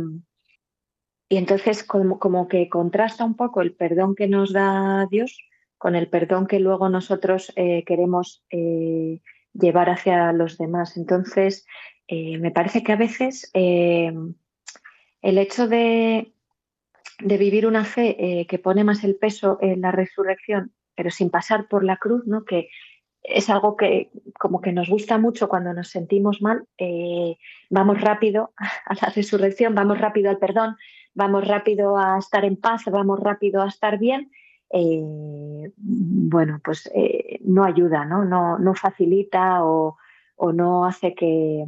Y 1.28 1.36
entonces 1.36 1.84
como, 1.84 2.18
como, 2.18 2.48
que 2.48 2.68
contrasta 2.68 3.24
un 3.24 3.36
poco 3.36 3.60
el 3.60 3.72
perdón 3.74 4.14
que 4.14 4.26
nos 4.26 4.52
da 4.52 5.06
Dios 5.10 5.36
con 5.80 5.96
el 5.96 6.08
perdón 6.08 6.46
que 6.46 6.60
luego 6.60 6.90
nosotros 6.90 7.54
eh, 7.56 7.84
queremos 7.86 8.44
eh, 8.50 9.22
llevar 9.54 9.88
hacia 9.88 10.30
los 10.34 10.58
demás. 10.58 10.98
Entonces, 10.98 11.66
eh, 12.06 12.36
me 12.36 12.50
parece 12.50 12.84
que 12.84 12.92
a 12.92 12.96
veces 12.96 13.50
el 13.54 14.34
hecho 15.22 15.68
de, 15.68 16.34
de, 17.20 17.38
vivir 17.38 17.66
una 17.66 17.86
fe 17.86 18.46
que 18.46 18.58
pone 18.58 18.84
más 18.84 19.04
el 19.04 19.16
peso 19.16 19.56
en 19.62 19.80
la 19.80 19.90
resurrección, 19.90 20.70
pero 20.94 21.10
sin 21.10 21.30
pasar 21.30 21.66
por 21.66 21.82
la 21.82 21.96
cruz, 21.96 22.26
¿no? 22.26 22.44
que 22.44 22.68
es 23.22 23.48
algo 23.48 23.74
que 23.78 24.10
como 24.38 24.60
que 24.60 24.72
nos 24.72 24.90
gusta 24.90 25.16
mucho 25.16 25.48
cuando 25.48 25.72
nos 25.72 25.88
sentimos 25.88 26.42
mal, 26.42 26.66
vamos 27.70 27.98
rápido 28.02 28.52
a 28.84 28.94
la 29.00 29.12
resurrección, 29.16 29.74
vamos 29.74 29.98
rápido 29.98 30.28
al 30.28 30.36
perdón, 30.36 30.76
vamos 31.14 31.48
rápido 31.48 31.96
a 31.96 32.18
estar 32.18 32.44
en 32.44 32.56
paz, 32.56 32.82
vamos 32.84 33.18
rápido 33.18 33.62
a 33.62 33.68
estar 33.68 33.98
bien, 33.98 34.30
eh, 34.70 35.72
bueno, 35.76 36.60
pues 36.64 36.90
eh, 36.94 37.40
no 37.44 37.64
ayuda, 37.64 38.04
¿no? 38.04 38.24
No, 38.24 38.58
no 38.58 38.74
facilita 38.74 39.64
o, 39.64 39.96
no 40.52 40.86
hace 40.86 41.14
que, 41.14 41.66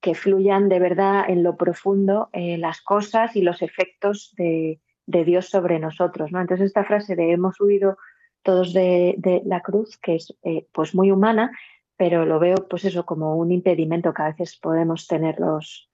que, 0.00 0.14
fluyan 0.14 0.68
de 0.68 0.78
verdad 0.78 1.24
en 1.28 1.42
lo 1.42 1.56
profundo 1.56 2.30
las 2.32 2.80
cosas 2.80 3.34
y 3.34 3.42
los 3.42 3.60
efectos 3.60 4.32
de, 4.36 4.80
de 5.06 5.24
Dios 5.24 5.46
sobre 5.46 5.78
nosotros, 5.78 6.32
¿no? 6.32 6.40
Entonces 6.40 6.66
esta 6.66 6.84
frase 6.84 7.16
de 7.16 7.32
hemos 7.32 7.60
huido 7.60 7.96
todos 8.42 8.72
de, 8.72 9.42
la 9.44 9.60
cruz, 9.60 9.96
que 9.98 10.16
es 10.16 10.36
eh, 10.44 10.66
pues 10.72 10.94
muy 10.94 11.10
humana, 11.10 11.50
pero 11.96 12.24
lo 12.24 12.38
veo 12.38 12.56
pues 12.68 12.84
eso 12.84 13.06
como 13.06 13.36
un 13.36 13.50
impedimento 13.50 14.12
que 14.12 14.22
a 14.22 14.28
veces 14.28 14.56
podemos 14.56 15.06
tener 15.06 15.40
los, 15.40 15.90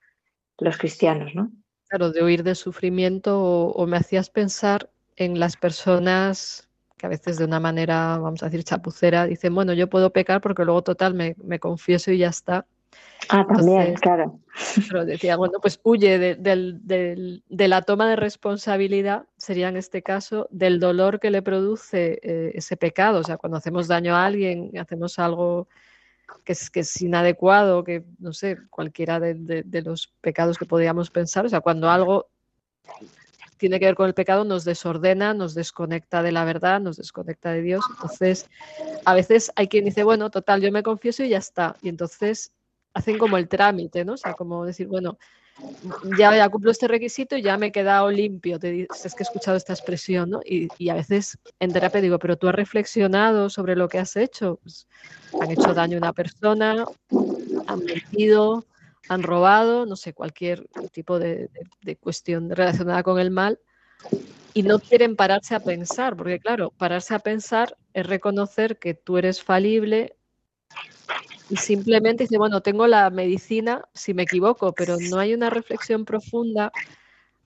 los 0.58 0.76
cristianos, 0.76 1.34
¿no? 1.34 1.50
Claro, 1.88 2.10
de 2.10 2.22
huir 2.22 2.42
del 2.42 2.56
sufrimiento 2.56 3.42
o, 3.42 3.86
me 3.86 3.98
hacías 3.98 4.30
pensar 4.30 4.90
en 5.16 5.38
las 5.38 5.56
personas 5.56 6.68
que 6.96 7.06
a 7.06 7.08
veces 7.08 7.36
de 7.36 7.44
una 7.44 7.58
manera, 7.58 8.18
vamos 8.18 8.42
a 8.42 8.46
decir, 8.46 8.62
chapucera, 8.64 9.26
dicen, 9.26 9.54
bueno, 9.54 9.72
yo 9.72 9.88
puedo 9.88 10.10
pecar 10.10 10.40
porque 10.40 10.64
luego 10.64 10.82
total 10.82 11.14
me, 11.14 11.34
me 11.42 11.58
confieso 11.58 12.12
y 12.12 12.18
ya 12.18 12.28
está. 12.28 12.64
Ah, 13.28 13.46
también, 13.46 13.94
claro. 13.94 14.40
Pero 14.88 15.04
decía, 15.04 15.36
bueno, 15.36 15.58
pues 15.60 15.80
huye 15.82 16.18
de, 16.18 17.68
la 17.68 17.82
toma 17.82 18.08
de 18.08 18.16
responsabilidad, 18.16 19.24
sería 19.36 19.68
en 19.68 19.76
este 19.76 20.02
caso, 20.02 20.48
del 20.50 20.80
dolor 20.80 21.20
que 21.20 21.30
le 21.30 21.42
produce 21.42 22.18
eh, 22.22 22.52
ese 22.54 22.76
pecado. 22.76 23.20
O 23.20 23.24
sea, 23.24 23.36
cuando 23.36 23.56
hacemos 23.56 23.88
daño 23.88 24.14
a 24.14 24.26
alguien, 24.26 24.70
hacemos 24.78 25.18
algo 25.18 25.68
que 26.44 26.52
es, 26.52 26.70
que 26.70 26.80
es 26.80 27.00
inadecuado, 27.00 27.84
que 27.84 28.04
no 28.18 28.32
sé, 28.32 28.58
cualquiera 28.70 29.20
de, 29.20 29.82
los 29.84 30.12
pecados 30.20 30.58
que 30.58 30.66
podríamos 30.66 31.10
pensar. 31.10 31.46
O 31.46 31.48
sea, 31.48 31.60
cuando 31.60 31.90
algo 31.90 32.28
tiene 33.62 33.78
que 33.78 33.86
ver 33.86 33.94
con 33.94 34.08
el 34.08 34.14
pecado, 34.14 34.44
nos 34.44 34.64
desordena, 34.64 35.34
nos 35.34 35.54
desconecta 35.54 36.20
de 36.24 36.32
la 36.32 36.44
verdad, 36.44 36.80
nos 36.80 36.96
desconecta 36.96 37.52
de 37.52 37.62
Dios. 37.62 37.84
Entonces, 37.94 38.50
a 39.04 39.14
veces 39.14 39.52
hay 39.54 39.68
quien 39.68 39.84
dice, 39.84 40.02
bueno, 40.02 40.30
total, 40.30 40.60
yo 40.60 40.72
me 40.72 40.82
confieso 40.82 41.22
y 41.22 41.28
ya 41.28 41.38
está. 41.38 41.76
Y 41.80 41.88
entonces 41.88 42.50
hacen 42.92 43.18
como 43.18 43.36
el 43.36 43.46
trámite, 43.46 44.04
¿no? 44.04 44.14
O 44.14 44.16
sea, 44.16 44.34
como 44.34 44.66
decir, 44.66 44.88
bueno, 44.88 45.16
ya, 46.18 46.36
ya 46.36 46.48
cumplo 46.48 46.72
este 46.72 46.88
requisito 46.88 47.36
y 47.36 47.42
ya 47.42 47.56
me 47.56 47.66
he 47.66 47.72
quedado 47.72 48.10
limpio. 48.10 48.56
Es 48.56 49.14
que 49.14 49.22
he 49.22 49.26
escuchado 49.26 49.56
esta 49.56 49.74
expresión, 49.74 50.30
¿no? 50.30 50.40
Y, 50.44 50.66
y, 50.76 50.88
a 50.88 50.94
veces 50.94 51.38
en 51.60 51.72
terapia 51.72 52.00
digo, 52.00 52.18
pero 52.18 52.36
tú 52.36 52.48
has 52.48 52.56
reflexionado 52.56 53.48
sobre 53.48 53.76
lo 53.76 53.88
que 53.88 54.00
has 54.00 54.16
hecho. 54.16 54.58
Pues, 54.60 54.88
han 55.40 55.52
hecho 55.52 55.72
daño 55.72 55.98
a 55.98 55.98
una 55.98 56.12
persona, 56.12 56.84
han 57.68 57.78
mentido, 57.84 58.66
han 59.12 59.22
robado, 59.22 59.86
no 59.86 59.96
sé, 59.96 60.12
cualquier 60.12 60.68
tipo 60.92 61.18
de, 61.18 61.50
de 61.82 61.96
cuestión 61.96 62.50
relacionada 62.50 63.02
con 63.02 63.18
el 63.18 63.30
mal. 63.30 63.60
Y 64.54 64.62
no 64.64 64.78
quieren 64.78 65.16
pararse 65.16 65.54
a 65.54 65.60
pensar, 65.60 66.16
porque 66.16 66.38
claro, 66.38 66.72
pararse 66.76 67.14
a 67.14 67.18
pensar 67.18 67.76
es 67.94 68.06
reconocer 68.06 68.78
que 68.78 68.94
tú 68.94 69.16
eres 69.16 69.42
falible, 69.42 70.16
y 71.52 71.56
simplemente 71.56 72.24
dice, 72.24 72.38
bueno, 72.38 72.62
tengo 72.62 72.86
la 72.86 73.10
medicina 73.10 73.84
si 73.92 74.14
me 74.14 74.22
equivoco, 74.22 74.72
pero 74.72 74.96
no 75.10 75.18
hay 75.18 75.34
una 75.34 75.50
reflexión 75.50 76.04
profunda 76.04 76.72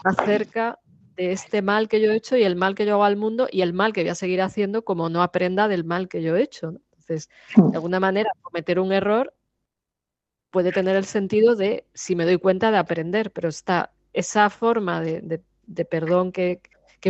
acerca 0.05 0.79
de 1.17 1.33
este 1.33 1.63
mal 1.63 1.89
que 1.89 2.01
yo 2.01 2.13
he 2.13 2.17
hecho 2.17 2.37
y 2.37 2.45
el 2.45 2.57
mal 2.57 2.75
que 2.75 2.87
yo 2.87 2.95
hago 2.95 3.05
al 3.05 3.17
mundo 3.17 3.49
y 3.51 3.63
el 3.63 3.73
mal 3.73 3.93
que 3.93 4.03
voy 4.03 4.11
a 4.11 4.15
seguir 4.15 4.43
haciendo 4.43 4.85
como 4.85 5.09
no 5.09 5.23
aprenda 5.23 5.67
del 5.67 5.85
mal 5.85 6.09
que 6.09 6.23
yo 6.23 6.37
he 6.37 6.43
hecho. 6.43 6.75
Entonces, 6.91 7.31
de 7.57 7.75
alguna 7.75 7.99
manera, 7.99 8.31
cometer 8.43 8.79
un 8.79 8.93
error 8.93 9.35
puede 10.57 10.73
tener 10.73 10.97
el 10.97 11.05
sentido 11.05 11.55
de 11.55 11.85
si 11.93 12.17
me 12.17 12.25
doy 12.25 12.39
cuenta 12.39 12.71
de 12.71 12.79
aprender, 12.79 13.31
pero 13.31 13.51
está 13.51 13.93
esa 14.15 14.49
forma 14.49 15.03
de, 15.03 15.43
perdón 15.85 16.33
que, 16.33 16.63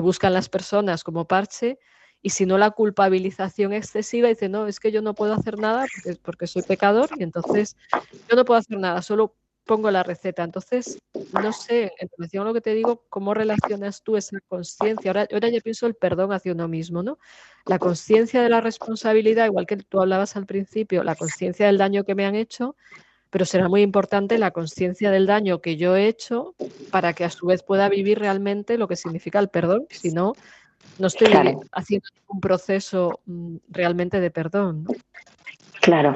buscan 0.03 0.33
las 0.35 0.49
personas 0.49 1.05
como 1.05 1.27
parche 1.27 1.79
y 2.23 2.31
si 2.31 2.45
no 2.45 2.59
la 2.59 2.73
culpabilización 2.73 3.73
excesiva, 3.73 4.27
dice, 4.27 4.49
no, 4.49 4.67
es 4.67 4.81
que 4.81 4.91
yo 4.91 5.01
no 5.01 5.15
puedo 5.15 5.33
hacer 5.33 5.59
nada 5.59 5.87
porque, 5.95 6.19
porque 6.21 6.47
soy 6.49 6.63
pecador 6.63 7.09
y 7.17 7.23
entonces 7.23 7.77
yo 8.29 8.35
no 8.35 8.45
puedo 8.45 8.59
hacer 8.59 8.79
nada, 8.81 9.01
solo 9.01 9.37
pongo 9.65 9.91
la 9.93 10.03
receta. 10.03 10.43
Entonces, 10.43 10.99
no 11.33 11.53
sé, 11.53 11.93
en 11.99 12.09
relación 12.17 12.43
a 12.43 12.49
lo 12.49 12.55
que 12.55 12.61
te 12.61 12.75
digo, 12.75 13.05
¿cómo 13.09 13.33
relacionas 13.33 14.03
tú 14.03 14.17
esa 14.17 14.39
conciencia? 14.49 15.11
Ahora, 15.11 15.29
ahora 15.31 15.51
yo 15.51 15.61
pienso 15.61 15.87
el 15.87 15.95
perdón 15.95 16.33
hacia 16.33 16.53
uno 16.53 16.67
mismo, 16.69 17.03
¿no? 17.03 17.19
La 17.67 17.79
conciencia 17.79 18.43
de 18.43 18.49
la 18.49 18.61
responsabilidad, 18.61 19.47
igual 19.47 19.67
que 19.67 19.77
tú 19.77 20.01
hablabas 20.01 20.37
al 20.37 20.47
principio, 20.47 21.05
la 21.05 21.15
conciencia 21.15 21.67
del 21.67 21.79
daño 21.79 22.05
que 22.05 22.15
me 22.15 22.27
han 22.27 22.35
hecho, 22.35 22.77
pero 23.31 23.45
será 23.45 23.69
muy 23.69 23.83
importante 23.83 24.39
la 24.39 24.51
conciencia 24.51 25.11
del 25.11 25.27
daño 25.27 25.61
que 25.61 25.77
yo 25.77 25.97
he 25.97 26.07
hecho 26.07 26.55
para 26.91 27.13
que 27.13 27.25
a 27.25 27.31
su 27.31 27.47
vez 27.47 27.63
pueda 27.63 27.89
vivir 27.89 28.19
realmente 28.19 28.79
lo 28.79 28.89
que 28.89 28.97
significa 28.97 29.39
el 29.39 29.49
perdón. 29.49 29.87
Si 29.91 30.13
no, 30.13 30.35
no 30.99 31.07
estoy 31.07 31.29
haciendo 31.73 32.09
un 32.29 32.41
proceso 32.41 33.21
mm, 33.27 33.57
realmente 33.69 34.21
de 34.21 34.31
perdón. 34.31 34.87
Claro, 35.81 36.15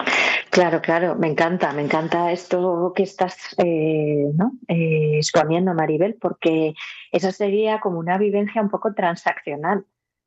claro, 0.51 0.81
claro. 0.81 1.15
Me 1.17 1.29
encanta, 1.29 1.73
me 1.73 1.83
encanta 1.83 2.33
esto 2.33 2.93
que 2.95 3.03
estás 3.03 3.37
eh, 3.59 4.31
¿no? 4.35 4.53
Eh, 4.69 5.17
exponiendo, 5.17 5.75
Maribel, 5.75 6.17
porque 6.21 6.75
esa 7.13 7.33
sería 7.33 7.81
como 7.81 7.99
una 7.99 8.19
vivencia 8.19 8.63
un 8.63 8.71
poco 8.71 8.95
transaccional 8.95 9.85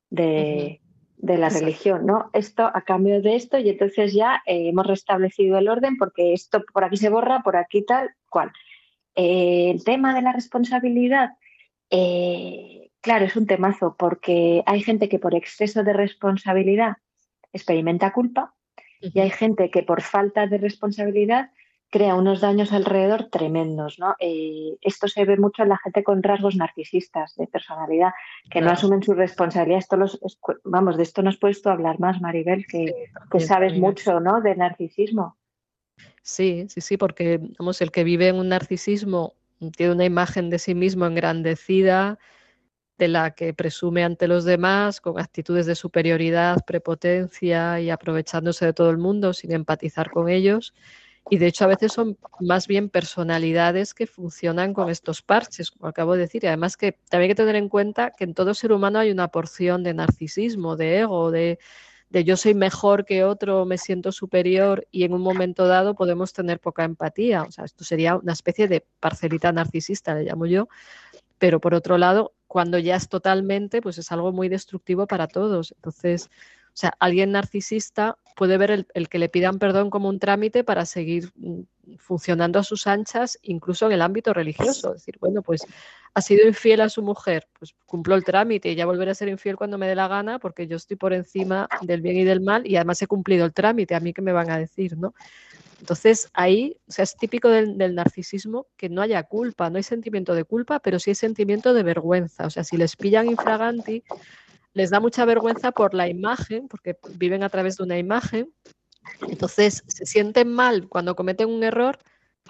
de, 0.09 0.79
la 1.23 1.49
religión, 1.49 2.05
¿no? 2.05 2.29
Esto 2.33 2.63
a 2.65 2.81
cambio 2.81 3.21
de 3.21 3.35
esto, 3.35 3.57
y 3.57 3.69
entonces 3.69 4.13
ya 4.13 4.41
eh, 4.45 4.69
hemos 4.69 4.85
restablecido 4.85 5.57
el 5.57 5.69
orden 5.69 5.97
porque 5.97 6.33
esto 6.33 6.63
por 6.73 6.83
aquí 6.83 6.97
se 6.97 7.09
borra, 7.09 7.41
por 7.41 7.55
aquí 7.55 7.83
tal, 7.83 8.11
cual. 8.29 8.51
el 9.15 9.83
tema 9.83 10.13
de 10.13 10.21
la 10.21 10.33
responsabilidad. 10.33 11.31
Claro, 13.03 13.25
es 13.25 13.35
un 13.35 13.47
temazo 13.47 13.95
porque 13.99 14.63
hay 14.65 14.81
gente 14.81 15.09
que 15.09 15.19
por 15.19 15.35
exceso 15.35 15.83
de 15.83 15.91
responsabilidad 15.91 16.93
experimenta 17.51 18.13
culpa 18.13 18.55
y 19.01 19.19
hay 19.19 19.29
gente 19.29 19.69
que 19.69 19.83
por 19.83 20.01
falta 20.01 20.47
de 20.47 20.57
responsabilidad 20.57 21.51
crea 21.93 22.15
unos 22.15 22.41
daños 22.41 22.73
alrededor 22.73 23.25
tremendos. 23.25 23.99
¿no? 23.99 24.15
Eh, 24.19 24.77
esto 24.81 25.07
se 25.07 25.25
ve 25.25 25.37
mucho 25.37 25.61
en 25.61 25.69
la 25.69 25.77
gente 25.77 26.03
con 26.03 26.23
rasgos 26.23 26.55
narcisistas 26.55 27.35
de 27.35 27.45
personalidad, 27.45 28.13
que 28.49 28.61
no 28.61 28.71
asumen 28.71 29.03
su 29.03 29.13
responsabilidad. 29.13 29.77
Esto 29.77 29.95
los, 29.95 30.19
vamos, 30.63 30.97
de 30.97 31.03
esto 31.03 31.21
nos 31.21 31.37
puedes 31.37 31.61
tú 31.61 31.69
hablar 31.69 31.99
más, 31.99 32.19
Maribel, 32.19 32.65
que, 32.65 33.11
que 33.31 33.39
sabes 33.39 33.77
mucho 33.77 34.19
¿no? 34.19 34.41
de 34.41 34.55
narcisismo. 34.55 35.37
Sí, 36.23 36.65
sí, 36.67 36.81
sí, 36.81 36.97
porque 36.97 37.39
vamos, 37.59 37.79
el 37.79 37.91
que 37.91 38.03
vive 38.03 38.29
en 38.29 38.37
un 38.37 38.49
narcisismo 38.49 39.35
tiene 39.77 39.93
una 39.93 40.05
imagen 40.05 40.49
de 40.49 40.57
sí 40.57 40.73
mismo 40.73 41.05
engrandecida, 41.05 42.17
de 42.97 43.07
la 43.07 43.35
que 43.35 43.53
presume 43.53 44.03
ante 44.03 44.27
los 44.27 44.45
demás 44.45 44.99
con 44.99 45.19
actitudes 45.19 45.67
de 45.67 45.75
superioridad, 45.75 46.65
prepotencia 46.65 47.79
y 47.79 47.91
aprovechándose 47.91 48.65
de 48.65 48.73
todo 48.73 48.89
el 48.89 48.97
mundo 48.97 49.33
sin 49.33 49.51
empatizar 49.51 50.09
con 50.09 50.27
ellos. 50.27 50.73
Y 51.29 51.37
de 51.37 51.47
hecho 51.47 51.63
a 51.63 51.67
veces 51.67 51.93
son 51.93 52.17
más 52.39 52.67
bien 52.67 52.89
personalidades 52.89 53.93
que 53.93 54.07
funcionan 54.07 54.73
con 54.73 54.89
estos 54.89 55.21
parches, 55.21 55.71
como 55.71 55.87
acabo 55.87 56.13
de 56.13 56.21
decir. 56.21 56.43
Y 56.43 56.47
además 56.47 56.77
que 56.77 56.93
también 57.09 57.29
hay 57.29 57.35
que 57.35 57.41
tener 57.41 57.55
en 57.55 57.69
cuenta 57.69 58.11
que 58.11 58.25
en 58.25 58.33
todo 58.33 58.53
ser 58.53 58.71
humano 58.71 58.99
hay 58.99 59.11
una 59.11 59.29
porción 59.29 59.83
de 59.83 59.93
narcisismo, 59.93 60.75
de 60.75 60.99
ego, 60.99 61.31
de, 61.31 61.59
de 62.09 62.23
yo 62.23 62.37
soy 62.37 62.53
mejor 62.53 63.05
que 63.05 63.23
otro, 63.23 63.65
me 63.65 63.77
siento 63.77 64.11
superior 64.11 64.85
y 64.91 65.03
en 65.03 65.13
un 65.13 65.21
momento 65.21 65.65
dado 65.65 65.95
podemos 65.95 66.33
tener 66.33 66.59
poca 66.59 66.83
empatía. 66.83 67.43
O 67.43 67.51
sea, 67.51 67.65
esto 67.65 67.83
sería 67.83 68.17
una 68.17 68.33
especie 68.33 68.67
de 68.67 68.85
parcelita 68.99 69.51
narcisista, 69.51 70.13
le 70.15 70.23
llamo 70.25 70.45
yo. 70.45 70.67
Pero 71.39 71.59
por 71.59 71.73
otro 71.73 71.97
lado, 71.97 72.33
cuando 72.47 72.77
ya 72.77 72.95
es 72.95 73.09
totalmente, 73.09 73.81
pues 73.81 73.97
es 73.97 74.11
algo 74.11 74.31
muy 74.31 74.49
destructivo 74.49 75.07
para 75.07 75.27
todos. 75.27 75.73
Entonces, 75.77 76.29
O 76.73 76.75
sea, 76.75 76.93
alguien 76.99 77.31
narcisista 77.31 78.17
puede 78.35 78.57
ver 78.57 78.87
el, 78.93 79.09
que 79.09 79.19
le 79.19 79.29
pidan 79.29 79.59
perdón 79.59 79.91
como 79.91 80.09
un 80.09 80.17
trámite 80.17 80.63
para 80.63 80.85
seguir 80.87 81.31
mm, 81.35 81.61
funcionando 81.97 82.57
a 82.57 82.63
sus 82.63 82.87
anchas, 82.87 83.37
incluso 83.43 83.85
en 83.85 83.91
el 83.91 84.01
ámbito 84.01 84.33
religioso. 84.33 84.89
Es 84.89 85.01
decir, 85.01 85.17
bueno, 85.19 85.43
pues 85.43 85.65
ha 86.15 86.21
sido 86.21 86.47
infiel 86.47 86.81
a 86.81 86.89
su 86.89 87.03
mujer, 87.03 87.47
pues 87.57 87.75
cumplo 87.85 88.15
el 88.15 88.23
trámite 88.23 88.71
y 88.71 88.75
ya 88.75 88.87
volveré 88.87 89.11
a 89.11 89.15
ser 89.15 89.29
infiel 89.29 89.55
cuando 89.55 89.77
me 89.77 89.87
dé 89.87 89.93
la 89.93 90.07
gana 90.07 90.39
porque 90.39 90.65
yo 90.67 90.77
estoy 90.77 90.97
por 90.97 91.13
encima 91.13 91.67
del 91.81 92.01
bien 92.01 92.17
y 92.17 92.23
del 92.23 92.41
mal 92.41 92.65
y 92.65 92.75
además 92.75 93.01
he 93.01 93.07
cumplido 93.07 93.45
el 93.45 93.53
trámite, 93.53 93.93
a 93.93 93.99
mí 93.99 94.13
qué 94.13 94.21
me 94.21 94.31
van 94.31 94.49
a 94.49 94.57
decir, 94.57 94.97
¿no? 94.97 95.13
Entonces 95.79 96.29
ahí, 96.33 96.77
o 96.87 96.91
sea, 96.91 97.03
es 97.03 97.15
típico 97.17 97.49
del, 97.49 97.77
del, 97.77 97.93
narcisismo 97.93 98.67
que 98.77 98.87
no 98.87 99.01
haya 99.01 99.21
culpa, 99.23 99.69
no 99.69 99.77
hay 99.77 99.83
sentimiento 99.83 100.33
de 100.33 100.45
culpa, 100.45 100.79
pero 100.79 100.97
sí 100.97 101.11
hay 101.11 101.15
sentimiento 101.15 101.73
de 101.73 101.83
vergüenza. 101.83 102.45
O 102.45 102.49
sea, 102.49 102.63
si 102.63 102.77
les 102.77 102.95
pillan 102.95 103.29
infraganti, 103.29 104.01
les 104.73 104.89
da 104.89 104.99
mucha 104.99 105.25
vergüenza 105.25 105.71
por 105.71 105.93
la 105.93 106.07
imagen, 106.07 106.67
porque 106.67 106.97
viven 107.15 107.43
a 107.43 107.49
través 107.49 107.77
de 107.77 107.83
una 107.83 107.97
imagen. 107.97 108.53
Entonces 109.27 109.83
se 109.87 110.05
sienten 110.05 110.51
mal 110.51 110.87
cuando 110.87 111.15
cometen 111.15 111.49
un 111.49 111.63
error 111.63 111.99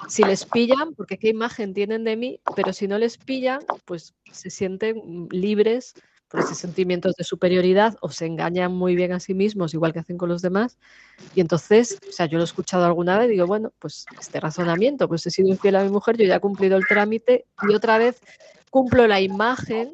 si 0.07 0.24
les 0.24 0.45
pillan, 0.45 0.95
porque 0.95 1.17
qué 1.17 1.30
imagen 1.30 1.74
tienen 1.74 2.03
de 2.03 2.17
mí, 2.17 2.39
pero 2.55 2.74
si 2.74 2.88
no 2.88 2.97
les 2.97 3.17
pillan, 3.17 3.59
pues 3.86 4.13
se 4.32 4.49
sienten 4.49 5.28
libres 5.30 5.93
por 6.28 6.39
esos 6.39 6.57
sentimientos 6.57 7.13
de 7.15 7.24
superioridad 7.24 7.95
o 8.01 8.09
se 8.09 8.26
engañan 8.26 8.74
muy 8.74 8.95
bien 8.95 9.11
a 9.11 9.19
sí 9.19 9.36
mismos, 9.36 9.74
igual 9.76 9.93
que 9.93 9.99
hacen 9.99 10.17
con 10.17 10.30
los 10.30 10.41
demás. 10.41 10.80
Y 11.36 11.41
entonces, 11.41 11.99
o 12.09 12.11
sea, 12.11 12.26
yo 12.26 12.38
lo 12.38 12.43
he 12.43 12.45
escuchado 12.45 12.86
alguna 12.86 13.19
vez 13.19 13.30
digo, 13.30 13.45
bueno, 13.45 13.71
pues 13.78 14.05
este 14.19 14.39
razonamiento, 14.39 15.07
pues 15.07 15.26
he 15.28 15.30
sido 15.30 15.49
infiel 15.49 15.76
a 15.76 15.84
mi 15.84 15.89
mujer, 15.89 16.17
yo 16.17 16.26
ya 16.26 16.38
he 16.38 16.39
cumplido 16.39 16.76
el 16.76 16.88
trámite 16.88 17.45
y 17.61 17.74
otra 17.76 17.99
vez 17.99 18.19
cumplo 18.71 19.05
la 19.07 19.21
imagen 19.21 19.93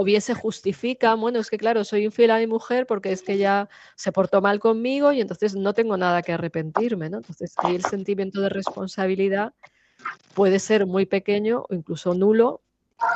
o 0.00 0.04
bien 0.04 0.20
se 0.20 0.32
justifica, 0.32 1.14
bueno, 1.14 1.40
es 1.40 1.50
que 1.50 1.58
claro, 1.58 1.82
soy 1.82 2.04
infiel 2.04 2.30
a 2.30 2.38
mi 2.38 2.46
mujer 2.46 2.86
porque 2.86 3.10
es 3.10 3.20
que 3.20 3.36
ya 3.36 3.68
se 3.96 4.12
portó 4.12 4.40
mal 4.40 4.60
conmigo 4.60 5.10
y 5.10 5.20
entonces 5.20 5.56
no 5.56 5.74
tengo 5.74 5.96
nada 5.96 6.22
que 6.22 6.32
arrepentirme, 6.32 7.10
¿no? 7.10 7.16
Entonces 7.16 7.52
ahí 7.56 7.74
el 7.74 7.82
sentimiento 7.82 8.40
de 8.40 8.48
responsabilidad 8.48 9.54
puede 10.34 10.60
ser 10.60 10.86
muy 10.86 11.04
pequeño 11.04 11.64
o 11.68 11.74
incluso 11.74 12.14
nulo 12.14 12.60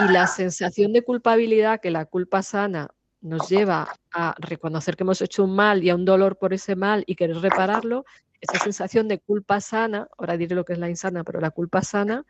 y 0.00 0.10
la 0.10 0.26
sensación 0.26 0.92
de 0.92 1.02
culpabilidad 1.02 1.78
que 1.80 1.92
la 1.92 2.04
culpa 2.04 2.42
sana 2.42 2.88
nos 3.20 3.48
lleva 3.48 3.86
a 4.12 4.34
reconocer 4.40 4.96
que 4.96 5.04
hemos 5.04 5.22
hecho 5.22 5.44
un 5.44 5.54
mal 5.54 5.84
y 5.84 5.90
a 5.90 5.94
un 5.94 6.04
dolor 6.04 6.36
por 6.36 6.52
ese 6.52 6.74
mal 6.74 7.04
y 7.06 7.14
querer 7.14 7.36
repararlo, 7.36 8.04
esa 8.40 8.58
sensación 8.58 9.06
de 9.06 9.20
culpa 9.20 9.60
sana, 9.60 10.08
ahora 10.18 10.36
diré 10.36 10.56
lo 10.56 10.64
que 10.64 10.72
es 10.72 10.80
la 10.80 10.90
insana, 10.90 11.22
pero 11.22 11.40
la 11.40 11.52
culpa 11.52 11.82
sana 11.82 12.24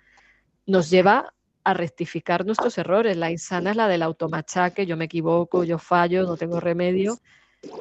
nos 0.66 0.90
lleva 0.90 1.32
a 1.64 1.74
rectificar 1.74 2.44
nuestros 2.44 2.78
errores. 2.78 3.16
La 3.16 3.30
insana 3.30 3.70
es 3.70 3.76
la 3.76 3.88
del 3.88 4.02
automachaque, 4.02 4.86
yo 4.86 4.96
me 4.96 5.06
equivoco, 5.06 5.64
yo 5.64 5.78
fallo, 5.78 6.24
no 6.24 6.36
tengo 6.36 6.60
remedio. 6.60 7.18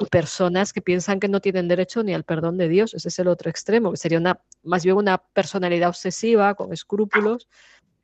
Y 0.00 0.06
personas 0.06 0.72
que 0.72 0.80
piensan 0.80 1.18
que 1.18 1.28
no 1.28 1.40
tienen 1.40 1.66
derecho 1.66 2.04
ni 2.04 2.14
al 2.14 2.22
perdón 2.22 2.56
de 2.56 2.68
Dios. 2.68 2.94
Ese 2.94 3.08
es 3.08 3.18
el 3.18 3.26
otro 3.26 3.50
extremo, 3.50 3.90
que 3.90 3.96
sería 3.96 4.18
una, 4.18 4.40
más 4.62 4.84
bien 4.84 4.96
una 4.96 5.18
personalidad 5.18 5.88
obsesiva, 5.88 6.54
con 6.54 6.72
escrúpulos, 6.72 7.48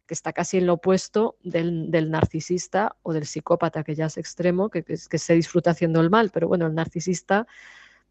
que 0.07 0.15
está 0.15 0.33
casi 0.33 0.59
en 0.59 0.67
lo 0.67 0.75
opuesto 0.75 1.37
del, 1.45 1.91
del 1.91 2.11
narcisista 2.11 2.97
o 3.03 3.13
del 3.13 3.27
psicópata, 3.27 3.85
que 3.85 3.95
ya 3.95 4.07
es 4.07 4.17
extremo, 4.17 4.71
que, 4.71 4.83
que, 4.83 4.97
que 5.09 5.19
se 5.19 5.35
disfruta 5.35 5.71
haciendo 5.71 6.01
el 6.01 6.11
mal. 6.11 6.31
Pero 6.31 6.49
bueno, 6.49 6.67
el 6.67 6.75
narcisista 6.75 7.47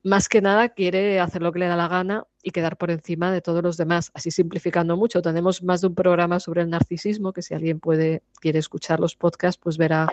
más 0.04 0.30
que 0.30 0.42
nada 0.42 0.70
quiere 0.70 1.20
hacer 1.20 1.42
lo 1.42 1.52
que 1.52 1.60
le 1.60 1.68
da 1.68 1.76
la 1.76 1.88
gana 1.88 2.26
y 2.42 2.52
quedar 2.52 2.78
por 2.78 2.92
encima 2.92 3.32
de 3.32 3.42
todos 3.42 3.64
los 3.64 3.78
demás. 3.78 4.12
Así 4.14 4.32
simplificando 4.32 4.96
mucho, 4.96 5.22
tenemos 5.22 5.64
más 5.64 5.82
de 5.82 5.88
un 5.88 5.96
programa 5.96 6.40
sobre 6.40 6.62
el 6.62 6.70
narcisismo, 6.70 7.34
que 7.34 7.42
si 7.42 7.54
alguien 7.54 7.80
puede, 7.80 8.24
quiere 8.40 8.60
escuchar 8.60 9.00
los 9.00 9.16
podcasts, 9.16 9.60
pues 9.62 9.78
verá 9.78 10.08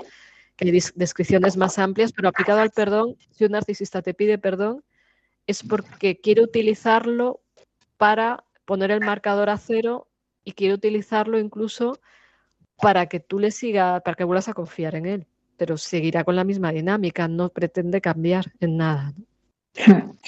que 0.57 0.67
hay 0.67 0.81
descripciones 0.95 1.57
más 1.57 1.79
amplias, 1.79 2.13
pero 2.13 2.29
aplicado 2.29 2.61
al 2.61 2.71
perdón, 2.71 3.17
si 3.31 3.45
un 3.45 3.53
narcisista 3.53 4.03
te 4.03 4.15
pide 4.15 4.39
perdón, 4.39 4.85
es 5.47 5.63
porque 5.63 6.21
quiere 6.21 6.43
utilizarlo 6.43 7.41
para 7.97 8.45
poner 8.65 8.91
el 8.91 9.01
marcador 9.01 9.51
a 9.51 9.59
cero 9.59 10.09
y 10.45 10.53
quiere 10.53 10.75
utilizarlo 10.75 11.39
incluso 11.39 11.99
para 12.77 13.07
que 13.07 13.21
tú 13.21 13.39
le 13.39 13.51
sigas, 13.51 14.03
para 14.03 14.15
que 14.15 14.25
vuelvas 14.25 14.49
a 14.49 14.55
confiar 14.55 14.95
en 14.95 15.07
él, 15.07 15.27
pero 15.57 15.77
seguirá 15.77 16.25
con 16.25 16.37
la 16.37 16.45
misma 16.45 16.73
dinámica, 16.73 17.29
no 17.29 17.49
pretende 17.49 18.01
cambiar 18.01 18.53
en 18.61 18.77
nada. 18.77 19.15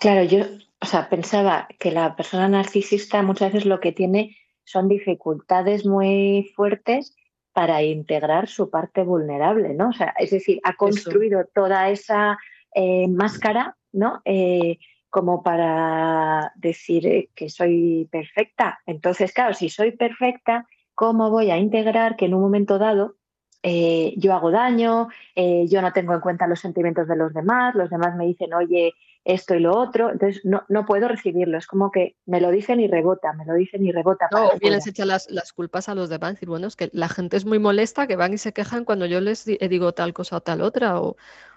Claro, 0.00 0.22
yo 0.22 0.44
o 0.80 0.86
sea, 0.86 1.08
pensaba 1.08 1.68
que 1.78 1.90
la 1.90 2.14
persona 2.14 2.48
narcisista 2.48 3.22
muchas 3.22 3.52
veces 3.52 3.66
lo 3.66 3.80
que 3.80 3.92
tiene 3.92 4.36
son 4.64 4.88
dificultades 4.88 5.84
muy 5.86 6.52
fuertes 6.54 7.16
para 7.52 7.82
integrar 7.82 8.48
su 8.48 8.70
parte 8.70 9.02
vulnerable, 9.02 9.74
¿no? 9.74 9.88
O 9.88 9.92
sea, 9.92 10.14
es 10.18 10.30
decir, 10.30 10.60
ha 10.62 10.76
construido 10.76 11.40
Eso. 11.40 11.50
toda 11.54 11.90
esa 11.90 12.38
eh, 12.74 13.08
máscara, 13.08 13.76
¿no? 13.92 14.22
Eh, 14.24 14.78
como 15.10 15.42
para 15.42 16.52
decir 16.54 17.06
eh, 17.06 17.30
que 17.34 17.48
soy 17.48 18.06
perfecta. 18.12 18.78
Entonces, 18.86 19.32
claro, 19.32 19.54
si 19.54 19.70
soy 19.70 19.92
perfecta, 19.92 20.68
¿cómo 20.94 21.30
voy 21.30 21.50
a 21.50 21.56
integrar 21.56 22.14
que 22.14 22.26
en 22.26 22.34
un 22.34 22.42
momento 22.42 22.78
dado 22.78 23.16
eh, 23.62 24.14
yo 24.16 24.34
hago 24.34 24.50
daño, 24.50 25.08
eh, 25.34 25.66
yo 25.68 25.82
no 25.82 25.92
tengo 25.92 26.14
en 26.14 26.20
cuenta 26.20 26.46
los 26.46 26.60
sentimientos 26.60 27.08
de 27.08 27.16
los 27.16 27.34
demás, 27.34 27.74
los 27.74 27.90
demás 27.90 28.16
me 28.16 28.26
dicen, 28.26 28.54
oye, 28.54 28.94
esto 29.24 29.54
y 29.54 29.60
lo 29.60 29.76
otro, 29.76 30.10
entonces 30.10 30.44
no, 30.44 30.64
no 30.68 30.86
puedo 30.86 31.08
recibirlo, 31.08 31.58
es 31.58 31.66
como 31.66 31.90
que 31.90 32.16
me 32.24 32.40
lo 32.40 32.50
dicen 32.50 32.80
y 32.80 32.86
rebota, 32.86 33.32
me 33.32 33.44
lo 33.44 33.54
dicen 33.54 33.84
y 33.84 33.92
rebota. 33.92 34.28
No, 34.30 34.50
bien 34.60 34.72
les 34.72 34.86
echa 34.86 35.04
las, 35.04 35.30
las, 35.30 35.52
culpas 35.52 35.88
a 35.88 35.94
los 35.94 36.08
demás, 36.08 36.34
decir, 36.34 36.48
bueno, 36.48 36.66
es 36.68 36.76
que 36.76 36.88
la 36.92 37.08
gente 37.08 37.36
es 37.36 37.44
muy 37.44 37.58
molesta, 37.58 38.06
que 38.06 38.16
van 38.16 38.32
y 38.32 38.38
se 38.38 38.52
quejan 38.52 38.84
cuando 38.84 39.06
yo 39.06 39.20
les 39.20 39.44
digo 39.44 39.92
tal 39.92 40.14
cosa 40.14 40.36
o 40.36 40.40
tal 40.40 40.62
otra, 40.62 41.00
o, 41.00 41.16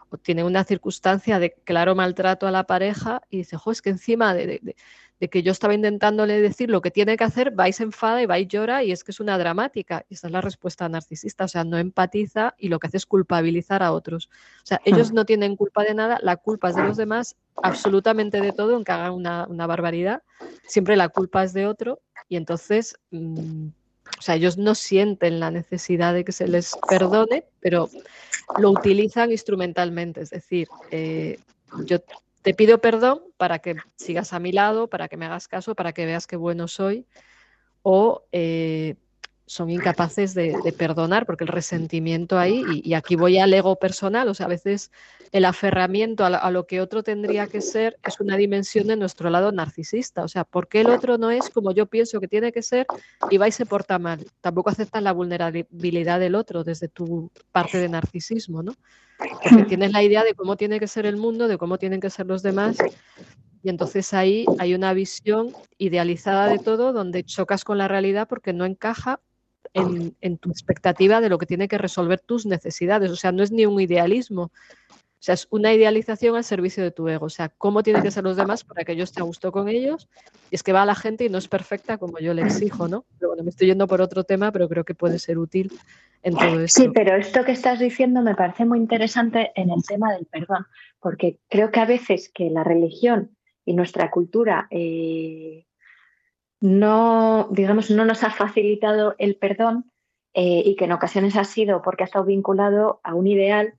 o 0.09 0.17
tiene 0.17 0.43
una 0.43 0.63
circunstancia 0.63 1.39
de 1.39 1.53
claro 1.63 1.95
maltrato 1.95 2.45
a 2.47 2.51
la 2.51 2.65
pareja 2.65 3.21
y 3.29 3.37
dice, 3.37 3.57
jo, 3.57 3.71
es 3.71 3.81
que 3.81 3.91
encima 3.91 4.33
de, 4.33 4.59
de, 4.61 4.75
de 5.21 5.29
que 5.29 5.43
yo 5.43 5.51
estaba 5.51 5.75
intentándole 5.75 6.41
decir 6.41 6.71
lo 6.71 6.81
que 6.81 6.89
tiene 6.89 7.15
que 7.15 7.23
hacer, 7.23 7.51
vais 7.51 7.79
enfada 7.79 8.23
y 8.23 8.25
vais 8.25 8.47
llora 8.47 8.83
y 8.83 8.91
es 8.91 9.03
que 9.03 9.11
es 9.11 9.19
una 9.19 9.37
dramática. 9.37 10.03
Y 10.09 10.15
esa 10.15 10.27
es 10.27 10.33
la 10.33 10.41
respuesta 10.41 10.89
narcisista, 10.89 11.45
o 11.45 11.47
sea, 11.47 11.63
no 11.63 11.77
empatiza 11.77 12.55
y 12.57 12.69
lo 12.69 12.79
que 12.79 12.87
hace 12.87 12.97
es 12.97 13.05
culpabilizar 13.05 13.83
a 13.83 13.91
otros. 13.91 14.31
O 14.63 14.65
sea, 14.65 14.81
ellos 14.83 15.13
no 15.13 15.23
tienen 15.23 15.55
culpa 15.55 15.83
de 15.83 15.93
nada, 15.93 16.17
la 16.23 16.37
culpa 16.37 16.71
es 16.71 16.75
de 16.75 16.83
los 16.83 16.97
demás, 16.97 17.35
absolutamente 17.61 18.41
de 18.41 18.51
todo, 18.51 18.73
aunque 18.73 18.93
hagan 18.93 19.13
una, 19.13 19.45
una 19.47 19.67
barbaridad, 19.67 20.23
siempre 20.65 20.95
la 20.95 21.07
culpa 21.07 21.43
es 21.43 21.53
de 21.53 21.67
otro 21.67 22.01
y 22.27 22.35
entonces, 22.35 22.97
mmm, 23.11 23.67
o 24.17 24.21
sea, 24.23 24.33
ellos 24.33 24.57
no 24.57 24.73
sienten 24.73 25.39
la 25.39 25.51
necesidad 25.51 26.15
de 26.15 26.25
que 26.25 26.31
se 26.31 26.47
les 26.47 26.75
perdone, 26.89 27.45
pero 27.59 27.91
lo 28.57 28.71
utilizan 28.71 29.31
instrumentalmente, 29.31 30.21
es 30.21 30.31
decir, 30.31 30.67
eh, 30.89 31.37
yo 31.85 31.99
te 32.41 32.53
pido 32.53 32.79
perdón 32.79 33.21
para 33.37 33.59
que 33.59 33.75
sigas 33.95 34.33
a 34.33 34.39
mi 34.39 34.51
lado, 34.51 34.89
para 34.89 35.07
que 35.07 35.17
me 35.17 35.25
hagas 35.25 35.47
caso, 35.47 35.75
para 35.75 35.93
que 35.93 36.05
veas 36.05 36.27
qué 36.27 36.35
bueno 36.35 36.67
soy, 36.67 37.05
o 37.83 38.25
eh, 38.31 38.95
son 39.45 39.69
incapaces 39.69 40.33
de, 40.33 40.55
perdonar, 40.77 41.25
porque 41.25 41.43
el 41.43 41.49
resentimiento 41.49 42.39
ahí, 42.39 42.63
y, 42.83 42.93
aquí 42.93 43.15
voy 43.15 43.37
al 43.37 43.53
ego 43.53 43.75
personal, 43.75 44.27
o 44.29 44.33
sea, 44.33 44.45
a 44.45 44.49
veces 44.49 44.91
el 45.31 45.45
aferramiento 45.45 46.23
a, 46.23 46.27
a, 46.27 46.51
lo 46.51 46.67
que 46.67 46.81
otro 46.81 47.03
tendría 47.03 47.47
que 47.47 47.61
ser 47.61 47.97
es 48.05 48.19
una 48.19 48.37
dimensión 48.37 48.87
de 48.87 48.95
nuestro 48.95 49.29
lado 49.29 49.51
narcisista, 49.51 50.23
o 50.23 50.27
sea, 50.27 50.43
¿por 50.43 50.67
qué 50.67 50.81
el 50.81 50.87
otro 50.87 51.17
no 51.17 51.31
es 51.31 51.49
como 51.49 51.71
yo 51.71 51.85
pienso 51.85 52.19
que 52.19 52.27
tiene 52.27 52.51
que 52.51 52.61
ser 52.61 52.85
y 53.29 53.37
va 53.37 53.47
y 53.47 53.51
se 53.51 53.65
porta 53.65 53.99
mal? 53.99 54.25
Tampoco 54.41 54.69
aceptas 54.69 55.03
la 55.03 55.11
vulnerabilidad 55.11 56.19
del 56.19 56.35
otro 56.35 56.63
desde 56.63 56.87
tu 56.87 57.29
parte 57.51 57.77
de 57.77 57.89
narcisismo, 57.89 58.63
¿no? 58.63 58.75
Porque 59.17 59.65
tienes 59.65 59.91
la 59.91 60.01
idea 60.03 60.23
de 60.23 60.33
cómo 60.33 60.55
tiene 60.55 60.79
que 60.79 60.87
ser 60.87 61.05
el 61.05 61.17
mundo, 61.17 61.47
de 61.47 61.57
cómo 61.57 61.77
tienen 61.77 61.99
que 61.99 62.09
ser 62.09 62.25
los 62.25 62.41
demás, 62.41 62.77
y 63.63 63.69
entonces 63.69 64.13
ahí 64.13 64.45
hay 64.57 64.73
una 64.73 64.93
visión 64.93 65.53
idealizada 65.77 66.47
de 66.47 66.57
todo 66.57 66.93
donde 66.93 67.23
chocas 67.23 67.63
con 67.63 67.77
la 67.77 67.87
realidad 67.87 68.27
porque 68.27 68.53
no 68.53 68.65
encaja 68.65 69.19
en, 69.73 70.15
en, 70.21 70.37
tu 70.37 70.49
expectativa 70.49 71.21
de 71.21 71.29
lo 71.29 71.37
que 71.37 71.45
tiene 71.45 71.67
que 71.67 71.77
resolver 71.77 72.19
tus 72.19 72.45
necesidades. 72.45 73.11
O 73.11 73.15
sea, 73.15 73.31
no 73.31 73.43
es 73.43 73.51
ni 73.51 73.65
un 73.65 73.79
idealismo. 73.79 74.51
O 75.21 75.23
sea, 75.23 75.35
es 75.35 75.47
una 75.51 75.71
idealización 75.71 76.35
al 76.35 76.43
servicio 76.43 76.83
de 76.83 76.89
tu 76.89 77.07
ego. 77.07 77.27
O 77.27 77.29
sea, 77.29 77.49
cómo 77.49 77.83
tienen 77.83 78.01
que 78.01 78.09
ser 78.09 78.23
los 78.23 78.35
demás 78.35 78.63
para 78.63 78.83
que 78.83 78.95
yo 78.95 79.03
esté 79.03 79.21
a 79.21 79.23
gusto 79.23 79.51
con 79.51 79.69
ellos. 79.69 80.09
Y 80.49 80.55
es 80.55 80.63
que 80.63 80.73
va 80.73 80.81
a 80.81 80.85
la 80.85 80.95
gente 80.95 81.25
y 81.25 81.29
no 81.29 81.37
es 81.37 81.47
perfecta 81.47 81.99
como 81.99 82.17
yo 82.17 82.33
le 82.33 82.41
exijo, 82.41 82.87
¿no? 82.87 83.05
Pero 83.19 83.29
bueno, 83.29 83.43
me 83.43 83.51
estoy 83.51 83.67
yendo 83.67 83.85
por 83.85 84.01
otro 84.01 84.23
tema, 84.23 84.51
pero 84.51 84.67
creo 84.67 84.83
que 84.83 84.95
puede 84.95 85.19
ser 85.19 85.37
útil 85.37 85.71
en 86.23 86.35
todo 86.35 86.61
esto. 86.61 86.81
Sí, 86.81 86.89
pero 86.91 87.15
esto 87.15 87.45
que 87.45 87.51
estás 87.51 87.77
diciendo 87.79 88.23
me 88.23 88.33
parece 88.33 88.65
muy 88.65 88.79
interesante 88.79 89.51
en 89.53 89.69
el 89.69 89.83
tema 89.87 90.11
del 90.11 90.25
perdón, 90.25 90.65
porque 90.99 91.37
creo 91.49 91.69
que 91.69 91.79
a 91.79 91.85
veces 91.85 92.31
que 92.33 92.49
la 92.49 92.63
religión 92.63 93.37
y 93.63 93.73
nuestra 93.73 94.09
cultura 94.09 94.67
eh, 94.71 95.65
no, 96.61 97.47
digamos, 97.51 97.89
no 97.89 98.05
nos 98.05 98.23
ha 98.23 98.29
facilitado 98.29 99.15
el 99.17 99.35
perdón 99.35 99.91
eh, 100.33 100.61
y 100.63 100.75
que 100.75 100.85
en 100.85 100.91
ocasiones 100.91 101.35
ha 101.35 101.43
sido 101.43 101.81
porque 101.81 102.03
ha 102.03 102.05
estado 102.05 102.23
vinculado 102.23 103.01
a 103.03 103.15
un 103.15 103.27
ideal 103.27 103.73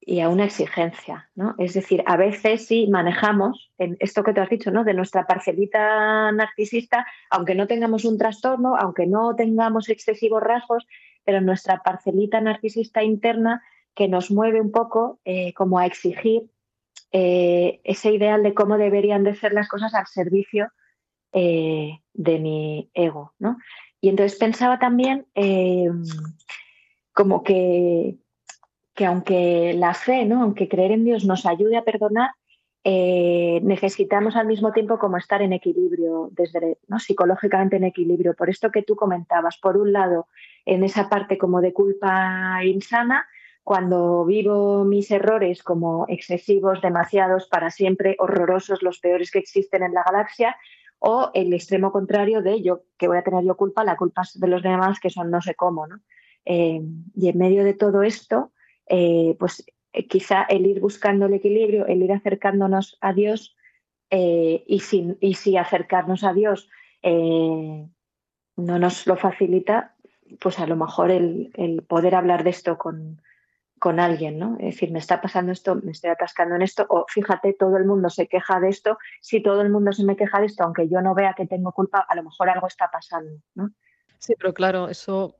y 0.00 0.20
a 0.20 0.28
una 0.28 0.44
exigencia, 0.44 1.30
¿no? 1.34 1.54
Es 1.58 1.74
decir, 1.74 2.02
a 2.06 2.16
veces 2.16 2.66
sí 2.66 2.88
manejamos 2.88 3.70
en 3.78 3.96
esto 4.00 4.24
que 4.24 4.32
tú 4.32 4.40
has 4.40 4.48
dicho, 4.48 4.70
¿no? 4.70 4.82
De 4.82 4.94
nuestra 4.94 5.26
parcelita 5.26 6.32
narcisista, 6.32 7.06
aunque 7.30 7.54
no 7.54 7.66
tengamos 7.66 8.04
un 8.04 8.18
trastorno, 8.18 8.76
aunque 8.76 9.06
no 9.06 9.36
tengamos 9.36 9.88
excesivos 9.88 10.42
rasgos, 10.42 10.86
pero 11.24 11.40
nuestra 11.40 11.82
parcelita 11.82 12.40
narcisista 12.40 13.04
interna 13.04 13.62
que 13.94 14.08
nos 14.08 14.30
mueve 14.30 14.60
un 14.60 14.72
poco 14.72 15.20
eh, 15.24 15.52
como 15.54 15.78
a 15.78 15.86
exigir 15.86 16.50
eh, 17.12 17.80
ese 17.84 18.12
ideal 18.12 18.42
de 18.42 18.54
cómo 18.54 18.78
deberían 18.78 19.22
de 19.22 19.34
ser 19.34 19.52
las 19.52 19.68
cosas 19.68 19.94
al 19.94 20.06
servicio 20.06 20.72
eh, 21.32 22.00
de 22.12 22.38
mi 22.38 22.90
ego. 22.94 23.34
¿no? 23.38 23.56
Y 24.00 24.08
entonces 24.08 24.38
pensaba 24.38 24.78
también 24.78 25.26
em, 25.34 26.04
como 27.12 27.42
que, 27.42 28.16
que 28.94 29.06
aunque 29.06 29.74
la 29.74 29.94
fe, 29.94 30.24
¿no? 30.24 30.42
aunque 30.42 30.68
creer 30.68 30.92
en 30.92 31.04
Dios 31.04 31.24
nos 31.24 31.46
ayude 31.46 31.76
a 31.76 31.84
perdonar, 31.84 32.30
eh, 32.82 33.60
necesitamos 33.62 34.36
al 34.36 34.46
mismo 34.46 34.72
tiempo 34.72 34.98
como 34.98 35.18
estar 35.18 35.42
en 35.42 35.52
equilibrio, 35.52 36.30
desde 36.32 36.78
¿no? 36.88 36.98
psicológicamente 36.98 37.76
en 37.76 37.84
equilibrio. 37.84 38.34
Por 38.34 38.48
esto 38.48 38.70
que 38.70 38.82
tú 38.82 38.96
comentabas, 38.96 39.58
por 39.58 39.76
un 39.76 39.92
lado, 39.92 40.28
en 40.64 40.82
esa 40.82 41.10
parte 41.10 41.36
como 41.36 41.60
de 41.60 41.74
culpa 41.74 42.64
insana, 42.64 43.26
cuando 43.62 44.24
vivo 44.24 44.84
mis 44.84 45.10
errores 45.10 45.62
como 45.62 46.06
excesivos, 46.08 46.80
demasiados, 46.80 47.46
para 47.48 47.70
siempre, 47.70 48.16
horrorosos, 48.18 48.82
los 48.82 48.98
peores 48.98 49.30
que 49.30 49.38
existen 49.38 49.82
en 49.82 49.92
la 49.92 50.02
galaxia, 50.02 50.56
o 51.00 51.30
el 51.34 51.52
extremo 51.52 51.90
contrario 51.90 52.42
de 52.42 52.62
yo, 52.62 52.82
que 52.98 53.08
voy 53.08 53.16
a 53.16 53.22
tener 53.22 53.42
yo 53.44 53.56
culpa, 53.56 53.84
la 53.84 53.96
culpa 53.96 54.22
de 54.34 54.46
los 54.46 54.62
demás 54.62 55.00
que 55.00 55.10
son 55.10 55.30
no 55.30 55.40
sé 55.40 55.54
cómo. 55.54 55.86
¿no? 55.86 56.00
Eh, 56.44 56.80
y 57.16 57.28
en 57.28 57.38
medio 57.38 57.64
de 57.64 57.74
todo 57.74 58.02
esto, 58.02 58.52
eh, 58.86 59.34
pues 59.38 59.64
eh, 59.92 60.06
quizá 60.06 60.42
el 60.42 60.66
ir 60.66 60.80
buscando 60.80 61.26
el 61.26 61.34
equilibrio, 61.34 61.86
el 61.86 62.02
ir 62.02 62.12
acercándonos 62.12 62.98
a 63.00 63.12
Dios 63.12 63.56
y, 64.12 64.80
si, 64.80 65.16
y 65.20 65.34
si 65.34 65.56
acercarnos 65.56 66.24
a 66.24 66.32
Dios 66.32 66.68
no 67.04 67.88
nos 68.56 69.06
lo 69.06 69.16
facilita, 69.16 69.94
pues 70.40 70.58
a 70.58 70.66
lo 70.66 70.74
mejor 70.74 71.12
el, 71.12 71.52
el 71.54 71.82
poder 71.82 72.16
hablar 72.16 72.42
de 72.42 72.50
esto 72.50 72.76
con, 72.76 73.22
con 73.80 73.98
alguien, 73.98 74.38
¿no? 74.38 74.56
Es 74.60 74.74
decir, 74.74 74.92
me 74.92 74.98
está 74.98 75.22
pasando 75.22 75.52
esto, 75.52 75.74
me 75.74 75.92
estoy 75.92 76.10
atascando 76.10 76.54
en 76.54 76.62
esto, 76.62 76.84
o 76.90 77.06
fíjate, 77.08 77.54
todo 77.54 77.78
el 77.78 77.86
mundo 77.86 78.10
se 78.10 78.28
queja 78.28 78.60
de 78.60 78.68
esto, 78.68 78.98
si 79.22 79.42
todo 79.42 79.62
el 79.62 79.70
mundo 79.70 79.90
se 79.92 80.04
me 80.04 80.16
queja 80.16 80.38
de 80.38 80.46
esto, 80.46 80.64
aunque 80.64 80.86
yo 80.86 81.00
no 81.00 81.14
vea 81.14 81.34
que 81.34 81.46
tengo 81.46 81.72
culpa, 81.72 82.06
a 82.06 82.14
lo 82.14 82.22
mejor 82.22 82.50
algo 82.50 82.66
está 82.66 82.90
pasando, 82.92 83.40
¿no? 83.54 83.70
Sí, 84.18 84.34
pero 84.38 84.52
claro, 84.52 84.90
eso 84.90 85.34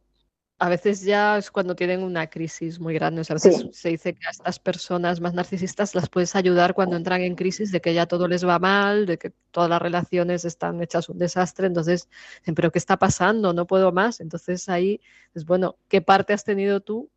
a 0.59 0.71
veces 0.71 1.03
ya 1.03 1.37
es 1.37 1.51
cuando 1.51 1.77
tienen 1.77 2.03
una 2.03 2.29
crisis 2.29 2.81
muy 2.81 2.95
grande. 2.95 3.23
a 3.29 3.35
veces 3.35 3.67
se 3.73 3.91
dice 3.91 4.15
que 4.15 4.27
a 4.27 4.31
estas 4.31 4.59
personas 4.59 5.21
más 5.21 5.35
narcisistas 5.35 5.95
las 5.95 6.09
puedes 6.09 6.35
ayudar 6.35 6.73
cuando 6.73 6.97
entran 6.97 7.21
en 7.21 7.35
crisis 7.35 7.71
de 7.73 7.83
que 7.83 7.93
ya 7.93 8.07
todo 8.07 8.27
les 8.27 8.47
va 8.47 8.59
mal, 8.59 9.05
de 9.05 9.19
que 9.19 9.33
todas 9.51 9.69
las 9.69 9.83
relaciones 9.83 10.47
están 10.47 10.83
hechas 10.83 11.11
un 11.11 11.19
desastre. 11.19 11.67
Entonces, 11.67 12.09
pero 12.57 12.71
¿qué 12.71 12.79
está 12.79 12.99
pasando? 12.99 13.53
No 13.53 13.67
puedo 13.67 13.93
más. 13.93 14.21
Entonces 14.21 14.69
ahí 14.71 15.01
es 15.35 15.45
bueno, 15.45 15.77
¿qué 15.89 16.01
parte 16.01 16.33
has 16.33 16.45
tenido 16.45 16.81
tú 16.81 17.11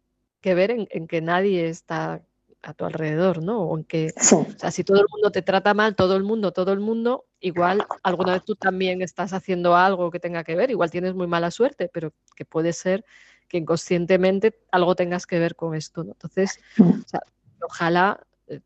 que 0.44 0.54
ver 0.54 0.72
en, 0.72 1.08
que 1.08 1.22
nadie 1.22 1.70
está 1.70 2.22
a 2.62 2.74
tu 2.74 2.86
alrededor, 2.86 3.42
¿no? 3.42 3.62
O 3.64 3.78
en 3.78 3.86
que, 3.86 4.14
o 4.16 4.46
sea, 4.58 4.72
si 4.72 4.84
todo 4.84 5.00
el 5.00 5.08
mundo 5.10 5.32
te 5.32 5.42
trata 5.42 5.74
mal, 5.74 5.96
todo 5.96 6.16
el 6.16 6.24
mundo, 6.24 6.52
todo 6.52 6.72
el 6.74 6.80
mundo, 6.80 7.26
igual 7.40 7.86
alguna 8.04 8.34
vez 8.34 8.44
tú 8.46 8.56
también 8.56 9.02
estás 9.02 9.34
haciendo 9.34 9.76
algo 9.76 10.12
que 10.12 10.20
tenga 10.20 10.44
que 10.44 10.56
ver, 10.56 10.70
igual 10.70 10.92
tienes 10.92 11.16
muy 11.16 11.28
mala 11.28 11.50
suerte, 11.50 11.90
pero 11.92 12.14
que 12.36 12.46
puede 12.46 12.74
ser 12.74 13.04
que 13.48 13.58
inconscientemente 13.58 14.60
algo 14.72 14.96
tengas 14.96 15.26
que 15.26 15.40
ver 15.40 15.56
con 15.56 15.76
esto, 15.76 16.04
¿no? 16.04 16.12
Entonces, 16.12 16.60
ojalá 17.62 18.20
eh, 18.48 18.60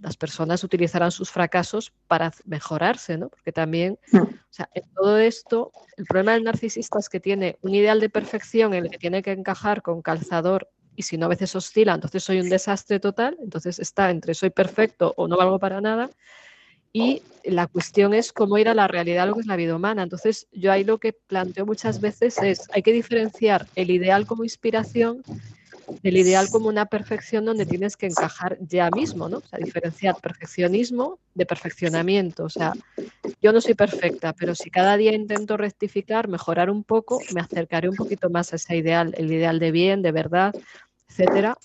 las 0.00 0.16
personas 0.16 0.62
utilizaran 0.62 1.10
sus 1.10 1.30
fracasos 1.30 1.92
para 2.06 2.32
mejorarse, 2.44 3.18
¿no? 3.18 3.28
Porque 3.28 3.52
también, 3.52 3.98
o 4.12 4.26
sea, 4.50 4.68
en 4.74 4.84
todo 4.94 5.18
esto, 5.18 5.72
el 5.96 6.04
problema 6.04 6.32
del 6.32 6.44
narcisista 6.44 6.98
es 6.98 7.08
que 7.08 7.20
tiene 7.20 7.58
un 7.62 7.74
ideal 7.74 8.00
de 8.00 8.08
perfección 8.08 8.74
en 8.74 8.84
el 8.84 8.90
que 8.90 8.98
tiene 8.98 9.22
que 9.22 9.32
encajar 9.32 9.82
con 9.82 10.02
calzador 10.02 10.68
y 10.96 11.02
si 11.02 11.16
no 11.16 11.26
a 11.26 11.30
veces 11.30 11.54
oscila, 11.56 11.94
entonces 11.94 12.22
soy 12.22 12.40
un 12.40 12.48
desastre 12.48 13.00
total, 13.00 13.36
entonces 13.40 13.78
está 13.78 14.10
entre 14.10 14.34
soy 14.34 14.50
perfecto 14.50 15.14
o 15.16 15.28
no 15.28 15.36
valgo 15.36 15.58
para 15.58 15.80
nada. 15.80 16.10
Y 16.92 17.22
la 17.42 17.66
cuestión 17.66 18.14
es 18.14 18.32
cómo 18.32 18.56
ir 18.56 18.68
a 18.68 18.74
la 18.74 18.86
realidad, 18.86 19.26
lo 19.26 19.34
que 19.34 19.40
es 19.40 19.46
la 19.46 19.56
vida 19.56 19.74
humana. 19.74 20.04
Entonces, 20.04 20.46
yo 20.52 20.70
ahí 20.70 20.84
lo 20.84 20.98
que 20.98 21.12
planteo 21.12 21.66
muchas 21.66 22.00
veces 22.00 22.40
es, 22.40 22.68
hay 22.72 22.82
que 22.82 22.92
diferenciar 22.92 23.66
el 23.74 23.90
ideal 23.90 24.26
como 24.26 24.44
inspiración 24.44 25.24
del 26.02 26.16
ideal 26.16 26.48
como 26.50 26.68
una 26.68 26.86
perfección 26.86 27.44
donde 27.44 27.66
tienes 27.66 27.96
que 27.96 28.06
encajar 28.06 28.58
ya 28.60 28.90
mismo, 28.90 29.28
¿no? 29.28 29.38
O 29.38 29.46
sea, 29.46 29.58
diferenciar 29.58 30.16
perfeccionismo 30.20 31.18
de 31.34 31.46
perfeccionamiento. 31.46 32.44
O 32.44 32.48
sea, 32.48 32.72
yo 33.42 33.52
no 33.52 33.60
soy 33.60 33.74
perfecta, 33.74 34.32
pero 34.32 34.54
si 34.54 34.70
cada 34.70 34.96
día 34.96 35.12
intento 35.14 35.56
rectificar, 35.56 36.28
mejorar 36.28 36.70
un 36.70 36.84
poco, 36.84 37.20
me 37.34 37.40
acercaré 37.40 37.88
un 37.88 37.96
poquito 37.96 38.30
más 38.30 38.52
a 38.52 38.56
ese 38.56 38.76
ideal, 38.76 39.14
el 39.16 39.32
ideal 39.32 39.58
de 39.58 39.70
bien, 39.70 40.02
de 40.02 40.12
verdad, 40.12 40.54
etcétera, 41.08 41.56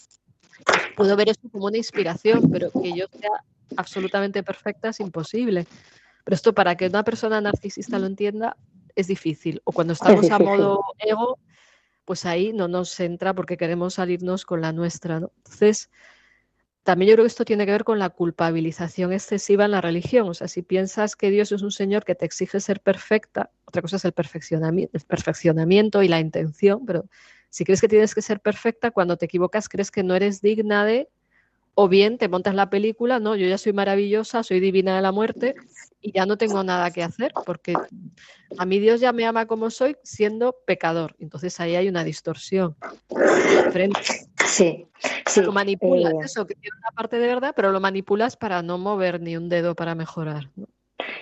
puedo 0.96 1.16
ver 1.16 1.30
esto 1.30 1.50
como 1.50 1.66
una 1.66 1.78
inspiración, 1.78 2.50
pero 2.52 2.72
que 2.72 2.94
yo 2.94 3.06
sea 3.20 3.44
absolutamente 3.78 4.44
perfecta 4.44 4.90
es 4.90 5.00
imposible. 5.00 5.66
Pero 6.24 6.36
esto 6.36 6.54
para 6.54 6.76
que 6.76 6.88
una 6.88 7.04
persona 7.04 7.42
narcisista 7.42 7.98
lo 7.98 8.06
entienda 8.06 8.58
es 8.96 9.08
difícil. 9.08 9.62
O 9.64 9.72
cuando 9.72 9.94
estamos 9.94 10.30
a 10.30 10.40
modo 10.40 10.84
ego, 11.00 11.40
pues 12.10 12.26
ahí 12.26 12.54
no 12.54 12.68
nos 12.68 13.00
entra 13.00 13.36
porque 13.36 13.56
queremos 13.56 13.94
salirnos 13.94 14.44
con 14.44 14.62
la 14.62 14.74
nuestra. 14.74 15.18
Entonces, 15.18 15.92
también 16.82 17.10
yo 17.10 17.14
creo 17.14 17.24
que 17.24 17.28
esto 17.28 17.46
tiene 17.46 17.68
que 17.68 17.72
ver 17.72 17.84
con 17.84 18.00
la 18.00 18.10
culpabilización 18.10 19.14
excesiva 19.14 19.66
en 19.66 19.70
la 19.70 19.80
religión. 19.80 20.28
O 20.28 20.34
sea, 20.34 20.48
si 20.48 20.64
piensas 20.64 21.16
que 21.16 21.30
Dios 21.30 21.52
es 21.52 21.62
un 21.62 21.70
Señor 21.70 22.06
que 22.06 22.16
te 22.16 22.26
exige 22.26 22.62
ser 22.62 22.82
perfecta, 22.82 23.52
otra 23.66 23.84
cosa 23.84 23.98
es 23.98 24.06
el 24.06 24.14
perfeccionamiento, 24.14 24.98
el 24.98 25.04
perfeccionamiento 25.04 26.02
y 26.02 26.08
la 26.08 26.20
intención, 26.20 26.84
pero 26.84 27.06
si 27.52 27.64
crees 27.64 27.80
que 27.80 27.88
tienes 27.88 28.16
que 28.16 28.24
ser 28.24 28.40
perfecta, 28.40 28.90
cuando 28.90 29.16
te 29.16 29.26
equivocas 29.26 29.70
crees 29.70 29.92
que 29.92 30.02
no 30.02 30.16
eres 30.16 30.42
digna 30.42 30.86
de, 30.86 31.10
o 31.76 31.90
bien 31.90 32.18
te 32.18 32.28
montas 32.28 32.56
la 32.56 32.72
película, 32.72 33.20
no, 33.20 33.36
yo 33.36 33.46
ya 33.48 33.60
soy 33.60 33.74
maravillosa, 33.74 34.42
soy 34.42 34.60
divina 34.60 34.96
de 34.96 35.04
la 35.04 35.12
muerte 35.12 35.54
y 36.02 36.12
ya 36.12 36.26
no 36.26 36.38
tengo 36.38 36.64
nada 36.64 36.92
que 36.92 37.04
hacer, 37.04 37.34
porque 37.46 37.74
a 38.58 38.66
mí 38.66 38.80
Dios 38.80 39.02
ya 39.02 39.12
me 39.12 39.26
ama 39.26 39.46
como 39.46 39.70
soy 39.70 39.98
siendo 40.04 40.56
pecador. 40.66 41.16
Entonces 41.20 41.60
ahí 41.60 41.76
hay 41.76 41.88
una 41.88 42.04
distorsión. 42.04 42.76
Sí, 44.46 44.88
sí. 45.26 45.42
Lo 45.42 45.52
manipulas, 45.52 46.14
eh, 46.14 46.18
eso, 46.24 46.46
que 46.48 46.56
tiene 46.56 46.78
una 46.78 46.92
parte 46.92 47.20
de 47.20 47.28
verdad, 47.28 47.54
pero 47.56 47.72
lo 47.72 47.80
manipulas 47.80 48.36
para 48.36 48.62
no 48.62 48.78
mover 48.78 49.22
ni 49.22 49.38
un 49.38 49.50
dedo 49.50 49.76
para 49.76 49.96
mejorar. 49.96 50.50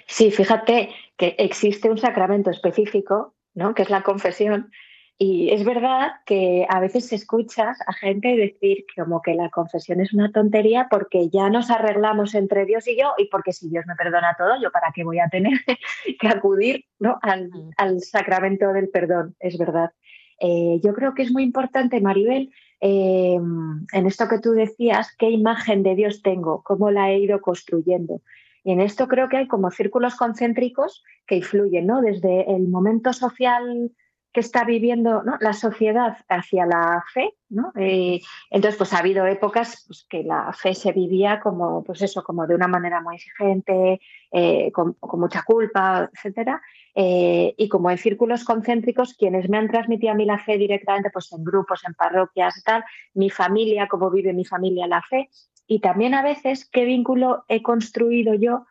Sí, 0.06 0.32
fíjate 0.32 0.90
que 1.18 1.36
existe 1.38 1.90
un 1.90 1.98
sacramento 1.98 2.50
específico, 2.50 3.36
¿no? 3.54 3.74
que 3.74 3.82
es 3.82 3.90
la 3.90 4.04
confesión, 4.04 4.72
y 5.20 5.49
es 5.49 5.65
verdad 5.65 6.11
que 6.28 6.68
a 6.70 6.80
veces 6.80 7.11
escuchas 7.11 7.80
a 7.88 7.93
gente 7.93 8.36
decir 8.36 8.86
como 8.95 9.22
que 9.24 9.34
la 9.34 9.49
confesión 9.49 9.99
es 9.99 10.13
una 10.13 10.32
tontería 10.32 10.88
porque 10.91 11.30
ya 11.30 11.49
nos 11.49 11.72
arreglamos 11.72 12.36
entre 12.36 12.65
Dios 12.65 12.88
y 12.88 12.99
yo 12.99 13.13
y 13.18 13.26
porque 13.26 13.51
si 13.51 13.68
Dios 13.68 13.86
me 13.88 13.95
perdona 13.95 14.36
todo, 14.38 14.61
yo 14.61 14.70
para 14.72 14.91
qué 14.93 15.03
voy 15.03 15.18
a 15.18 15.28
tener 15.28 15.53
que 16.20 16.28
acudir 16.28 16.86
¿no? 16.99 17.18
al, 17.24 17.49
mm. 17.49 17.99
sacramento 17.99 18.72
del 18.74 18.89
perdón, 18.89 19.36
es 19.39 19.57
verdad. 19.57 19.91
Eh, 20.39 20.80
yo 20.84 20.93
creo 20.93 21.15
que 21.15 21.24
es 21.24 21.32
muy 21.32 21.41
importante, 21.41 21.99
Maribel, 21.99 22.51
eh, 22.80 23.39
en 23.39 24.05
esto 24.05 24.28
que 24.28 24.38
tú 24.38 24.51
decías, 24.51 25.15
qué 25.18 25.32
imagen 25.32 25.82
de 25.82 25.95
Dios 25.95 26.22
tengo, 26.22 26.61
cómo 26.61 26.91
la 26.91 27.11
he 27.11 27.18
ido 27.18 27.41
construyendo. 27.41 28.22
Y 28.63 28.72
en 28.72 28.82
esto 28.82 29.07
creo 29.07 29.30
que 29.30 29.38
hay 29.38 29.47
como 29.47 29.72
círculos 29.72 30.15
concéntricos 30.15 31.03
que 31.26 31.38
influyen, 31.38 31.88
¿no? 31.88 32.01
Desde 32.01 32.53
el 32.53 32.68
momento 32.68 33.13
social 33.13 33.91
que 34.38 34.42
está 34.42 34.66
viviendo 34.66 35.24
la 35.40 35.54
sociedad 35.54 36.16
hacia 36.30 36.68
la 36.68 37.04
fe, 37.12 37.34
¿no? 37.50 37.72
Eh, 37.76 38.22
entonces, 38.52 38.78
pues 38.78 38.94
ha 38.94 39.00
habido 39.00 39.26
épocas 39.26 39.84
pues, 39.88 40.06
que 40.08 40.22
la 40.22 40.54
fe 40.54 40.76
se 40.76 40.92
vivía 40.92 41.40
como, 41.40 41.84
pues 41.84 42.04
eso, 42.04 42.24
como 42.24 42.46
de 42.46 42.54
una 42.54 42.68
manera 42.68 43.02
muy 43.02 43.16
exigente, 43.16 44.00
eh, 44.32 44.72
con, 44.72 44.96
mucha 45.14 45.42
culpa, 45.42 46.08
etcétera. 46.14 46.62
Eh, 46.94 47.56
y 47.58 47.68
como 47.68 47.90
en 47.90 47.98
círculos 47.98 48.44
concéntricos, 48.44 49.16
quienes 49.16 49.50
me 49.50 49.58
han 49.58 49.70
transmitido 49.70 50.12
a 50.12 50.16
mí 50.16 50.26
la 50.26 50.38
fe 50.38 50.60
directamente, 50.60 51.10
pues 51.10 51.34
en 51.34 51.44
grupos, 51.44 51.82
en 51.88 51.96
parroquias, 51.96 52.62
tal, 52.64 52.84
mi 53.16 53.32
familia, 53.32 53.88
cómo 53.88 54.12
vive 54.12 54.34
mi 54.34 54.46
familia 54.46 54.86
la 54.86 55.02
fe, 55.02 55.32
y 55.66 55.80
también 55.80 56.14
a 56.14 56.22
veces 56.22 56.70
qué 56.72 56.86
vínculo 56.86 57.44
he 57.48 57.64
construido 57.64 58.36
yo 58.36 58.68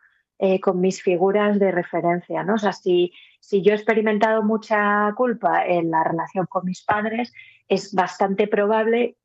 con 0.61 0.79
mis 0.79 1.01
figuras 1.01 1.57
de 1.57 1.71
referencia, 1.71 2.43
¿no? 2.43 2.55
O 2.55 2.57
sea, 2.59 2.71
si 2.71 3.11
si 3.47 3.61
yo 3.61 3.71
he 3.71 3.75
experimentado 3.75 4.43
mucha 4.43 5.13
culpa 5.15 5.65
en 5.65 5.89
la 5.89 6.03
relación 6.03 6.47
con 6.47 6.65
mis 6.65 6.83
padres, 6.83 7.31
es 7.69 7.93
bastante 7.93 8.45
probable, 8.45 9.15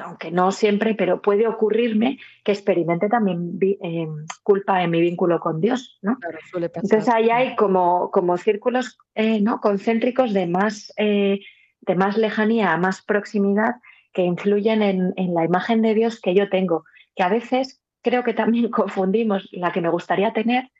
aunque 0.00 0.30
no 0.30 0.52
siempre, 0.52 0.94
pero 0.94 1.20
puede 1.20 1.46
ocurrirme 1.46 2.18
que 2.44 2.52
experimente 2.52 3.10
también 3.10 3.58
eh, 3.60 4.08
culpa 4.42 4.82
en 4.82 4.90
mi 4.90 5.02
vínculo 5.02 5.38
con 5.38 5.60
Dios. 5.60 5.98
¿no? 6.00 6.16
Entonces 6.54 7.10
ahí 7.10 7.28
hay 7.28 7.56
como, 7.56 8.10
como 8.10 8.38
círculos 8.38 8.96
eh, 9.14 9.42
¿no? 9.42 9.60
concéntricos 9.60 10.32
de 10.32 10.46
más, 10.46 10.90
eh, 10.96 11.40
de 11.82 11.94
más 11.94 12.16
lejanía, 12.16 12.74
más 12.78 13.02
proximidad, 13.02 13.74
que 14.14 14.22
influyen 14.22 14.80
en, 14.80 15.12
en 15.16 15.34
la 15.34 15.44
imagen 15.44 15.82
de 15.82 15.92
Dios 15.92 16.22
que 16.22 16.34
yo 16.34 16.48
tengo, 16.48 16.84
que 17.14 17.22
a 17.22 17.28
veces 17.28 17.82
creo 18.02 18.24
que 18.24 18.34
también 18.34 18.70
confundimos 18.70 19.48
la 19.52 19.72
que 19.72 19.80
me 19.80 19.90
gustaría 19.90 20.32
tener 20.32 20.70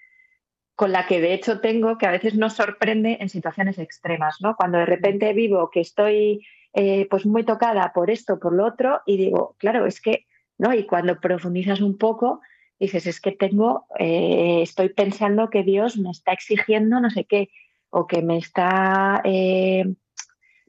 con 0.78 0.92
la 0.92 1.06
que 1.08 1.20
de 1.20 1.34
hecho 1.34 1.60
tengo, 1.60 1.98
que 1.98 2.06
a 2.06 2.12
veces 2.12 2.36
nos 2.36 2.52
sorprende 2.52 3.18
en 3.20 3.28
situaciones 3.28 3.80
extremas, 3.80 4.36
¿no? 4.40 4.54
Cuando 4.54 4.78
de 4.78 4.86
repente 4.86 5.32
vivo 5.32 5.70
que 5.70 5.80
estoy 5.80 6.46
eh, 6.72 7.08
pues 7.10 7.26
muy 7.26 7.42
tocada 7.42 7.92
por 7.92 8.10
esto, 8.10 8.38
por 8.38 8.52
lo 8.52 8.64
otro, 8.64 9.00
y 9.04 9.16
digo, 9.16 9.56
claro, 9.58 9.86
es 9.86 10.00
que, 10.00 10.26
¿no? 10.56 10.72
Y 10.72 10.86
cuando 10.86 11.18
profundizas 11.18 11.80
un 11.80 11.98
poco, 11.98 12.42
dices, 12.78 13.08
es 13.08 13.20
que 13.20 13.32
tengo, 13.32 13.86
eh, 13.98 14.60
estoy 14.62 14.90
pensando 14.90 15.50
que 15.50 15.64
Dios 15.64 15.98
me 15.98 16.10
está 16.10 16.32
exigiendo 16.32 17.00
no 17.00 17.10
sé 17.10 17.24
qué, 17.24 17.48
o 17.90 18.06
que 18.06 18.22
me 18.22 18.38
está 18.38 19.20
eh, 19.24 19.84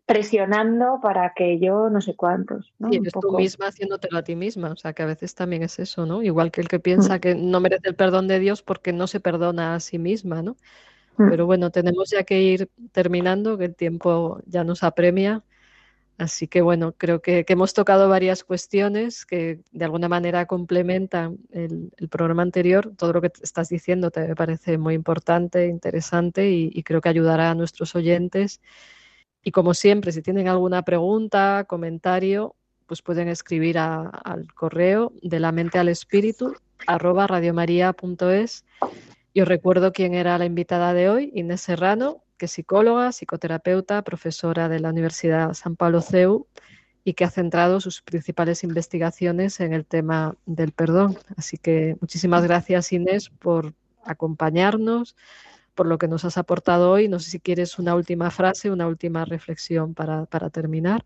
presionando 0.10 1.00
para 1.04 1.34
que 1.36 1.60
yo 1.60 1.92
no 1.92 2.02
sé 2.02 2.16
cuántos. 2.16 2.74
¿no? 2.80 2.92
Y 2.92 2.96
eres 2.96 3.14
tú 3.14 3.32
misma 3.38 3.68
haciéndotelo 3.68 4.18
a 4.18 4.24
ti 4.24 4.36
misma, 4.36 4.72
o 4.72 4.76
sea 4.76 4.92
que 4.94 5.04
a 5.04 5.06
veces 5.06 5.36
también 5.36 5.62
es 5.62 5.78
eso, 5.78 6.08
¿no? 6.08 6.24
Igual 6.24 6.52
que 6.52 6.62
el 6.62 6.68
que 6.68 6.80
piensa 6.80 7.18
mm. 7.18 7.20
que 7.20 7.36
no 7.36 7.60
merece 7.60 7.90
el 7.90 7.96
perdón 7.96 8.28
de 8.28 8.40
Dios 8.40 8.64
porque 8.64 8.92
no 8.92 9.06
se 9.06 9.20
perdona 9.20 9.76
a 9.76 9.80
sí 9.80 10.00
misma, 10.00 10.42
¿no? 10.42 10.58
Mm. 11.18 11.30
Pero 11.30 11.46
bueno, 11.46 11.70
tenemos 11.70 12.10
ya 12.10 12.24
que 12.24 12.42
ir 12.42 12.72
terminando, 12.92 13.56
que 13.60 13.66
el 13.66 13.76
tiempo 13.76 14.42
ya 14.48 14.64
nos 14.64 14.82
apremia. 14.82 15.44
Así 16.18 16.48
que 16.48 16.62
bueno, 16.64 16.94
creo 16.98 17.22
que, 17.22 17.46
hemos 17.48 17.76
tocado 17.76 18.10
varias 18.10 18.44
cuestiones 18.44 19.28
que 19.28 19.60
de 19.72 19.86
alguna 19.86 20.10
manera 20.10 20.48
complementan 20.48 21.38
el, 21.52 21.92
programa 22.10 22.42
anterior. 22.42 22.94
Todo 22.98 23.14
lo 23.14 23.22
que 23.22 23.32
estás 23.44 23.70
diciendo 23.70 24.10
te 24.10 24.36
parece 24.36 24.80
muy 24.80 24.96
importante, 24.96 25.68
interesante 25.68 26.50
y, 26.50 26.82
creo 26.82 27.00
que 27.00 27.10
ayudará 27.10 27.52
a 27.52 27.56
nuestros 27.56 27.96
oyentes. 27.96 28.60
Y 29.44 29.52
como 29.52 29.74
siempre, 29.74 30.12
si 30.12 30.22
tienen 30.22 30.48
alguna 30.48 30.84
pregunta, 30.84 31.66
comentario, 31.68 32.56
pues 32.88 33.02
pueden 33.02 33.28
escribir 33.28 33.78
al 33.78 34.54
correo 34.56 35.14
de 35.22 35.40
la 35.40 35.52
mente 35.52 35.80
al 35.80 35.90
espíritu 35.90 36.56
arroba 36.88 37.28
radiomaria.es. 37.28 38.66
Y 39.34 39.42
os 39.42 39.48
recuerdo 39.48 39.94
quién 39.94 40.14
era 40.14 40.38
la 40.38 40.46
invitada 40.46 40.94
de 40.94 41.10
hoy, 41.10 41.32
Inés 41.36 41.62
Serrano, 41.62 42.24
que 42.38 42.46
es 42.46 42.52
psicóloga, 42.52 43.12
psicoterapeuta, 43.12 44.02
profesora 44.02 44.70
de 44.70 44.80
la 44.80 44.90
Universidad 44.90 45.54
San 45.54 45.76
Pablo 45.76 46.02
CEU 46.02 46.48
y 47.04 47.14
que 47.14 47.26
ha 47.26 47.30
centrado 47.30 47.80
sus 47.80 48.02
principales 48.02 48.64
investigaciones 48.64 49.60
en 49.60 49.74
el 49.74 49.86
tema 49.86 50.36
del 50.46 50.72
perdón. 50.72 51.18
Así 51.38 51.58
que 51.58 51.96
muchísimas 52.02 52.44
gracias 52.44 52.92
Inés 52.92 53.30
por 53.30 53.74
acompañarnos, 54.04 55.16
por 55.80 55.88
lo 55.88 55.98
que 55.98 56.10
nos 56.10 56.26
has 56.26 56.38
aportado 56.38 56.92
hoy. 56.92 57.08
No 57.08 57.20
sé 57.20 57.32
si 57.32 57.40
quieres 57.40 57.80
una 57.80 57.96
última 57.96 58.32
frase, 58.32 58.70
una 58.70 58.86
última 58.86 59.24
reflexión 59.24 59.94
para, 59.94 60.26
terminar. 60.52 61.06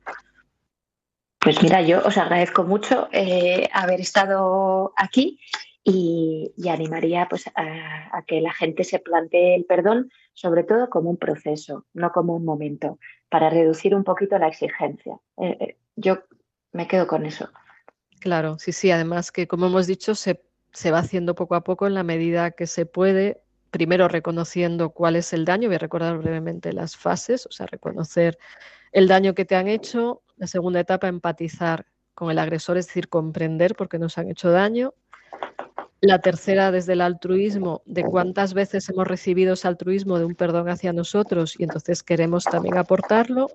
Pues 1.38 1.62
mira, 1.62 1.84
yo 1.84 2.02
os 2.04 2.18
agradezco 2.18 2.64
mucho 2.64 3.08
eh, 3.12 3.70
haber 3.72 4.02
estado 4.02 4.92
aquí 4.98 5.40
y, 5.84 6.52
animaría 6.68 7.28
pues, 7.30 7.46
a, 7.56 8.24
que 8.26 8.42
la 8.42 8.52
gente 8.52 8.84
se 8.84 8.98
plantee 8.98 9.54
el 9.54 9.66
perdón 9.66 10.10
sobre 10.34 10.64
todo 10.64 10.90
como 10.90 11.12
un 11.12 11.18
proceso, 11.18 11.86
no 11.94 12.12
como 12.12 12.36
un 12.36 12.44
momento, 12.44 12.98
para 13.30 13.52
reducir 13.52 13.94
un 13.94 14.04
poquito 14.04 14.40
la 14.40 14.48
exigencia. 14.48 15.20
Eh, 15.38 15.56
eh, 15.60 15.78
yo 15.96 16.24
me 16.72 16.88
quedo 16.88 17.06
con 17.06 17.28
eso. 17.28 17.48
Claro, 18.20 18.58
sí, 18.58 18.72
sí, 18.72 18.90
además 18.90 19.32
que 19.32 19.48
como 19.48 19.68
hemos 19.68 19.86
dicho, 19.86 20.16
se, 20.16 20.42
se 20.72 20.90
va 20.90 20.98
haciendo 20.98 21.36
poco 21.36 21.54
a 21.54 21.64
poco 21.64 21.86
en 21.86 21.94
la 21.94 22.02
medida 22.02 22.50
que 22.50 22.66
se 22.66 22.88
puede, 22.88 23.43
primero 23.74 24.08
reconociendo 24.08 24.92
cuál 24.92 25.18
es 25.18 25.34
el 25.34 25.44
daño, 25.44 25.68
voy 25.68 25.76
a 25.76 25.80
recordar 25.80 26.18
brevemente 26.20 26.72
las 26.72 26.96
fases, 26.96 27.48
o 27.48 27.52
sea, 27.52 27.66
reconocer 27.66 28.38
el 28.92 29.08
daño 29.08 29.34
que 29.34 29.44
te 29.44 29.56
han 29.56 29.68
hecho, 29.68 30.22
la 30.38 30.48
segunda 30.48 30.80
etapa, 30.80 31.08
empatizar 31.08 31.88
con 32.14 32.30
el 32.30 32.38
agresor, 32.38 32.78
es 32.78 32.86
decir, 32.86 33.10
comprender 33.10 33.76
por 33.76 33.90
qué 33.90 33.98
nos 33.98 34.20
han 34.20 34.30
hecho 34.30 34.52
daño, 34.52 34.94
la 36.02 36.20
tercera, 36.20 36.70
desde 36.70 36.94
el 36.94 37.02
altruismo, 37.02 37.82
de 37.86 38.04
cuántas 38.04 38.54
veces 38.54 38.90
hemos 38.90 39.08
recibido 39.08 39.54
ese 39.54 39.70
altruismo 39.70 40.20
de 40.20 40.26
un 40.26 40.36
perdón 40.36 40.68
hacia 40.68 40.92
nosotros 40.92 41.56
y 41.58 41.64
entonces 41.64 42.04
queremos 42.04 42.44
también 42.44 42.78
aportarlo. 42.78 43.48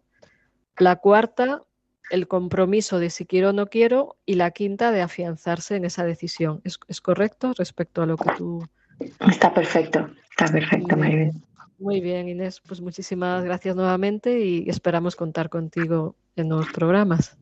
La 0.78 0.96
cuarta, 0.96 1.62
el 2.10 2.26
compromiso 2.26 2.98
de 2.98 3.10
si 3.10 3.26
quiero 3.26 3.50
o 3.50 3.52
no 3.52 3.66
quiero. 3.66 4.16
Y 4.24 4.36
la 4.36 4.50
quinta, 4.50 4.92
de 4.92 5.02
afianzarse 5.02 5.76
en 5.76 5.84
esa 5.84 6.04
decisión. 6.04 6.62
¿Es, 6.64 7.00
correcto 7.02 7.52
respecto 7.54 8.00
a 8.00 8.06
lo 8.06 8.16
que 8.16 8.30
tú... 8.38 8.66
Está 9.00 9.52
perfecto, 9.52 10.10
está 10.30 10.52
perfecto, 10.52 10.96
Maribel. 10.96 11.32
Muy 11.78 12.00
bien, 12.00 12.28
Inés. 12.28 12.60
Pues 12.66 12.80
muchísimas 12.80 13.44
gracias 13.44 13.76
nuevamente 13.76 14.40
y 14.40 14.68
esperamos 14.68 15.14
contar 15.14 15.48
contigo 15.48 16.16
en 16.34 16.48
nuevos 16.48 16.68
programas. 16.72 17.36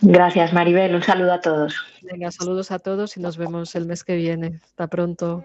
Gracias, 0.00 0.52
Maribel. 0.52 0.94
Un 0.94 1.02
saludo 1.02 1.32
a 1.32 1.40
todos. 1.40 1.74
Venga, 2.02 2.30
saludos 2.30 2.70
a 2.70 2.78
todos 2.78 3.16
y 3.16 3.20
nos 3.20 3.36
vemos 3.36 3.74
el 3.74 3.86
mes 3.86 4.04
que 4.04 4.16
viene. 4.16 4.60
Hasta 4.64 4.86
pronto. 4.86 5.44